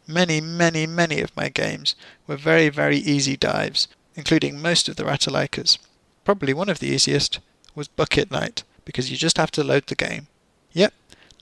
[0.07, 1.95] Many, many, many of my games
[2.27, 5.77] were very, very easy dives, including most of the Ratalaikas.
[6.23, 7.39] Probably one of the easiest
[7.75, 10.27] was Bucket Knight, because you just have to load the game.
[10.73, 10.93] Yep,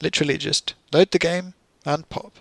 [0.02, 1.53] literally just load the game
[1.85, 2.34] and pop.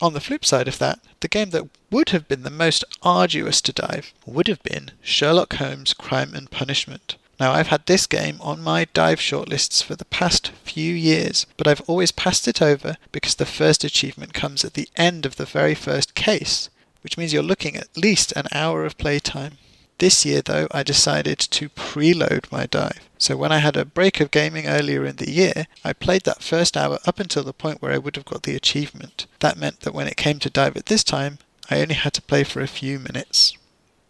[0.00, 3.62] On the flip side of that, the game that would have been the most arduous
[3.62, 7.16] to dive would have been Sherlock Holmes Crime and Punishment.
[7.38, 11.66] Now, I've had this game on my dive shortlists for the past few years, but
[11.66, 15.44] I've always passed it over because the first achievement comes at the end of the
[15.44, 16.70] very first case,
[17.02, 19.58] which means you're looking at least an hour of playtime.
[19.98, 23.00] This year, though, I decided to preload my dive.
[23.18, 26.42] So when I had a break of gaming earlier in the year, I played that
[26.42, 29.26] first hour up until the point where I would have got the achievement.
[29.40, 31.38] That meant that when it came to dive at this time,
[31.70, 33.54] I only had to play for a few minutes.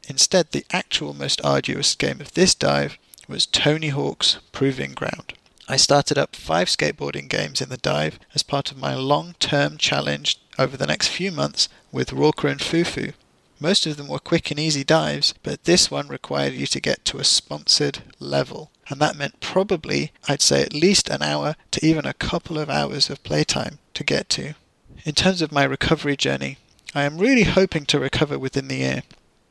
[0.08, 2.98] Instead, the actual most arduous game of this dive
[3.28, 5.32] was Tony Hawk's Proving Ground.
[5.68, 9.78] I started up five skateboarding games in the dive as part of my long term
[9.78, 13.14] challenge over the next few months with Rorker and Fufu.
[13.58, 17.04] Most of them were quick and easy dives, but this one required you to get
[17.06, 18.70] to a sponsored level.
[18.88, 22.70] And that meant probably, I'd say, at least an hour to even a couple of
[22.70, 24.54] hours of playtime to get to.
[25.04, 26.58] In terms of my recovery journey,
[26.94, 29.02] I am really hoping to recover within the year.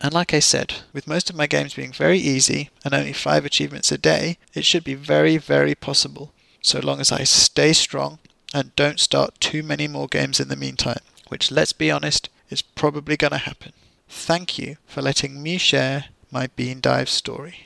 [0.06, 3.44] And like I said, with most of my games being very easy and only 5
[3.44, 8.20] achievements a day, it should be very, very possible, so long as I stay strong
[8.54, 11.00] and don't start too many more games in the meantime,
[11.30, 13.74] which, let's be honest, is probably going to happen.
[14.08, 17.66] Thank you for letting me share my Bean Dive story.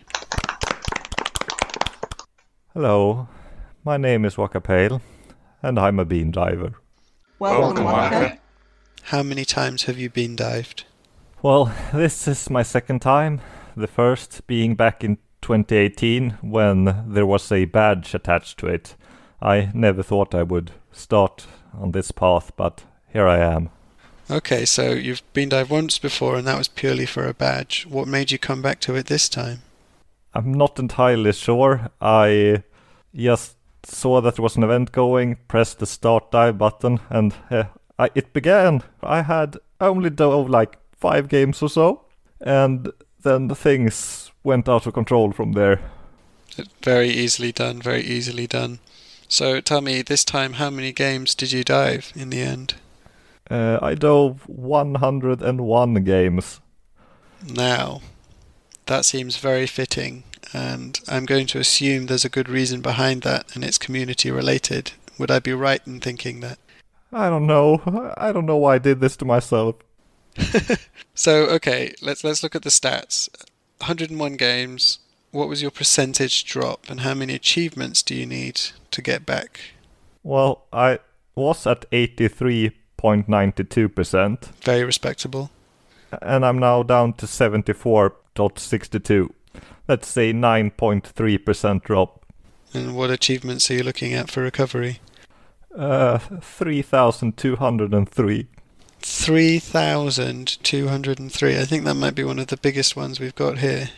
[2.74, 3.28] Hello,
[3.84, 5.02] my name is Waka Pale,
[5.62, 6.76] and I'm a bean diver.
[7.38, 8.40] Welcome, Waka.
[9.02, 10.86] How many times have you been dived?
[11.42, 13.40] Well, this is my second time.
[13.78, 18.96] The first being back in 2018 when there was a badge attached to it.
[19.42, 22.84] I never thought I would start on this path, but
[23.14, 23.70] here I am.
[24.30, 27.88] Okay, so you've been dive once before, and that was purely for a badge.
[27.90, 29.62] What made you come back to it this time?
[30.34, 31.90] I'm not entirely sure.
[32.02, 32.64] I
[33.16, 37.64] just saw that there was an event going, pressed the start dive button, and uh,
[37.98, 38.84] I, it began.
[39.02, 42.02] I had only dove like five games or so,
[42.42, 42.92] and
[43.24, 45.82] then the things went out of control from there.
[46.84, 48.80] Very easily done, very easily done.
[49.28, 52.76] So tell me, this time, how many games did you dive in the end?
[53.50, 56.60] Uh, I dove 101 games.
[57.48, 58.02] Now,
[58.88, 63.56] that seems very fitting, and I'm going to assume there's a good reason behind that,
[63.56, 64.94] and it's community related.
[65.18, 66.60] Would I be right in thinking that?
[67.14, 68.14] I don't know.
[68.18, 69.76] I don't know why I did this to myself.
[71.14, 73.30] so okay, let's let's look at the stats.
[73.80, 75.00] 101 games.
[75.32, 78.60] What was your percentage drop, and how many achievements do you need
[78.92, 79.60] to get back?
[80.24, 81.00] Well, I
[81.36, 84.46] was at 83.92%.
[84.62, 85.52] Very respectable.
[86.22, 89.30] And I'm now down to 74.62.
[89.88, 92.26] Let's say 9.3% drop.
[92.74, 95.00] And what achievements are you looking at for recovery?
[95.76, 98.48] Uh, 3,203.
[99.02, 101.58] 3,203.
[101.60, 103.90] I think that might be one of the biggest ones we've got here.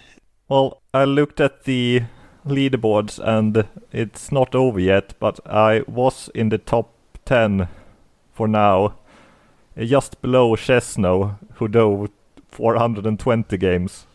[0.49, 2.01] Well, I looked at the
[2.45, 6.91] leaderboards and it's not over yet, but I was in the top
[7.25, 7.67] 10
[8.33, 8.95] for now,
[9.77, 12.09] just below Chesno, who dove
[12.49, 14.05] 420 games.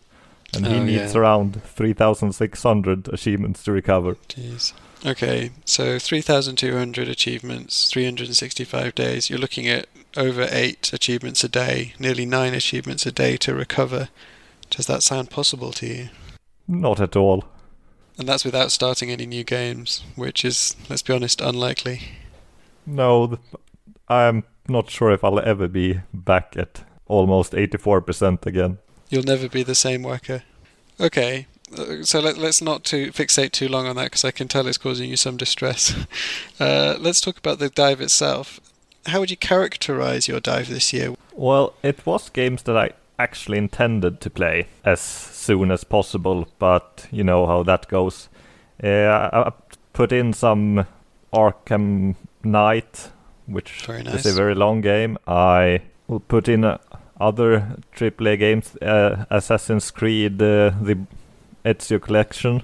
[0.55, 1.21] And he Oh, needs yeah.
[1.21, 4.15] around 3,600 achievements to recover.
[4.29, 4.73] Jeez.
[5.05, 9.29] Okay, so 3,200 achievements, 365 days.
[9.29, 9.87] You're looking at
[10.17, 14.09] over eight achievements a day, nearly nine achievements a day to recover.
[14.71, 16.09] Does that sound possible to you?
[16.67, 17.45] Not at all.
[18.19, 22.03] And that's without starting any new games, which is, let's be honest, unlikely.
[22.87, 23.39] No,
[24.09, 28.79] I'm not sure if I'll ever be back at almost 84% again.
[29.09, 30.43] You'll never be the same worker.
[30.99, 34.49] Okay, uh, so let, let's not to fixate too long on that because I can
[34.49, 35.95] tell it's causing you some distress.
[36.61, 38.61] uh, let's talk about the dive itself.
[39.07, 41.15] How would you characterize your dive this year?
[41.33, 47.07] Well, it was games that I actually intended to play as soon as possible, but
[47.11, 48.29] you know how that goes.
[48.83, 49.53] Uh, I
[49.93, 50.87] put in some
[51.33, 53.11] Arkham Knight,
[53.47, 55.19] which Very is a very long game.
[55.27, 56.79] I will put in uh,
[57.21, 60.99] other AAA games, uh, Assassin's Creed, uh, the
[61.65, 62.63] Ezio Collection.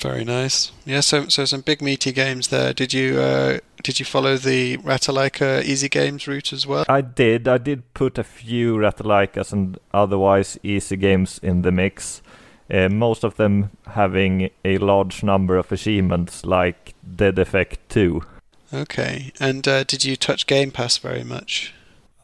[0.00, 0.72] Very nice.
[0.84, 2.72] Yeah, so so some big meaty games there.
[2.72, 6.84] Did you uh, did you follow the Ratalaika easy games route as well?
[6.88, 7.48] I did.
[7.48, 12.22] I did put a few Ratalaikas and otherwise easy games in the mix.
[12.70, 18.22] Uh, most of them having a large number of achievements, like Dead Effect 2.
[18.72, 19.32] Okay.
[19.38, 21.74] And uh, did you touch Game Pass very much?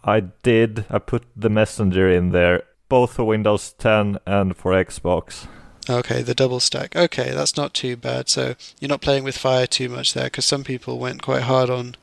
[0.03, 0.87] I did.
[0.89, 5.47] I put the Messenger in there, both for Windows 10 and for Xbox.
[5.91, 6.95] Okay, the double stack.
[6.95, 8.29] Okay, that's not too bad.
[8.29, 11.69] So you're not playing with fire too much there, because some people went quite hard
[11.69, 11.97] on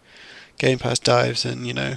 [0.57, 1.95] Game Pass dives, and you know,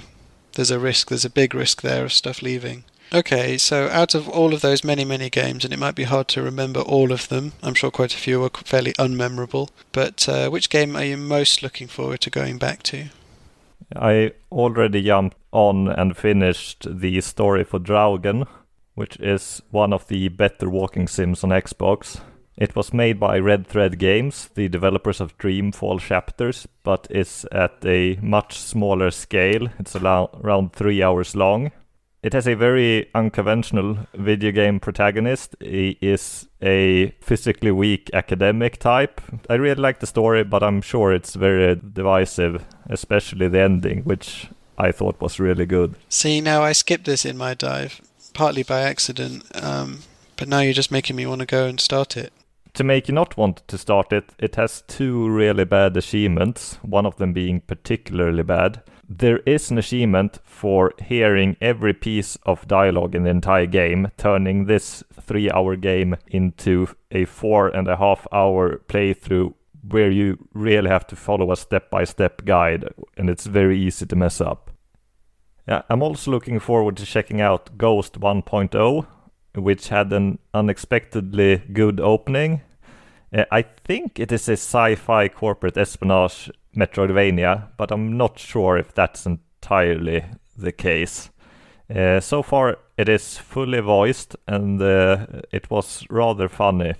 [0.53, 1.09] there's a risk.
[1.09, 2.85] There's a big risk there of stuff leaving.
[3.13, 6.29] Okay, so out of all of those many, many games, and it might be hard
[6.29, 10.49] to remember all of them, I'm sure quite a few were fairly unmemorable, but uh,
[10.49, 13.07] which game are you most looking forward to going back to?
[13.93, 18.47] I already jumped on and finished the story for Draugen,
[18.95, 22.21] which is one of the better walking sims on Xbox.
[22.57, 27.83] It was made by Red Thread Games, the developers of Dreamfall Chapters, but it's at
[27.85, 29.69] a much smaller scale.
[29.79, 31.71] It's around three hours long.
[32.21, 35.55] It has a very unconventional video game protagonist.
[35.59, 39.21] He is a physically weak academic type.
[39.49, 44.49] I really like the story, but I'm sure it's very divisive, especially the ending, which
[44.77, 45.95] I thought was really good.
[46.09, 48.01] See, now I skipped this in my dive,
[48.33, 49.99] partly by accident, um,
[50.37, 52.33] but now you're just making me want to go and start it.
[52.75, 57.05] To make you not want to start it, it has two really bad achievements, one
[57.05, 58.81] of them being particularly bad.
[59.09, 64.65] There is an achievement for hearing every piece of dialogue in the entire game, turning
[64.65, 69.53] this three hour game into a four and a half hour playthrough
[69.89, 72.85] where you really have to follow a step by step guide,
[73.17, 74.70] and it's very easy to mess up.
[75.67, 79.05] Yeah, I'm also looking forward to checking out Ghost 1.0,
[79.55, 82.61] which had an unexpectedly good opening.
[83.33, 88.93] Uh, I think it is a sci-fi corporate espionage Metroidvania, but I'm not sure if
[88.93, 90.25] that's entirely
[90.57, 91.29] the case.
[91.93, 96.93] Uh, so far, it is fully voiced, and uh, it was rather funny.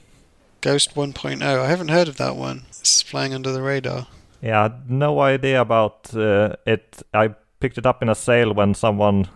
[0.62, 1.42] Ghost 1.0.
[1.42, 2.64] I haven't heard of that one.
[2.70, 4.08] It's flying under the radar.
[4.42, 7.02] Yeah, no idea about uh, it.
[7.14, 9.30] I picked it up in a sale when someone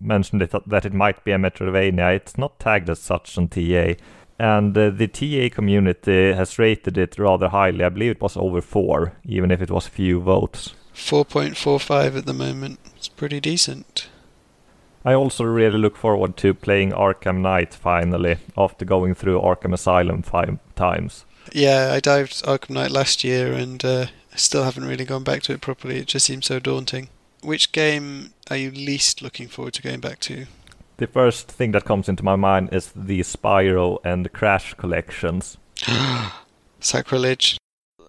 [0.00, 2.14] mentioned it that it might be a Metroidvania.
[2.14, 3.94] It's not tagged as such on TA,
[4.38, 7.84] and uh, the TA community has rated it rather highly.
[7.84, 10.74] I believe it was over four, even if it was few votes.
[10.94, 12.80] 4.45 at the moment.
[12.96, 14.08] It's pretty decent.
[15.04, 20.22] I also really look forward to playing Arkham Knight finally, after going through Arkham Asylum
[20.22, 21.24] five times.
[21.52, 25.42] Yeah, I dived Arkham Knight last year and uh, I still haven't really gone back
[25.44, 25.98] to it properly.
[25.98, 27.08] It just seems so daunting.
[27.42, 30.46] Which game are you least looking forward to going back to?
[30.96, 35.56] The first thing that comes into my mind is the Spyro and Crash collections.
[36.80, 37.56] Sacrilege.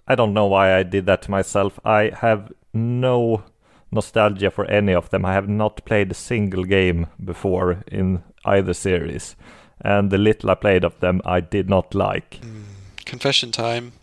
[0.08, 1.80] I don't know why I did that to myself.
[1.86, 3.44] I have no
[3.92, 5.24] nostalgia for any of them.
[5.24, 9.36] I have not played a single game before in either series.
[9.82, 12.40] And the little I played of them, I did not like.
[12.42, 12.64] Mm.
[13.06, 13.94] Confession time.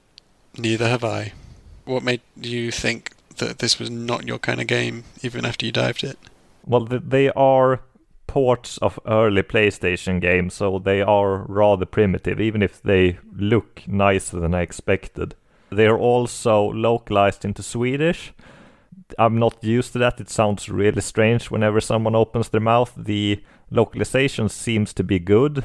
[0.57, 1.33] Neither have I.
[1.85, 5.73] What made you think that this was not your kind of game, even after you
[5.73, 6.19] dived it?
[6.65, 7.81] Well, they are
[8.27, 14.41] ports of early PlayStation games, so they are rather primitive, even if they look nicer
[14.41, 15.35] than I expected.
[15.71, 18.33] They are also localized into Swedish.
[19.19, 20.21] I'm not used to that.
[20.21, 22.93] It sounds really strange whenever someone opens their mouth.
[22.97, 25.65] The localization seems to be good,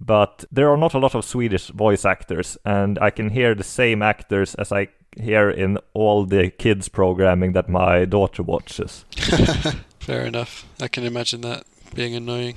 [0.00, 3.64] but there are not a lot of Swedish voice actors, and I can hear the
[3.64, 9.04] same actors as I hear in all the kids programming that my daughter watches.
[10.00, 10.66] Fair enough.
[10.80, 11.64] I can imagine that
[11.94, 12.56] being annoying.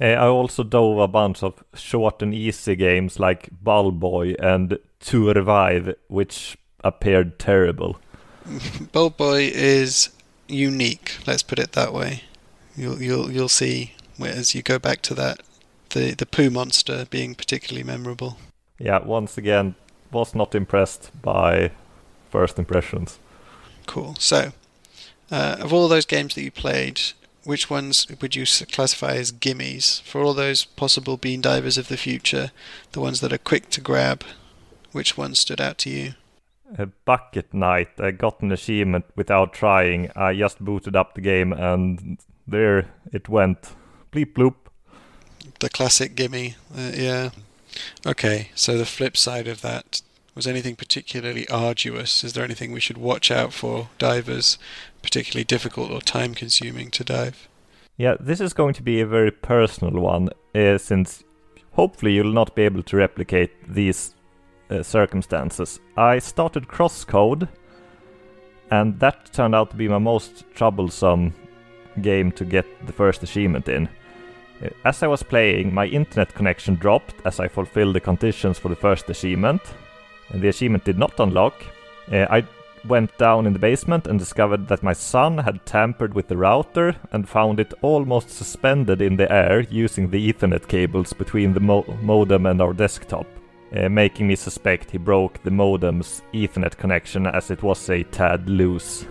[0.00, 4.78] Uh, I also dove a bunch of short and easy games like Ball Boy and
[5.00, 7.98] To Revive, which appeared terrible.
[8.92, 10.10] Ball Boy is
[10.48, 11.16] unique.
[11.26, 12.24] Let's put it that way.
[12.76, 15.40] You'll you'll you'll see as you go back to that
[15.90, 18.36] the the poo monster being particularly memorable.
[18.78, 19.74] Yeah, once again,
[20.12, 21.70] was not impressed by
[22.30, 23.18] first impressions.
[23.86, 24.16] Cool.
[24.18, 24.52] So,
[25.30, 27.00] uh, of all those games that you played,
[27.44, 31.96] which ones would you classify as gimmies for all those possible bean divers of the
[31.96, 32.50] future?
[32.92, 34.24] The ones that are quick to grab.
[34.92, 36.14] Which ones stood out to you?
[36.76, 38.00] A Bucket Knight.
[38.00, 40.10] I got an achievement without trying.
[40.16, 42.18] I just booted up the game and
[42.48, 43.74] there it went.
[44.10, 44.54] Bleep bloop.
[45.60, 46.56] The classic gimme.
[46.76, 47.30] Uh, yeah.
[48.06, 50.02] Okay, so the flip side of that
[50.34, 52.22] was anything particularly arduous?
[52.22, 54.58] Is there anything we should watch out for divers,
[55.02, 57.48] particularly difficult or time consuming to dive?
[57.96, 61.24] Yeah, this is going to be a very personal one, uh, since
[61.72, 64.14] hopefully you'll not be able to replicate these
[64.70, 65.80] uh, circumstances.
[65.96, 67.48] I started CrossCode,
[68.70, 71.34] and that turned out to be my most troublesome
[72.02, 73.88] game to get the first achievement in.
[74.62, 78.68] Uh, as I was playing, my internet connection dropped as I fulfilled the conditions for
[78.68, 79.62] the first achievement.
[80.30, 81.54] And the achievement did not unlock.
[82.10, 82.44] Uh, I
[82.86, 86.94] went down in the basement and discovered that my son had tampered with the router
[87.12, 91.84] and found it almost suspended in the air using the Ethernet cables between the mo
[92.02, 93.26] modem and our desktop,
[93.76, 98.48] uh, making me suspect he broke the modem's Ethernet connection as it was a tad
[98.48, 99.06] loose.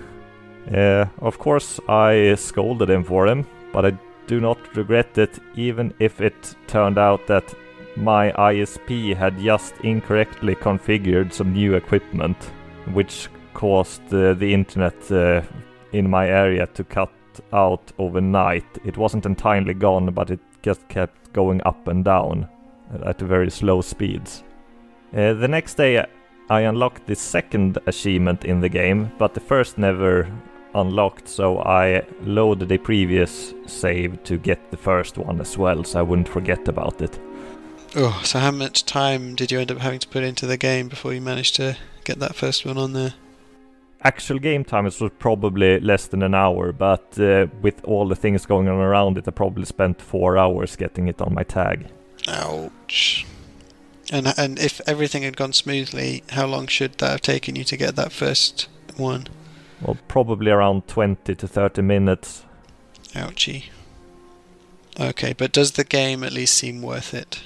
[0.73, 3.91] Uh, of course, I scolded him for him, but I
[4.27, 7.53] do not regret it, even if it turned out that
[7.95, 12.37] my ISP had just incorrectly configured some new equipment,
[12.93, 15.41] which caused uh, the internet uh,
[15.93, 17.11] in my area to cut
[17.53, 18.65] out overnight.
[18.83, 22.49] It wasn't entirely gone, but it just kept going up and down
[23.05, 24.43] at very slow speeds.
[25.15, 26.05] Uh, the next day,
[26.49, 30.29] I unlocked the second achievement in the game, but the first never
[30.75, 35.99] unlocked, so I loaded a previous save to get the first one as well, so
[35.99, 37.17] I wouldn't forget about it.
[37.95, 40.89] Oh, so how much time did you end up having to put into the game
[40.89, 43.13] before you managed to get that first one on there?
[44.01, 48.15] Actual game time it was probably less than an hour, but uh, with all the
[48.15, 51.87] things going on around it, I probably spent four hours getting it on my tag.
[52.27, 53.25] Ouch.
[54.11, 57.77] And and if everything had gone smoothly, how long should that have taken you to
[57.77, 59.27] get that first one?
[59.85, 62.43] Well, probably around 20 to 30 minutes.
[63.13, 63.65] Ouchie.
[64.99, 67.43] Okay, but does the game at least seem worth it?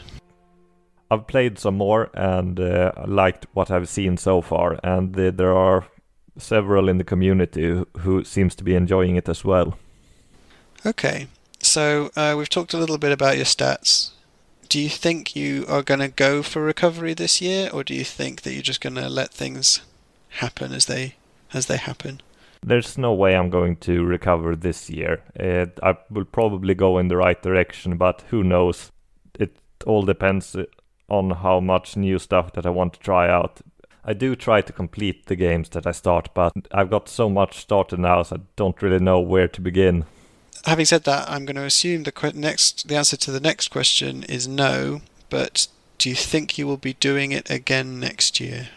[1.11, 5.53] I've played some more and uh, liked what I've seen so far, and uh, there
[5.53, 5.87] are
[6.37, 9.77] several in the community who, who, seems to be enjoying it as well.
[10.85, 11.27] Okay,
[11.59, 14.11] so uh, we've talked a little bit about your stats.
[14.69, 18.05] Do you think you are going to go for recovery this year, or do you
[18.05, 19.81] think that you're just going to let things
[20.29, 21.15] happen as they
[21.51, 22.21] as they happen?
[22.61, 25.23] There's no way I'm going to recover this year.
[25.39, 28.91] Uh, I will probably go in the right direction, but who knows?
[29.39, 30.55] It all depends
[31.07, 33.61] on how much new stuff that I want to try out.
[34.03, 37.59] I do try to complete the games that I start, but I've got so much
[37.59, 40.05] started now, so I don't really know where to begin.
[40.65, 43.69] Having said that, I'm going to assume the que- next the answer to the next
[43.69, 45.01] question is no.
[45.29, 45.67] But
[45.97, 48.69] do you think you will be doing it again next year?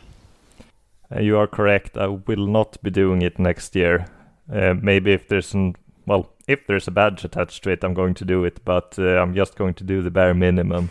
[1.15, 1.97] Uh, you are correct.
[1.97, 4.07] I will not be doing it next year.
[4.53, 5.77] Uh, maybe if there's an
[6.07, 8.65] well, if there's a badge attached to it, I'm going to do it.
[8.65, 10.91] But uh, I'm just going to do the bare minimum.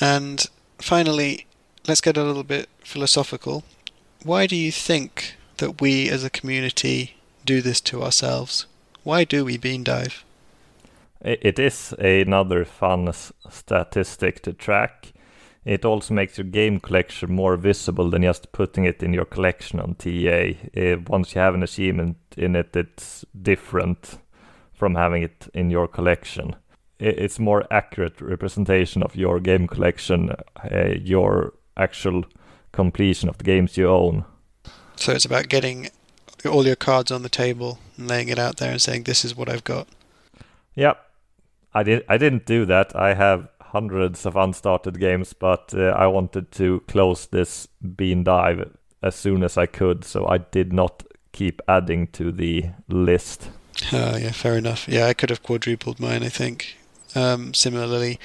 [0.00, 0.44] And
[0.78, 1.46] finally,
[1.86, 3.64] let's get a little bit philosophical.
[4.22, 8.66] Why do you think that we as a community do this to ourselves?
[9.02, 10.24] Why do we bean dive?
[11.20, 13.12] It is another fun
[13.48, 15.11] statistic to track.
[15.64, 19.78] It also makes your game collection more visible than just putting it in your collection
[19.78, 20.54] on TA.
[20.76, 24.18] Uh, once you have an achievement in it, it's different
[24.72, 26.56] from having it in your collection.
[26.98, 32.24] It's more accurate representation of your game collection, uh, your actual
[32.72, 34.24] completion of the games you own.
[34.96, 35.90] So it's about getting
[36.44, 39.36] all your cards on the table and laying it out there and saying, "This is
[39.36, 39.86] what I've got."
[40.74, 40.98] Yep.
[41.74, 42.04] I did.
[42.08, 42.94] I didn't do that.
[42.94, 47.66] I have hundreds of unstarted games, but uh, I wanted to close this
[47.96, 52.66] bean dive as soon as I could, so I did not keep adding to the
[52.88, 53.48] list.
[53.92, 54.86] Oh, yeah, fair enough.
[54.86, 56.76] Yeah, I could have quadrupled mine, I think,
[57.14, 58.20] um, similarly.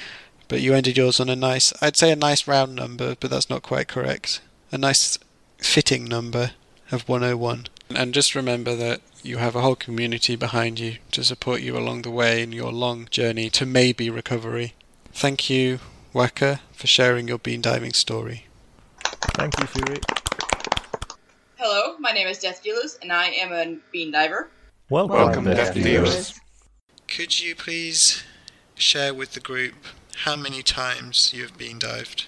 [0.49, 3.49] But you ended yours on a nice, I'd say a nice round number, but that's
[3.49, 4.41] not quite correct.
[4.71, 5.17] A nice
[5.57, 6.51] fitting number
[6.91, 7.67] of 101.
[7.95, 12.01] And just remember that you have a whole community behind you to support you along
[12.01, 14.73] the way in your long journey to maybe recovery.
[15.17, 15.79] Thank you,
[16.13, 18.45] Waka, for sharing your bean diving story.
[19.33, 19.97] Thank you, Fury.
[21.55, 24.51] Hello, my name is Death Dealers, and I am a bean diver.
[24.91, 26.09] Welcome, Welcome, Death Death Dealers.
[26.11, 26.39] Dealers.
[27.07, 28.23] Could you please
[28.75, 29.73] share with the group
[30.17, 32.27] how many times you have been dived?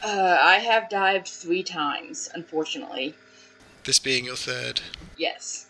[0.00, 3.16] Uh, I have dived three times, unfortunately.
[3.82, 4.82] This being your third.
[5.18, 5.66] Yes.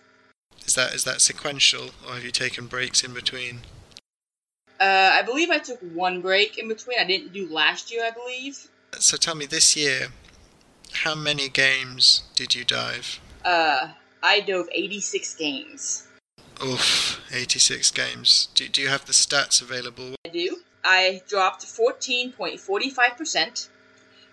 [0.67, 3.61] Is that is that sequential, or have you taken breaks in between?
[4.81, 6.99] Uh, I believe I took one break in between.
[6.99, 8.69] I didn't do last year, I believe.
[8.99, 10.09] So tell me, this year,
[10.93, 13.21] how many games did you dive?
[13.45, 13.89] Uh,
[14.23, 16.07] I dove 86 games.
[16.65, 18.49] Oof, 86 games.
[18.55, 20.15] Do, do you have the stats available?
[20.25, 20.61] I do.
[20.83, 23.69] I dropped 14.45%,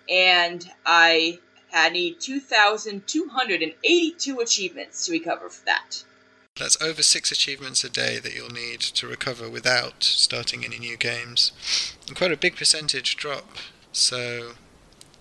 [0.10, 6.06] and I had need 2,282 achievements to recover for that.
[6.60, 10.98] That's over six achievements a day that you'll need to recover without starting any new
[10.98, 11.52] games,
[12.08, 13.58] and quite a big percentage drop.
[13.92, 14.54] So,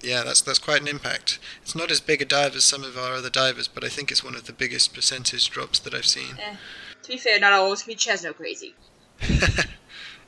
[0.03, 1.39] yeah, that's that's quite an impact.
[1.63, 4.11] It's not as big a dive as some of our other divers, but I think
[4.11, 6.37] it's one of the biggest percentage drops that I've seen.
[6.39, 6.57] Eh,
[7.03, 8.75] to be fair, not all of us can be Chesno crazy.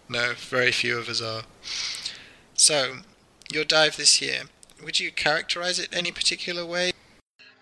[0.08, 1.42] No, very few of us are.
[2.54, 2.98] So,
[3.52, 4.44] your dive this year,
[4.82, 6.92] would you characterize it any particular way?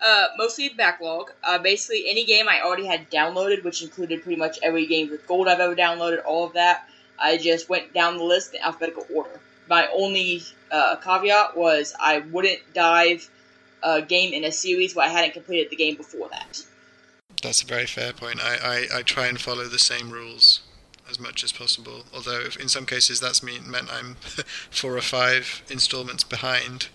[0.05, 1.31] Uh, mostly backlog.
[1.43, 5.25] Uh, basically, any game I already had downloaded, which included pretty much every game with
[5.27, 6.87] gold I've ever downloaded, all of that.
[7.19, 9.39] I just went down the list in alphabetical order.
[9.67, 13.29] My only uh, caveat was I wouldn't dive
[13.83, 16.61] a game in a series where I hadn't completed the game before that.
[17.41, 18.39] That's a very fair point.
[18.41, 20.61] I, I, I try and follow the same rules
[21.09, 22.03] as much as possible.
[22.13, 24.15] Although in some cases that's mean, meant I'm
[24.71, 26.89] four or five installments behind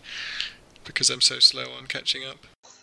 [0.84, 2.38] because I'm so slow on catching up.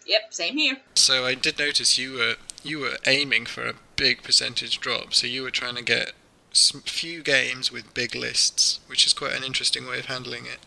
[0.10, 0.78] Yep, same here.
[0.96, 5.14] So I did notice you were you were aiming for a big percentage drop.
[5.14, 6.14] So you were trying to get
[6.52, 10.58] few games with big lists, which is quite an interesting way of handling it.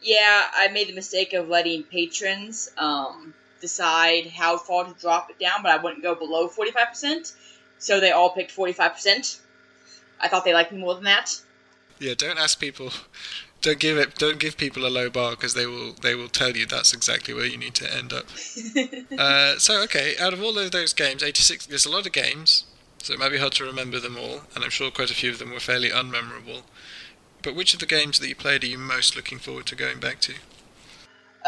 [0.00, 5.38] Yeah, I made the mistake of letting patrons um, decide how far to drop it
[5.38, 7.34] down, but I wouldn't go below 45%.
[7.78, 9.40] So they all picked 45%.
[10.20, 11.38] I thought they liked me more than that.
[11.98, 12.92] Yeah, don't ask people.
[13.62, 14.14] Don't give it.
[14.16, 15.92] Don't give people a low bar because they will.
[15.92, 18.26] They will tell you that's exactly where you need to end up.
[19.18, 21.66] uh, so okay, out of all of those games, eighty-six.
[21.66, 22.64] There's a lot of games,
[22.98, 25.30] so it might be hard to remember them all, and I'm sure quite a few
[25.30, 26.62] of them were fairly unmemorable.
[27.42, 30.00] But which of the games that you played are you most looking forward to going
[30.00, 30.34] back to?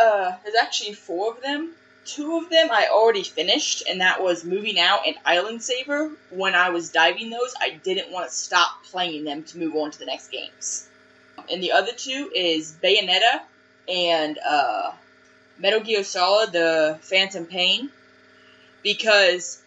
[0.01, 1.75] Uh, there's actually four of them.
[2.05, 6.13] Two of them I already finished, and that was Moving Out and Island Saver.
[6.31, 9.91] When I was diving those, I didn't want to stop playing them to move on
[9.91, 10.88] to the next games.
[11.51, 13.43] And the other two is Bayonetta
[13.89, 14.93] and uh,
[15.59, 17.91] Metal Gear Solid: The Phantom Pain,
[18.83, 19.63] because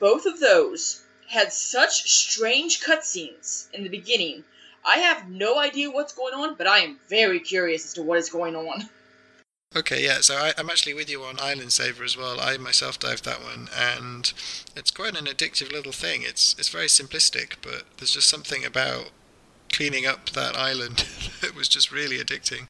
[0.00, 4.44] both of those had such strange cutscenes in the beginning.
[4.84, 8.18] I have no idea what's going on, but I am very curious as to what
[8.18, 8.88] is going on.
[9.76, 10.20] Okay, yeah.
[10.20, 12.38] So I, I'm actually with you on Island Saver as well.
[12.40, 14.32] I myself dived that one, and
[14.76, 16.22] it's quite an addictive little thing.
[16.22, 19.10] It's it's very simplistic, but there's just something about
[19.74, 20.98] cleaning up that island
[21.40, 22.68] that was just really addicting.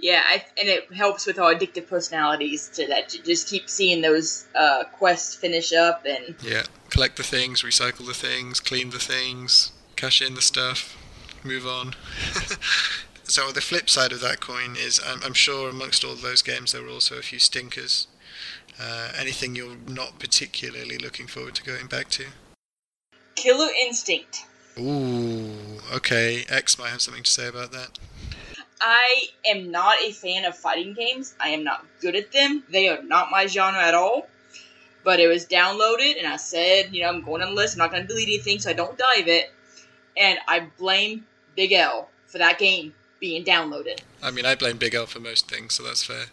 [0.00, 3.08] Yeah, I, and it helps with our addictive personalities to that.
[3.10, 8.06] To just keep seeing those uh, quests finish up and Yeah, collect the things, recycle
[8.06, 10.96] the things, clean the things, cash in the stuff,
[11.42, 11.94] move on.
[13.24, 16.70] so the flip side of that coin is, I'm, I'm sure amongst all those games
[16.70, 18.06] there were also a few stinkers.
[18.80, 22.26] Uh, anything you're not particularly looking forward to going back to?
[23.34, 24.44] Killer Instinct.
[24.78, 26.44] Ooh, okay.
[26.48, 27.98] X might have something to say about that.
[28.80, 31.34] I am not a fan of fighting games.
[31.40, 32.62] I am not good at them.
[32.70, 34.28] They are not my genre at all.
[35.04, 37.74] But it was downloaded, and I said, you know, I'm going on the list.
[37.74, 39.52] I'm not going to delete anything, so I don't dive it.
[40.16, 41.24] And I blame
[41.56, 44.00] Big L for that game being downloaded.
[44.22, 46.26] I mean, I blame Big L for most things, so that's fair.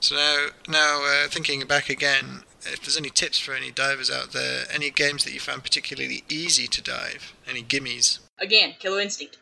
[0.00, 4.32] So now, now uh, thinking back again, if there's any tips for any divers out
[4.32, 9.38] there, any games that you found particularly easy to dive, any gimmies, Again, Killer Instinct.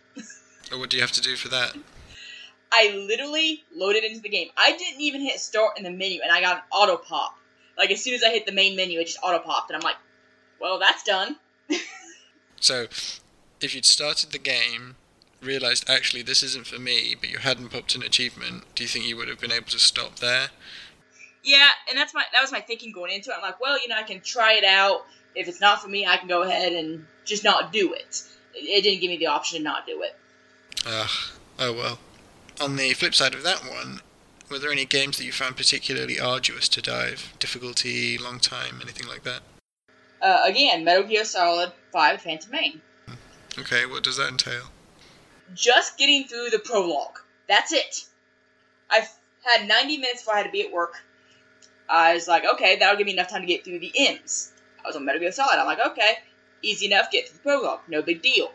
[0.73, 1.75] or what do you have to do for that?
[2.73, 4.49] I literally loaded into the game.
[4.57, 7.37] I didn't even hit start in the menu, and I got an auto pop.
[7.79, 9.83] Like as soon as I hit the main menu, it just auto popped, and I'm
[9.83, 9.97] like,
[10.61, 11.37] "Well, that's done."
[12.61, 12.89] So,
[13.63, 14.97] if you'd started the game,
[15.41, 19.07] realized actually this isn't for me, but you hadn't popped an achievement, do you think
[19.07, 20.51] you would have been able to stop there?
[21.43, 23.35] Yeah, and that's my that was my thinking going into it.
[23.37, 25.07] I'm like, well, you know, I can try it out.
[25.35, 28.23] If it's not for me, I can go ahead and just not do it.
[28.55, 30.17] It, it didn't give me the option to not do it.
[30.87, 31.11] Ugh.
[31.59, 31.99] Oh well.
[32.61, 34.01] On the flip side of that one,
[34.51, 37.33] were there any games that you found particularly arduous to dive?
[37.39, 39.41] Difficulty, long time, anything like that?
[40.21, 42.81] Uh, again, Metal Gear Solid Five: Phantom Pain.
[43.59, 44.65] Okay, what does that entail?
[45.55, 47.19] Just getting through the prologue.
[47.49, 48.05] That's it.
[48.91, 49.09] I've
[49.43, 51.03] had 90 minutes before I had to be at work.
[51.91, 54.53] I was like, okay, that'll give me enough time to get through the M's.
[54.83, 55.59] I was on Metal Gear Solid.
[55.59, 56.19] I'm like, okay,
[56.63, 58.53] easy enough, get through the prologue, no big deal.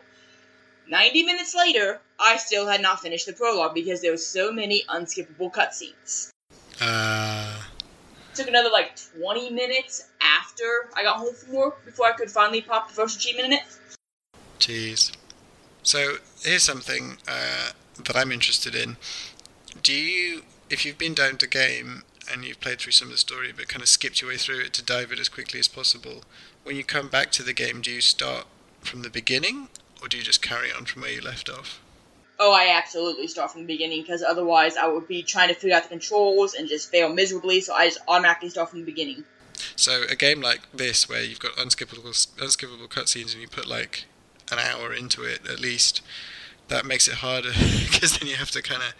[0.88, 4.84] 90 minutes later, I still had not finished the prologue because there was so many
[4.88, 6.30] unskippable cutscenes.
[6.80, 7.60] Uh,
[8.34, 12.62] took another like 20 minutes after I got home from work before I could finally
[12.62, 13.62] pop the first achievement in it.
[14.60, 15.12] Jeez.
[15.82, 17.70] So here's something uh,
[18.04, 18.96] that I'm interested in.
[19.82, 23.18] Do you, if you've been down to game and you've played through some of the
[23.18, 25.68] story, but kind of skipped your way through it to dive it as quickly as
[25.68, 26.24] possible,
[26.64, 28.46] when you come back to the game, do you start
[28.80, 29.68] from the beginning,
[30.02, 31.80] or do you just carry on from where you left off?
[32.38, 35.74] Oh, I absolutely start from the beginning because otherwise I would be trying to figure
[35.74, 37.60] out the controls and just fail miserably.
[37.62, 39.24] So I just automatically start from the beginning.
[39.74, 42.04] So a game like this, where you've got unskippable
[42.36, 44.04] unskippable cutscenes and you put like
[44.52, 46.02] an hour into it at least,
[46.68, 47.50] that makes it harder
[47.90, 48.94] because then you have to kind of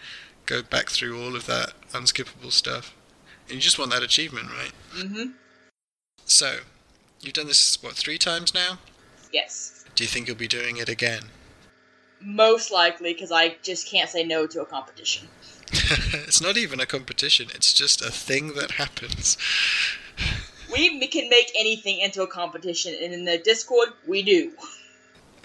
[0.45, 2.95] go back through all of that unskippable stuff,
[3.47, 4.71] and you just want that achievement, right?
[4.97, 5.31] Mm-hmm.
[6.25, 6.59] So,
[7.21, 8.79] you've done this what three times now?
[9.31, 9.85] Yes.
[9.95, 11.23] Do you think you'll be doing it again?
[12.19, 15.27] Most likely because I just can't say no to a competition.
[15.71, 19.37] it's not even a competition; it's just a thing that happens.
[20.69, 24.51] We can make anything into a competition, and in the Discord, we do.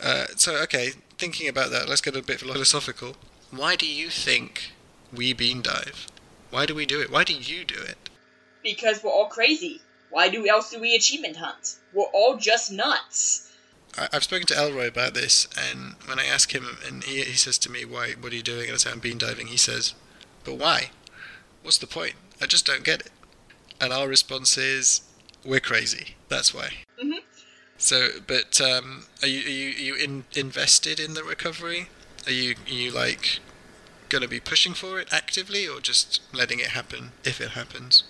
[0.02, 3.14] Uh, so, okay, thinking about that, let's get a bit philosophical.
[3.52, 4.72] Why do you think
[5.12, 6.08] we bean dive?
[6.52, 7.10] Why do we do it?
[7.10, 8.10] Why do you do it?
[8.62, 9.80] Because we're all crazy.
[10.10, 11.76] Why do else do we achievement hunt?
[11.94, 13.50] We're all just nuts.
[13.96, 17.38] I, I've spoken to Elroy about this, and when I ask him, and he, he
[17.38, 18.12] says to me, "Why?
[18.20, 19.94] What are you doing?" and I say, "I'm bean diving," he says,
[20.44, 20.90] "But why?
[21.62, 22.16] What's the point?
[22.38, 23.12] I just don't get it."
[23.80, 25.00] And our response is,
[25.46, 26.16] "We're crazy.
[26.28, 27.22] That's why." Mhm.
[27.78, 31.88] So, but um, are you are you, are you in, invested in the recovery?
[32.26, 33.40] Are you are you like
[34.12, 38.04] going to be pushing for it actively, or just letting it happen if it happens?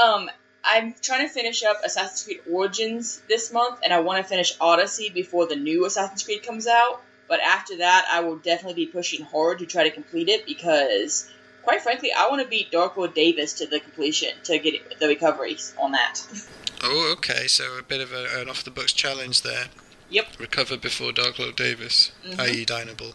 [0.00, 0.30] Um,
[0.62, 4.52] I'm trying to finish up Assassin's Creed Origins this month, and I want to finish
[4.60, 7.00] Odyssey before the new Assassin's Creed comes out.
[7.28, 11.28] But after that, I will definitely be pushing hard to try to complete it because,
[11.64, 15.08] quite frankly, I want to beat Dark Lord Davis to the completion to get the
[15.08, 16.20] recoveries on that.
[16.84, 17.48] Oh, okay.
[17.48, 19.66] So a bit of a, an off the books challenge there.
[20.10, 20.26] Yep.
[20.38, 22.38] Recover before Dark Lord Davis, Mhm.
[22.38, 22.64] i.e.
[22.64, 23.14] Dynable.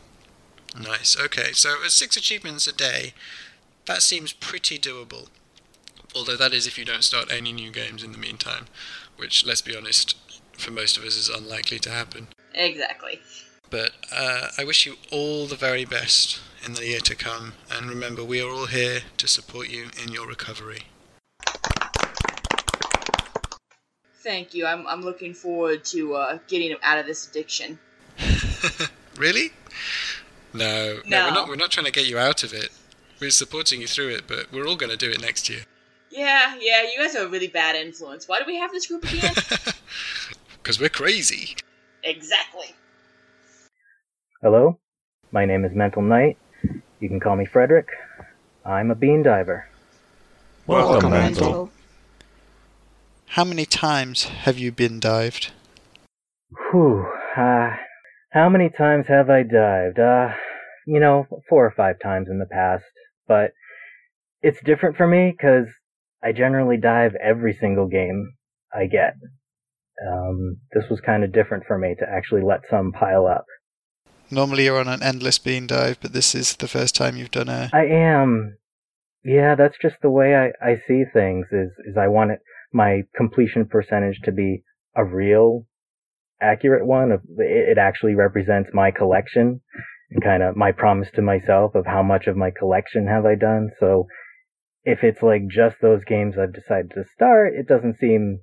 [0.80, 1.18] Nice.
[1.20, 3.14] Okay, so six achievements a day,
[3.86, 5.28] that seems pretty doable.
[6.16, 8.66] Although that is if you don't start any new games in the meantime,
[9.18, 10.16] which, let's be honest,
[10.58, 12.28] for most of us is unlikely to happen.
[12.54, 13.20] Exactly.
[13.70, 17.90] But uh, I wish you all the very best in the year to come, and
[17.90, 20.84] remember, we are all here to support you in your recovery.
[24.16, 24.66] Thank you.
[24.66, 27.80] I'm, I'm looking forward to uh, getting out of this addiction.
[29.18, 29.52] Really?
[30.54, 31.26] No, no, No.
[31.28, 31.48] we're not.
[31.50, 32.70] We're not trying to get you out of it.
[33.20, 35.62] We're supporting you through it, but we're all going to do it next year
[36.10, 38.28] Yeah, yeah, you guys are a really bad influence.
[38.28, 39.34] Why do we have this group again?
[40.58, 41.56] because we're crazy.
[42.04, 42.76] exactly.
[44.42, 44.80] Hello,
[45.32, 46.36] my name is Mental Knight,
[47.00, 47.88] You can call me Frederick.
[48.66, 49.68] I'm a bean diver.
[50.66, 51.70] Welcome, Mental.
[53.28, 55.52] How many times have you been dived?
[56.72, 57.06] Whew.
[57.38, 57.76] Uh,
[58.32, 60.00] how many times have I dived?
[60.00, 60.30] Uh,
[60.88, 62.84] you know, four or five times in the past.
[63.28, 63.52] But
[64.42, 65.68] it's different for me because
[66.24, 68.34] I generally dive every single game
[68.74, 69.16] I get.
[70.08, 73.46] Um, this was kind of different for me to actually let some pile up.
[74.32, 77.50] Normally you're on an endless bean dive, but this is the first time you've done
[77.50, 77.70] a.
[77.74, 78.58] I am.
[79.24, 81.48] Yeah, that's just the way I, I see things.
[81.52, 82.40] Is is I want it,
[82.72, 84.64] my completion percentage to be
[84.96, 85.66] a real,
[86.42, 87.12] accurate one.
[87.12, 89.62] Of it, it actually represents my collection
[90.10, 93.36] and kind of my promise to myself of how much of my collection have I
[93.36, 93.70] done.
[93.80, 94.08] So
[94.84, 98.40] if it's like just those games I've decided to start, it doesn't seem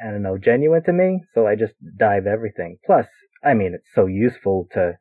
[0.00, 1.24] I don't know genuine to me.
[1.34, 2.78] So I just dive everything.
[2.86, 3.06] Plus,
[3.42, 4.92] I mean, it's so useful to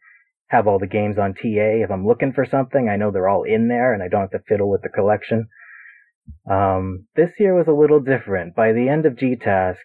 [0.48, 1.84] have all the games on TA.
[1.84, 4.32] If I'm looking for something, I know they're all in there and I don't have
[4.32, 5.48] to fiddle with the collection.
[6.50, 8.56] Um, this year was a little different.
[8.56, 9.76] By the end of GTask,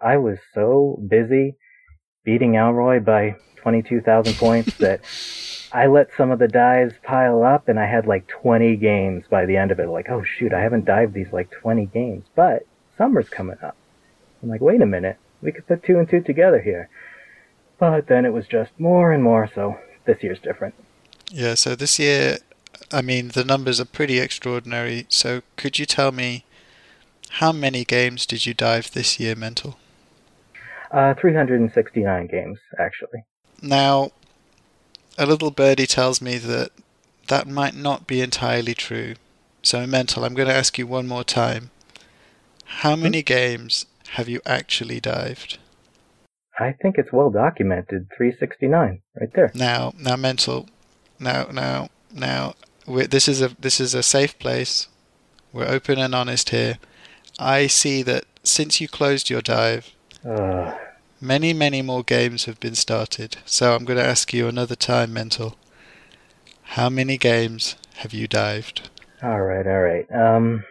[0.00, 1.56] I was so busy
[2.24, 5.00] beating Alroy by 22,000 points that
[5.72, 9.46] I let some of the dives pile up and I had like 20 games by
[9.46, 9.88] the end of it.
[9.88, 13.76] Like, oh shoot, I haven't dived these like 20 games, but summer's coming up.
[14.42, 16.88] I'm like, wait a minute, we could put two and two together here.
[17.78, 20.74] But then it was just more and more, so this year's different.
[21.30, 22.38] Yeah, so this year,
[22.92, 25.06] I mean, the numbers are pretty extraordinary.
[25.08, 26.44] So could you tell me
[27.30, 29.78] how many games did you dive this year, Mental?
[30.92, 33.24] Uh, 369 games, actually.
[33.62, 34.10] Now,
[35.16, 36.70] a little birdie tells me that
[37.28, 39.14] that might not be entirely true.
[39.62, 41.70] So, Mental, I'm going to ask you one more time.
[42.64, 45.58] How many games have you actually dived?
[46.58, 48.08] I think it's well documented.
[48.16, 49.50] 369, right there.
[49.54, 50.68] Now, now, mental.
[51.18, 52.54] Now, now, now.
[52.86, 54.88] this is a this is a safe place.
[55.52, 56.78] We're open and honest here.
[57.38, 60.76] I see that since you closed your dive, uh.
[61.20, 63.36] many, many more games have been started.
[63.44, 65.56] So I'm going to ask you another time, mental.
[66.62, 68.88] How many games have you dived?
[69.22, 70.06] All right, all right.
[70.12, 70.64] Um.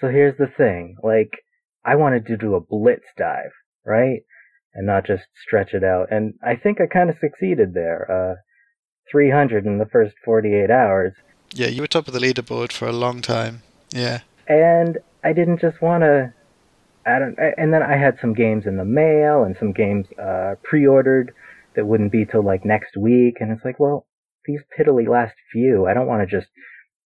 [0.00, 0.96] So here's the thing.
[1.02, 1.30] Like,
[1.84, 3.52] I wanted to do a blitz dive
[3.84, 4.20] right?
[4.74, 6.10] And not just stretch it out.
[6.10, 8.10] And I think I kind of succeeded there.
[8.10, 8.40] Uh,
[9.10, 11.12] 300 in the first 48 hours.
[11.54, 13.62] Yeah, you were top of the leaderboard for a long time.
[13.90, 14.20] Yeah.
[14.46, 16.32] And I didn't just want to.
[17.04, 17.36] I don't.
[17.56, 21.32] And then I had some games in the mail and some games uh, pre-ordered
[21.74, 23.36] that wouldn't be till like next week.
[23.40, 24.06] And it's like, well,
[24.44, 26.50] these piddly last few, I don't want to just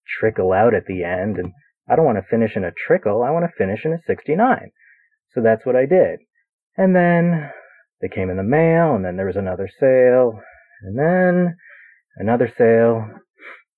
[0.07, 1.53] trickle out at the end, and
[1.89, 3.23] I don't want to finish in a trickle.
[3.23, 4.71] I want to finish in a 69.
[5.35, 6.21] So that's what I did.
[6.77, 7.51] And then
[8.01, 10.41] they came in the mail, and then there was another sale,
[10.83, 11.57] and then
[12.17, 13.09] another sale.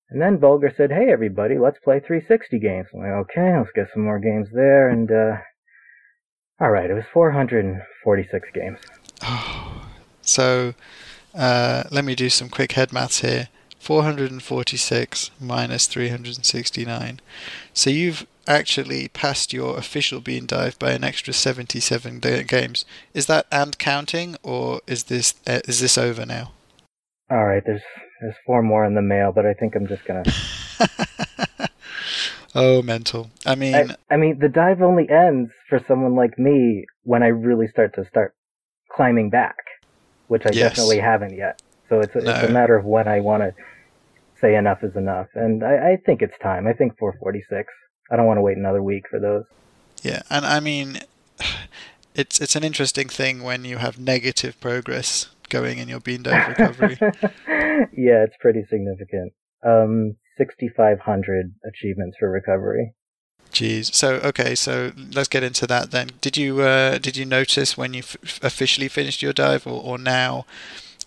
[0.09, 2.87] And then Vulgar said, hey, everybody, let's play 360 games.
[2.93, 4.89] I'm like, okay, let's get some more games there.
[4.89, 5.37] And, uh,
[6.59, 8.79] all right, it was 446 games.
[9.23, 9.85] Oh,
[10.21, 10.73] so,
[11.33, 13.49] uh, let me do some quick head maths here.
[13.79, 17.21] 446 minus 369.
[17.73, 22.83] So you've actually passed your official bean dive by an extra 77 games.
[23.13, 26.51] Is that and counting, or is this uh, is this over now?
[27.31, 27.81] All right, there's
[28.19, 30.23] there's four more in the mail, but I think I'm just gonna.
[32.55, 33.29] oh, mental.
[33.45, 37.27] I mean, I, I, mean, the dive only ends for someone like me when I
[37.27, 38.35] really start to start
[38.91, 39.57] climbing back,
[40.27, 40.71] which I yes.
[40.71, 41.61] definitely haven't yet.
[41.89, 42.31] So it's a, no.
[42.31, 43.53] it's a matter of when I want to
[44.39, 46.67] say enough is enough, and I, I think it's time.
[46.67, 47.73] I think 446.
[48.11, 49.43] I don't want to wait another week for those.
[50.01, 50.99] Yeah, and I mean,
[52.15, 56.47] it's it's an interesting thing when you have negative progress going in your bean dive
[56.47, 56.97] recovery.
[57.01, 59.33] yeah, it's pretty significant.
[59.65, 62.93] Um, 6,500 achievements for recovery.
[63.51, 63.93] Jeez.
[63.93, 66.11] So okay, so let's get into that then.
[66.21, 69.97] Did you uh, did you notice when you f- officially finished your dive, or, or
[69.97, 70.45] now,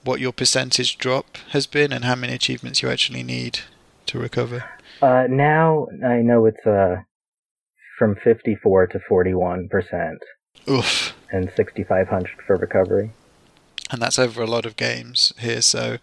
[0.05, 3.61] what your percentage drop has been, and how many achievements you actually need
[4.07, 4.65] to recover?
[5.01, 6.97] Uh, now I know it's uh
[7.99, 10.19] from 54 to 41 percent.
[10.69, 11.15] Oof.
[11.31, 13.13] And 6,500 for recovery.
[13.91, 15.97] And that's over a lot of games here, so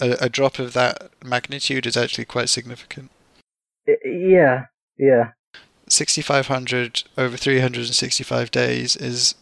[0.00, 3.10] a, a drop of that magnitude is actually quite significant.
[4.04, 4.66] yeah,
[4.98, 5.32] yeah.
[5.88, 9.34] 6,500 over 365 days is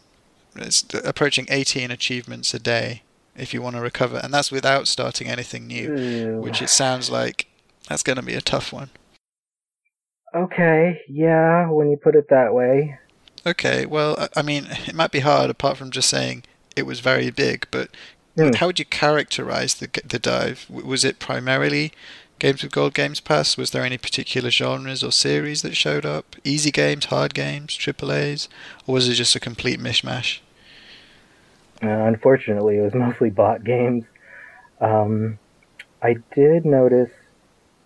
[0.57, 3.03] it's approaching 18 achievements a day
[3.37, 6.41] if you want to recover, and that's without starting anything new, Ew.
[6.41, 7.47] which it sounds like
[7.89, 8.91] that's going to be a tough one.
[10.35, 12.99] Okay, yeah, when you put it that way.
[13.47, 16.45] Okay, well, I mean, it might be hard apart from just saying
[16.77, 17.91] it was very big, but
[18.37, 18.55] mm.
[18.55, 20.67] how would you characterize the the dive?
[20.71, 21.93] Was it primarily
[22.39, 23.57] games with Gold Games Pass?
[23.57, 26.37] Was there any particular genres or series that showed up?
[26.43, 28.49] Easy games, hard games, triple A's,
[28.87, 30.41] or was it just a complete mishmash?
[31.83, 34.05] Uh, unfortunately, it was mostly bot games.
[34.81, 35.39] Um,
[36.03, 37.11] I did notice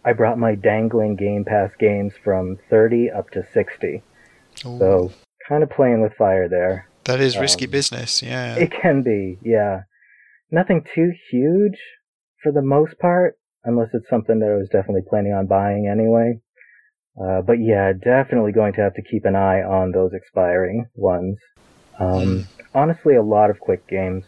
[0.05, 4.02] I brought my dangling Game Pass games from 30 up to 60.
[4.66, 4.78] Ooh.
[4.78, 5.12] So,
[5.48, 6.89] kind of playing with fire there.
[7.05, 8.55] That is risky Um, business, yeah.
[8.55, 9.82] It can be, yeah.
[10.55, 11.81] Nothing too huge
[12.41, 16.39] for the most part, unless it's something that I was definitely planning on buying anyway.
[17.20, 21.39] Uh, but yeah, definitely going to have to keep an eye on those expiring ones.
[21.99, 24.23] Um, honestly, a lot of quick games.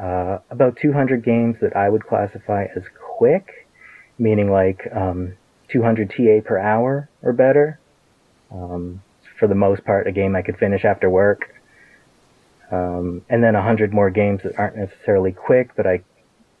[0.00, 2.84] Uh, about 200 games that I would classify as
[3.18, 3.48] quick,
[4.16, 5.36] meaning like um,
[5.72, 7.80] 200 TA per hour or better.
[8.52, 9.02] Um,
[9.40, 11.40] for the most part, a game I could finish after work.
[12.70, 16.02] Um, and then a 100 more games that aren't necessarily quick, but I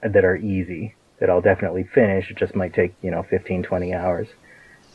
[0.02, 2.30] that are easy that I'll definitely finish.
[2.30, 4.28] It just might take you know 15, 20 hours.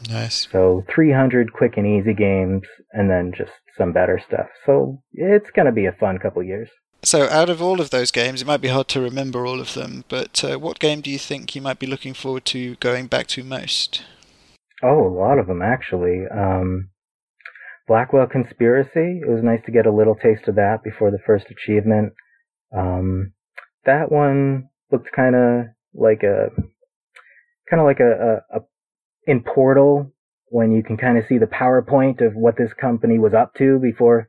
[0.09, 0.48] Nice.
[0.51, 4.48] So 300 quick and easy games, and then just some better stuff.
[4.66, 6.69] So it's gonna be a fun couple years.
[7.06, 9.74] So, out of all of those games, it might be hard to remember all of
[9.74, 13.08] them, but uh, what game do you think you might be looking forward to going
[13.08, 14.03] back to most?
[14.82, 16.25] Oh, a lot of them actually.
[16.27, 16.90] Um,
[17.88, 19.22] Blackwell Conspiracy.
[19.22, 22.14] It was nice to get a little taste of that before the first achievement.
[22.76, 23.34] Um,
[23.86, 26.50] that one looked kind of like a,
[27.70, 28.62] kind of like a, a, a
[29.26, 30.12] in Portal
[30.48, 33.80] when you can kind of see the PowerPoint of what this company was up to
[33.80, 34.28] before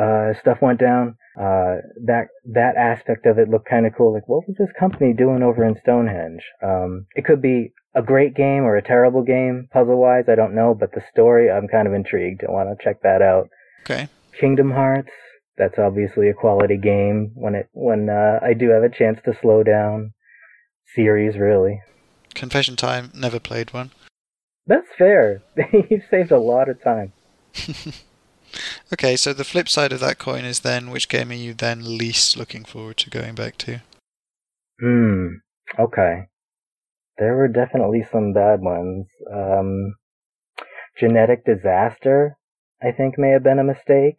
[0.00, 1.16] uh, stuff went down.
[1.38, 4.14] Uh, that that aspect of it looked kind of cool.
[4.14, 6.42] Like, what was this company doing over in Stonehenge?
[6.62, 10.24] Um, it could be a great game or a terrible game, puzzle wise.
[10.28, 12.42] I don't know, but the story, I'm kind of intrigued.
[12.46, 13.48] I want to check that out.
[13.82, 14.08] Okay.
[14.38, 15.10] Kingdom Hearts.
[15.56, 19.36] That's obviously a quality game when it when uh, I do have a chance to
[19.40, 20.12] slow down.
[20.94, 21.80] Series really.
[22.34, 23.90] Confession time, never played one.
[24.66, 25.42] That's fair.
[25.90, 27.12] You've saved a lot of time.
[28.92, 31.98] Okay, so the flip side of that coin is then which game are you then
[31.98, 33.82] least looking forward to going back to?
[34.80, 35.26] Hmm.
[35.78, 36.28] Okay.
[37.18, 39.06] There were definitely some bad ones.
[39.32, 39.94] Um,
[40.98, 42.36] genetic disaster,
[42.82, 44.18] I think, may have been a mistake.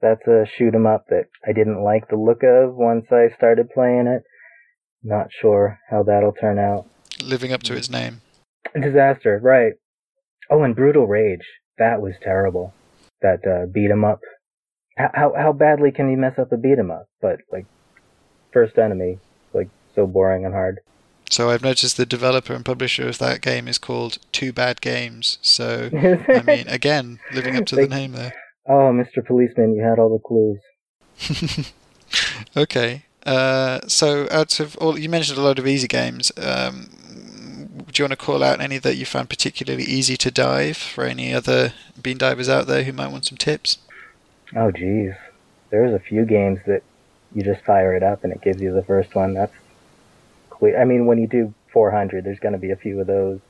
[0.00, 3.70] That's a shoot 'em up that I didn't like the look of once I started
[3.70, 4.22] playing it.
[5.02, 6.86] Not sure how that'll turn out.
[7.22, 8.20] Living up to its name.
[8.74, 9.74] Disaster, right?
[10.50, 11.46] Oh, and brutal rage.
[11.78, 12.74] That was terrible.
[13.22, 14.20] That uh, beat 'em up.
[14.96, 17.06] How, how how badly can you mess up a beat 'em up?
[17.20, 17.66] But like,
[18.52, 19.18] first enemy,
[19.52, 20.80] like so boring and hard.
[21.30, 25.38] So I've noticed the developer and publisher of that game is called Two Bad Games.
[25.42, 28.32] So I mean, again, living up to the name there.
[28.68, 29.24] Oh, Mr.
[29.24, 31.72] Policeman, you had all the clues.
[32.56, 33.04] Okay.
[33.24, 36.30] Uh, so out of all, you mentioned a lot of easy games.
[36.36, 36.88] Um,
[37.92, 41.04] do you want to call out any that you found particularly easy to dive for
[41.04, 43.78] any other bean divers out there who might want some tips?
[44.54, 45.14] Oh, geez.
[45.70, 46.82] There's a few games that
[47.34, 49.34] you just fire it up and it gives you the first one.
[49.34, 49.52] That's
[50.58, 50.80] clear.
[50.80, 53.40] I mean, when you do 400, there's going to be a few of those.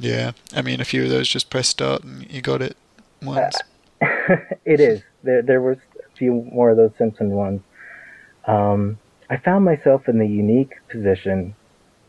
[0.00, 2.76] Yeah, I mean, a few of those just press start and you got it
[3.22, 3.56] once.
[4.00, 5.02] it is.
[5.22, 7.62] There, there was a few more of those Simpson ones.
[8.46, 8.98] Um,
[9.30, 11.54] I found myself in the unique position,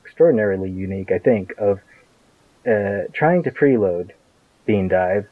[0.04, 1.80] extraordinarily unique, I think, of
[2.68, 4.12] uh, trying to preload
[4.66, 5.28] Bean Dive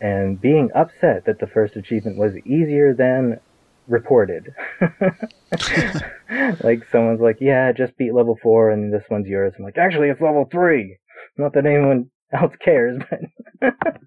[0.00, 3.40] and being upset that the first achievement was easier than
[3.88, 4.54] reported.
[6.62, 10.08] like someone's like, "Yeah, just beat level four, and this one's yours." I'm like, "Actually,
[10.08, 10.98] it's level three.
[11.38, 13.74] Not that anyone else cares, but."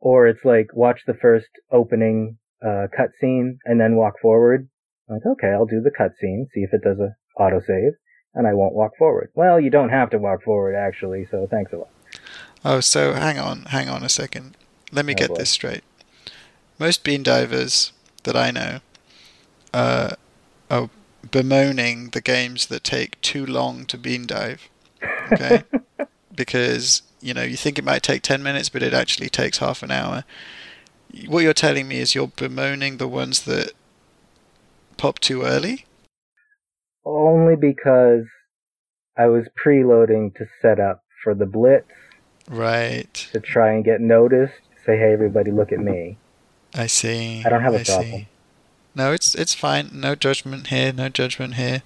[0.00, 4.68] or it's like, watch the first opening uh, cutscene and then walk forward.
[5.08, 7.92] I'm like, okay, I'll do the cutscene, see if it does a autosave,
[8.34, 9.30] and I won't walk forward.
[9.34, 11.88] Well, you don't have to walk forward actually, so thanks a lot.
[12.64, 14.56] Oh, so hang on, hang on a second.
[14.92, 15.36] Let me Oh, get boy.
[15.36, 15.82] this straight.
[16.78, 17.92] Most bean divers
[18.24, 18.78] that I know
[19.76, 20.14] uh,
[20.70, 20.88] are
[21.30, 24.70] bemoaning the games that take too long to bean dive.
[25.32, 25.64] Okay?
[26.34, 29.82] because, you know, you think it might take 10 minutes, but it actually takes half
[29.82, 30.24] an hour.
[31.28, 33.72] What you're telling me is you're bemoaning the ones that
[34.96, 35.84] pop too early?
[37.04, 38.24] Only because
[39.16, 41.92] I was preloading to set up for the blitz
[42.48, 43.28] Right.
[43.32, 44.54] to try and get noticed.
[44.86, 46.16] Say, hey, everybody, look at me.
[46.74, 47.42] I see.
[47.44, 48.20] I don't have a I problem.
[48.20, 48.28] See.
[48.96, 49.90] No, it's it's fine.
[49.92, 50.90] No judgment here.
[50.90, 51.82] No judgment here.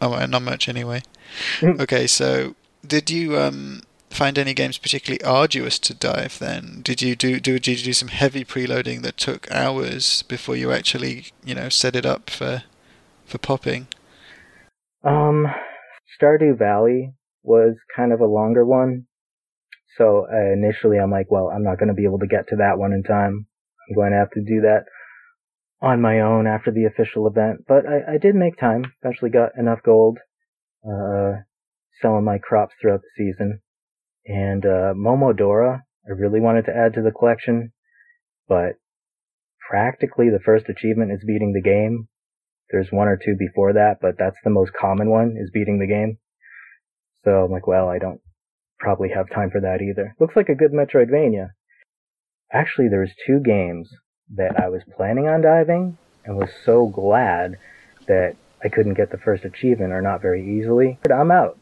[0.00, 1.02] Oh, not much anyway.
[1.62, 2.54] okay, so
[2.86, 6.38] did you um find any games particularly arduous to dive?
[6.38, 10.54] Then did you do do did you do some heavy preloading that took hours before
[10.54, 12.62] you actually you know set it up for
[13.26, 13.88] for popping?
[15.02, 15.48] Um,
[16.16, 19.06] Stardew Valley was kind of a longer one.
[19.98, 22.56] So uh, initially I'm like, well, I'm not going to be able to get to
[22.56, 23.46] that one in time.
[23.88, 24.84] I'm going to have to do that
[25.84, 27.66] on my own after the official event.
[27.68, 28.84] But I, I did make time.
[29.02, 30.18] Eventually got enough gold,
[30.82, 31.42] uh,
[32.00, 33.60] selling my crops throughout the season.
[34.26, 37.72] And, uh, Momodora, I really wanted to add to the collection,
[38.48, 38.76] but
[39.68, 42.08] practically the first achievement is beating the game.
[42.70, 45.86] There's one or two before that, but that's the most common one is beating the
[45.86, 46.16] game.
[47.24, 48.20] So I'm like, well, I don't
[48.78, 50.14] probably have time for that either.
[50.18, 51.48] Looks like a good Metroidvania.
[52.50, 53.90] Actually, there's two games
[54.34, 57.58] that I was planning on diving and was so glad
[58.06, 60.98] that I couldn't get the first achievement or not very easily.
[61.02, 61.58] But I'm out.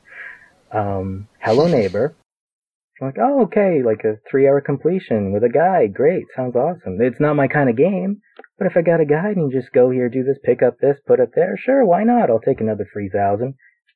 [0.72, 2.14] um, Hello Neighbor.
[3.00, 5.92] I'm like, oh, okay, like a three hour completion with a guide.
[5.94, 6.24] Great.
[6.36, 7.00] Sounds awesome.
[7.00, 8.20] It's not my kind of game,
[8.58, 10.78] but if I got a guide and you just go here, do this, pick up
[10.78, 12.30] this, put it there, sure, why not?
[12.30, 13.54] I'll take another 3000.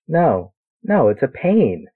[0.08, 1.86] No, no, it's a pain.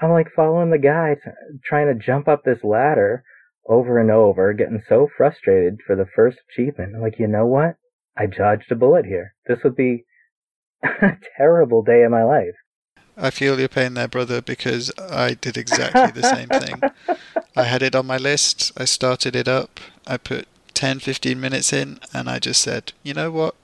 [0.00, 1.16] I'm like following the guy,
[1.64, 3.24] trying to jump up this ladder
[3.68, 7.00] over and over, getting so frustrated for the first achievement.
[7.00, 7.76] Like, you know what?
[8.16, 9.34] I dodged a bullet here.
[9.46, 10.04] This would be
[10.82, 12.54] a terrible day in my life.
[13.16, 16.82] I feel your pain there, brother, because I did exactly the same thing.
[17.56, 21.72] I had it on my list, I started it up, I put 10, 15 minutes
[21.72, 23.54] in, and I just said, you know what?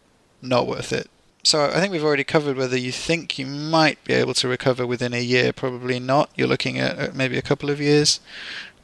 [0.41, 1.11] Not worth it.
[1.45, 4.87] So I think we've already covered whether you think you might be able to recover
[4.87, 5.53] within a year.
[5.53, 6.31] Probably not.
[6.37, 8.21] You're looking at maybe a couple of years.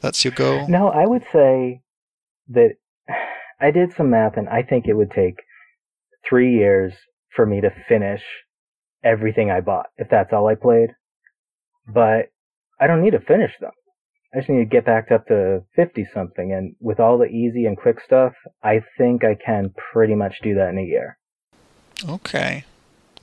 [0.01, 0.67] That's your goal?
[0.67, 1.81] No, I would say
[2.49, 2.75] that
[3.61, 5.35] I did some math and I think it would take
[6.27, 6.93] three years
[7.35, 8.21] for me to finish
[9.03, 10.91] everything I bought, if that's all I played.
[11.87, 12.31] But
[12.79, 13.71] I don't need to finish them.
[14.33, 16.53] I just need to get back up to 50 something.
[16.53, 20.55] And with all the easy and quick stuff, I think I can pretty much do
[20.55, 21.17] that in a year.
[22.07, 22.65] Okay.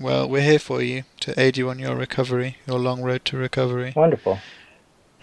[0.00, 3.36] Well, we're here for you to aid you on your recovery, your long road to
[3.36, 3.92] recovery.
[3.96, 4.38] Wonderful.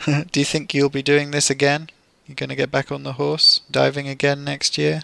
[0.31, 1.89] Do you think you'll be doing this again?
[2.25, 5.03] You're going to get back on the horse, diving again next year?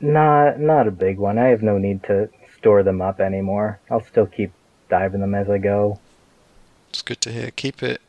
[0.00, 1.38] Not, not a big one.
[1.38, 3.80] I have no need to store them up anymore.
[3.90, 4.52] I'll still keep
[4.88, 6.00] diving them as I go.
[6.90, 7.50] It's good to hear.
[7.50, 8.00] Keep it,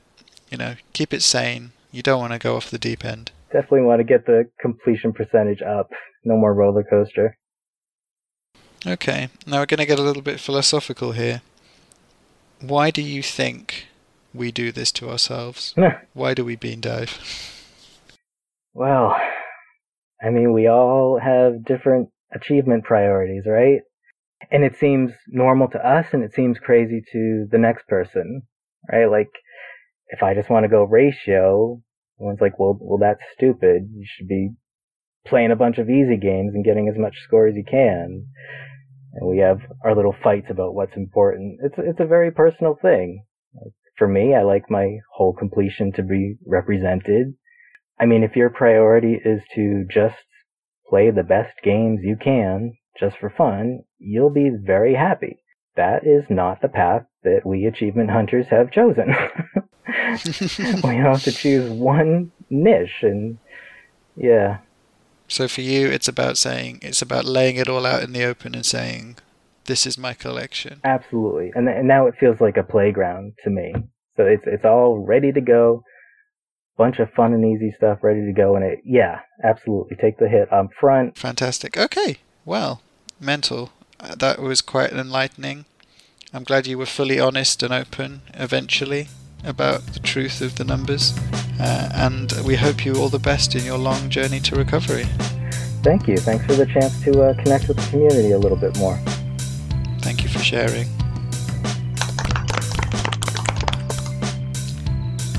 [0.49, 1.71] you know, keep it sane.
[1.91, 3.31] You don't want to go off the deep end.
[3.51, 5.91] Definitely want to get the completion percentage up.
[6.23, 7.37] No more roller coaster.
[8.87, 11.41] Okay, now we're going to get a little bit philosophical here.
[12.61, 13.88] Why do you think
[14.33, 15.73] we do this to ourselves?
[16.13, 17.17] Why do we bean dive?
[18.73, 19.15] Well,
[20.21, 23.81] I mean, we all have different achievement priorities, right?
[24.51, 28.43] And it seems normal to us and it seems crazy to the next person,
[28.91, 29.05] right?
[29.05, 29.29] Like,
[30.07, 31.81] if I just want to go ratio,
[32.17, 33.89] one's like, well, well, that's stupid.
[33.93, 34.51] You should be
[35.25, 38.25] playing a bunch of easy games and getting as much score as you can.
[39.13, 41.59] And we have our little fights about what's important.
[41.63, 43.25] It's, it's a very personal thing.
[43.99, 47.35] For me, I like my whole completion to be represented.
[47.99, 50.15] I mean, if your priority is to just
[50.89, 55.43] play the best games you can just for fun, you'll be very happy.
[55.75, 59.13] That is not the path that we achievement hunters have chosen.
[60.83, 63.37] we have to choose one niche and
[64.15, 64.59] yeah.
[65.27, 68.55] So for you it's about saying it's about laying it all out in the open
[68.55, 69.17] and saying
[69.69, 70.81] this is my collection.
[70.83, 71.51] Absolutely.
[71.55, 73.73] And and now it feels like a playground to me.
[74.17, 75.83] So it's it's all ready to go.
[76.75, 79.95] Bunch of fun and easy stuff ready to go and it yeah, absolutely.
[79.95, 81.17] Take the hit up front.
[81.17, 81.77] Fantastic.
[81.77, 82.17] Okay.
[82.45, 82.81] Well,
[83.19, 83.69] mental.
[83.99, 85.65] Uh, that was quite enlightening.
[86.33, 89.07] I'm glad you were fully honest and open eventually
[89.43, 91.13] about the truth of the numbers.
[91.59, 95.05] Uh, and we hope you all the best in your long journey to recovery.
[95.83, 96.17] Thank you.
[96.17, 98.99] Thanks for the chance to uh, connect with the community a little bit more.
[100.01, 100.87] Thank you for sharing.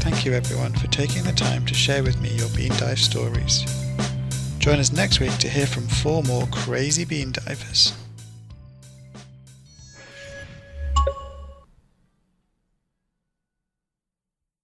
[0.00, 3.64] Thank you, everyone, for taking the time to share with me your bean dive stories.
[4.58, 7.94] Join us next week to hear from four more crazy bean divers.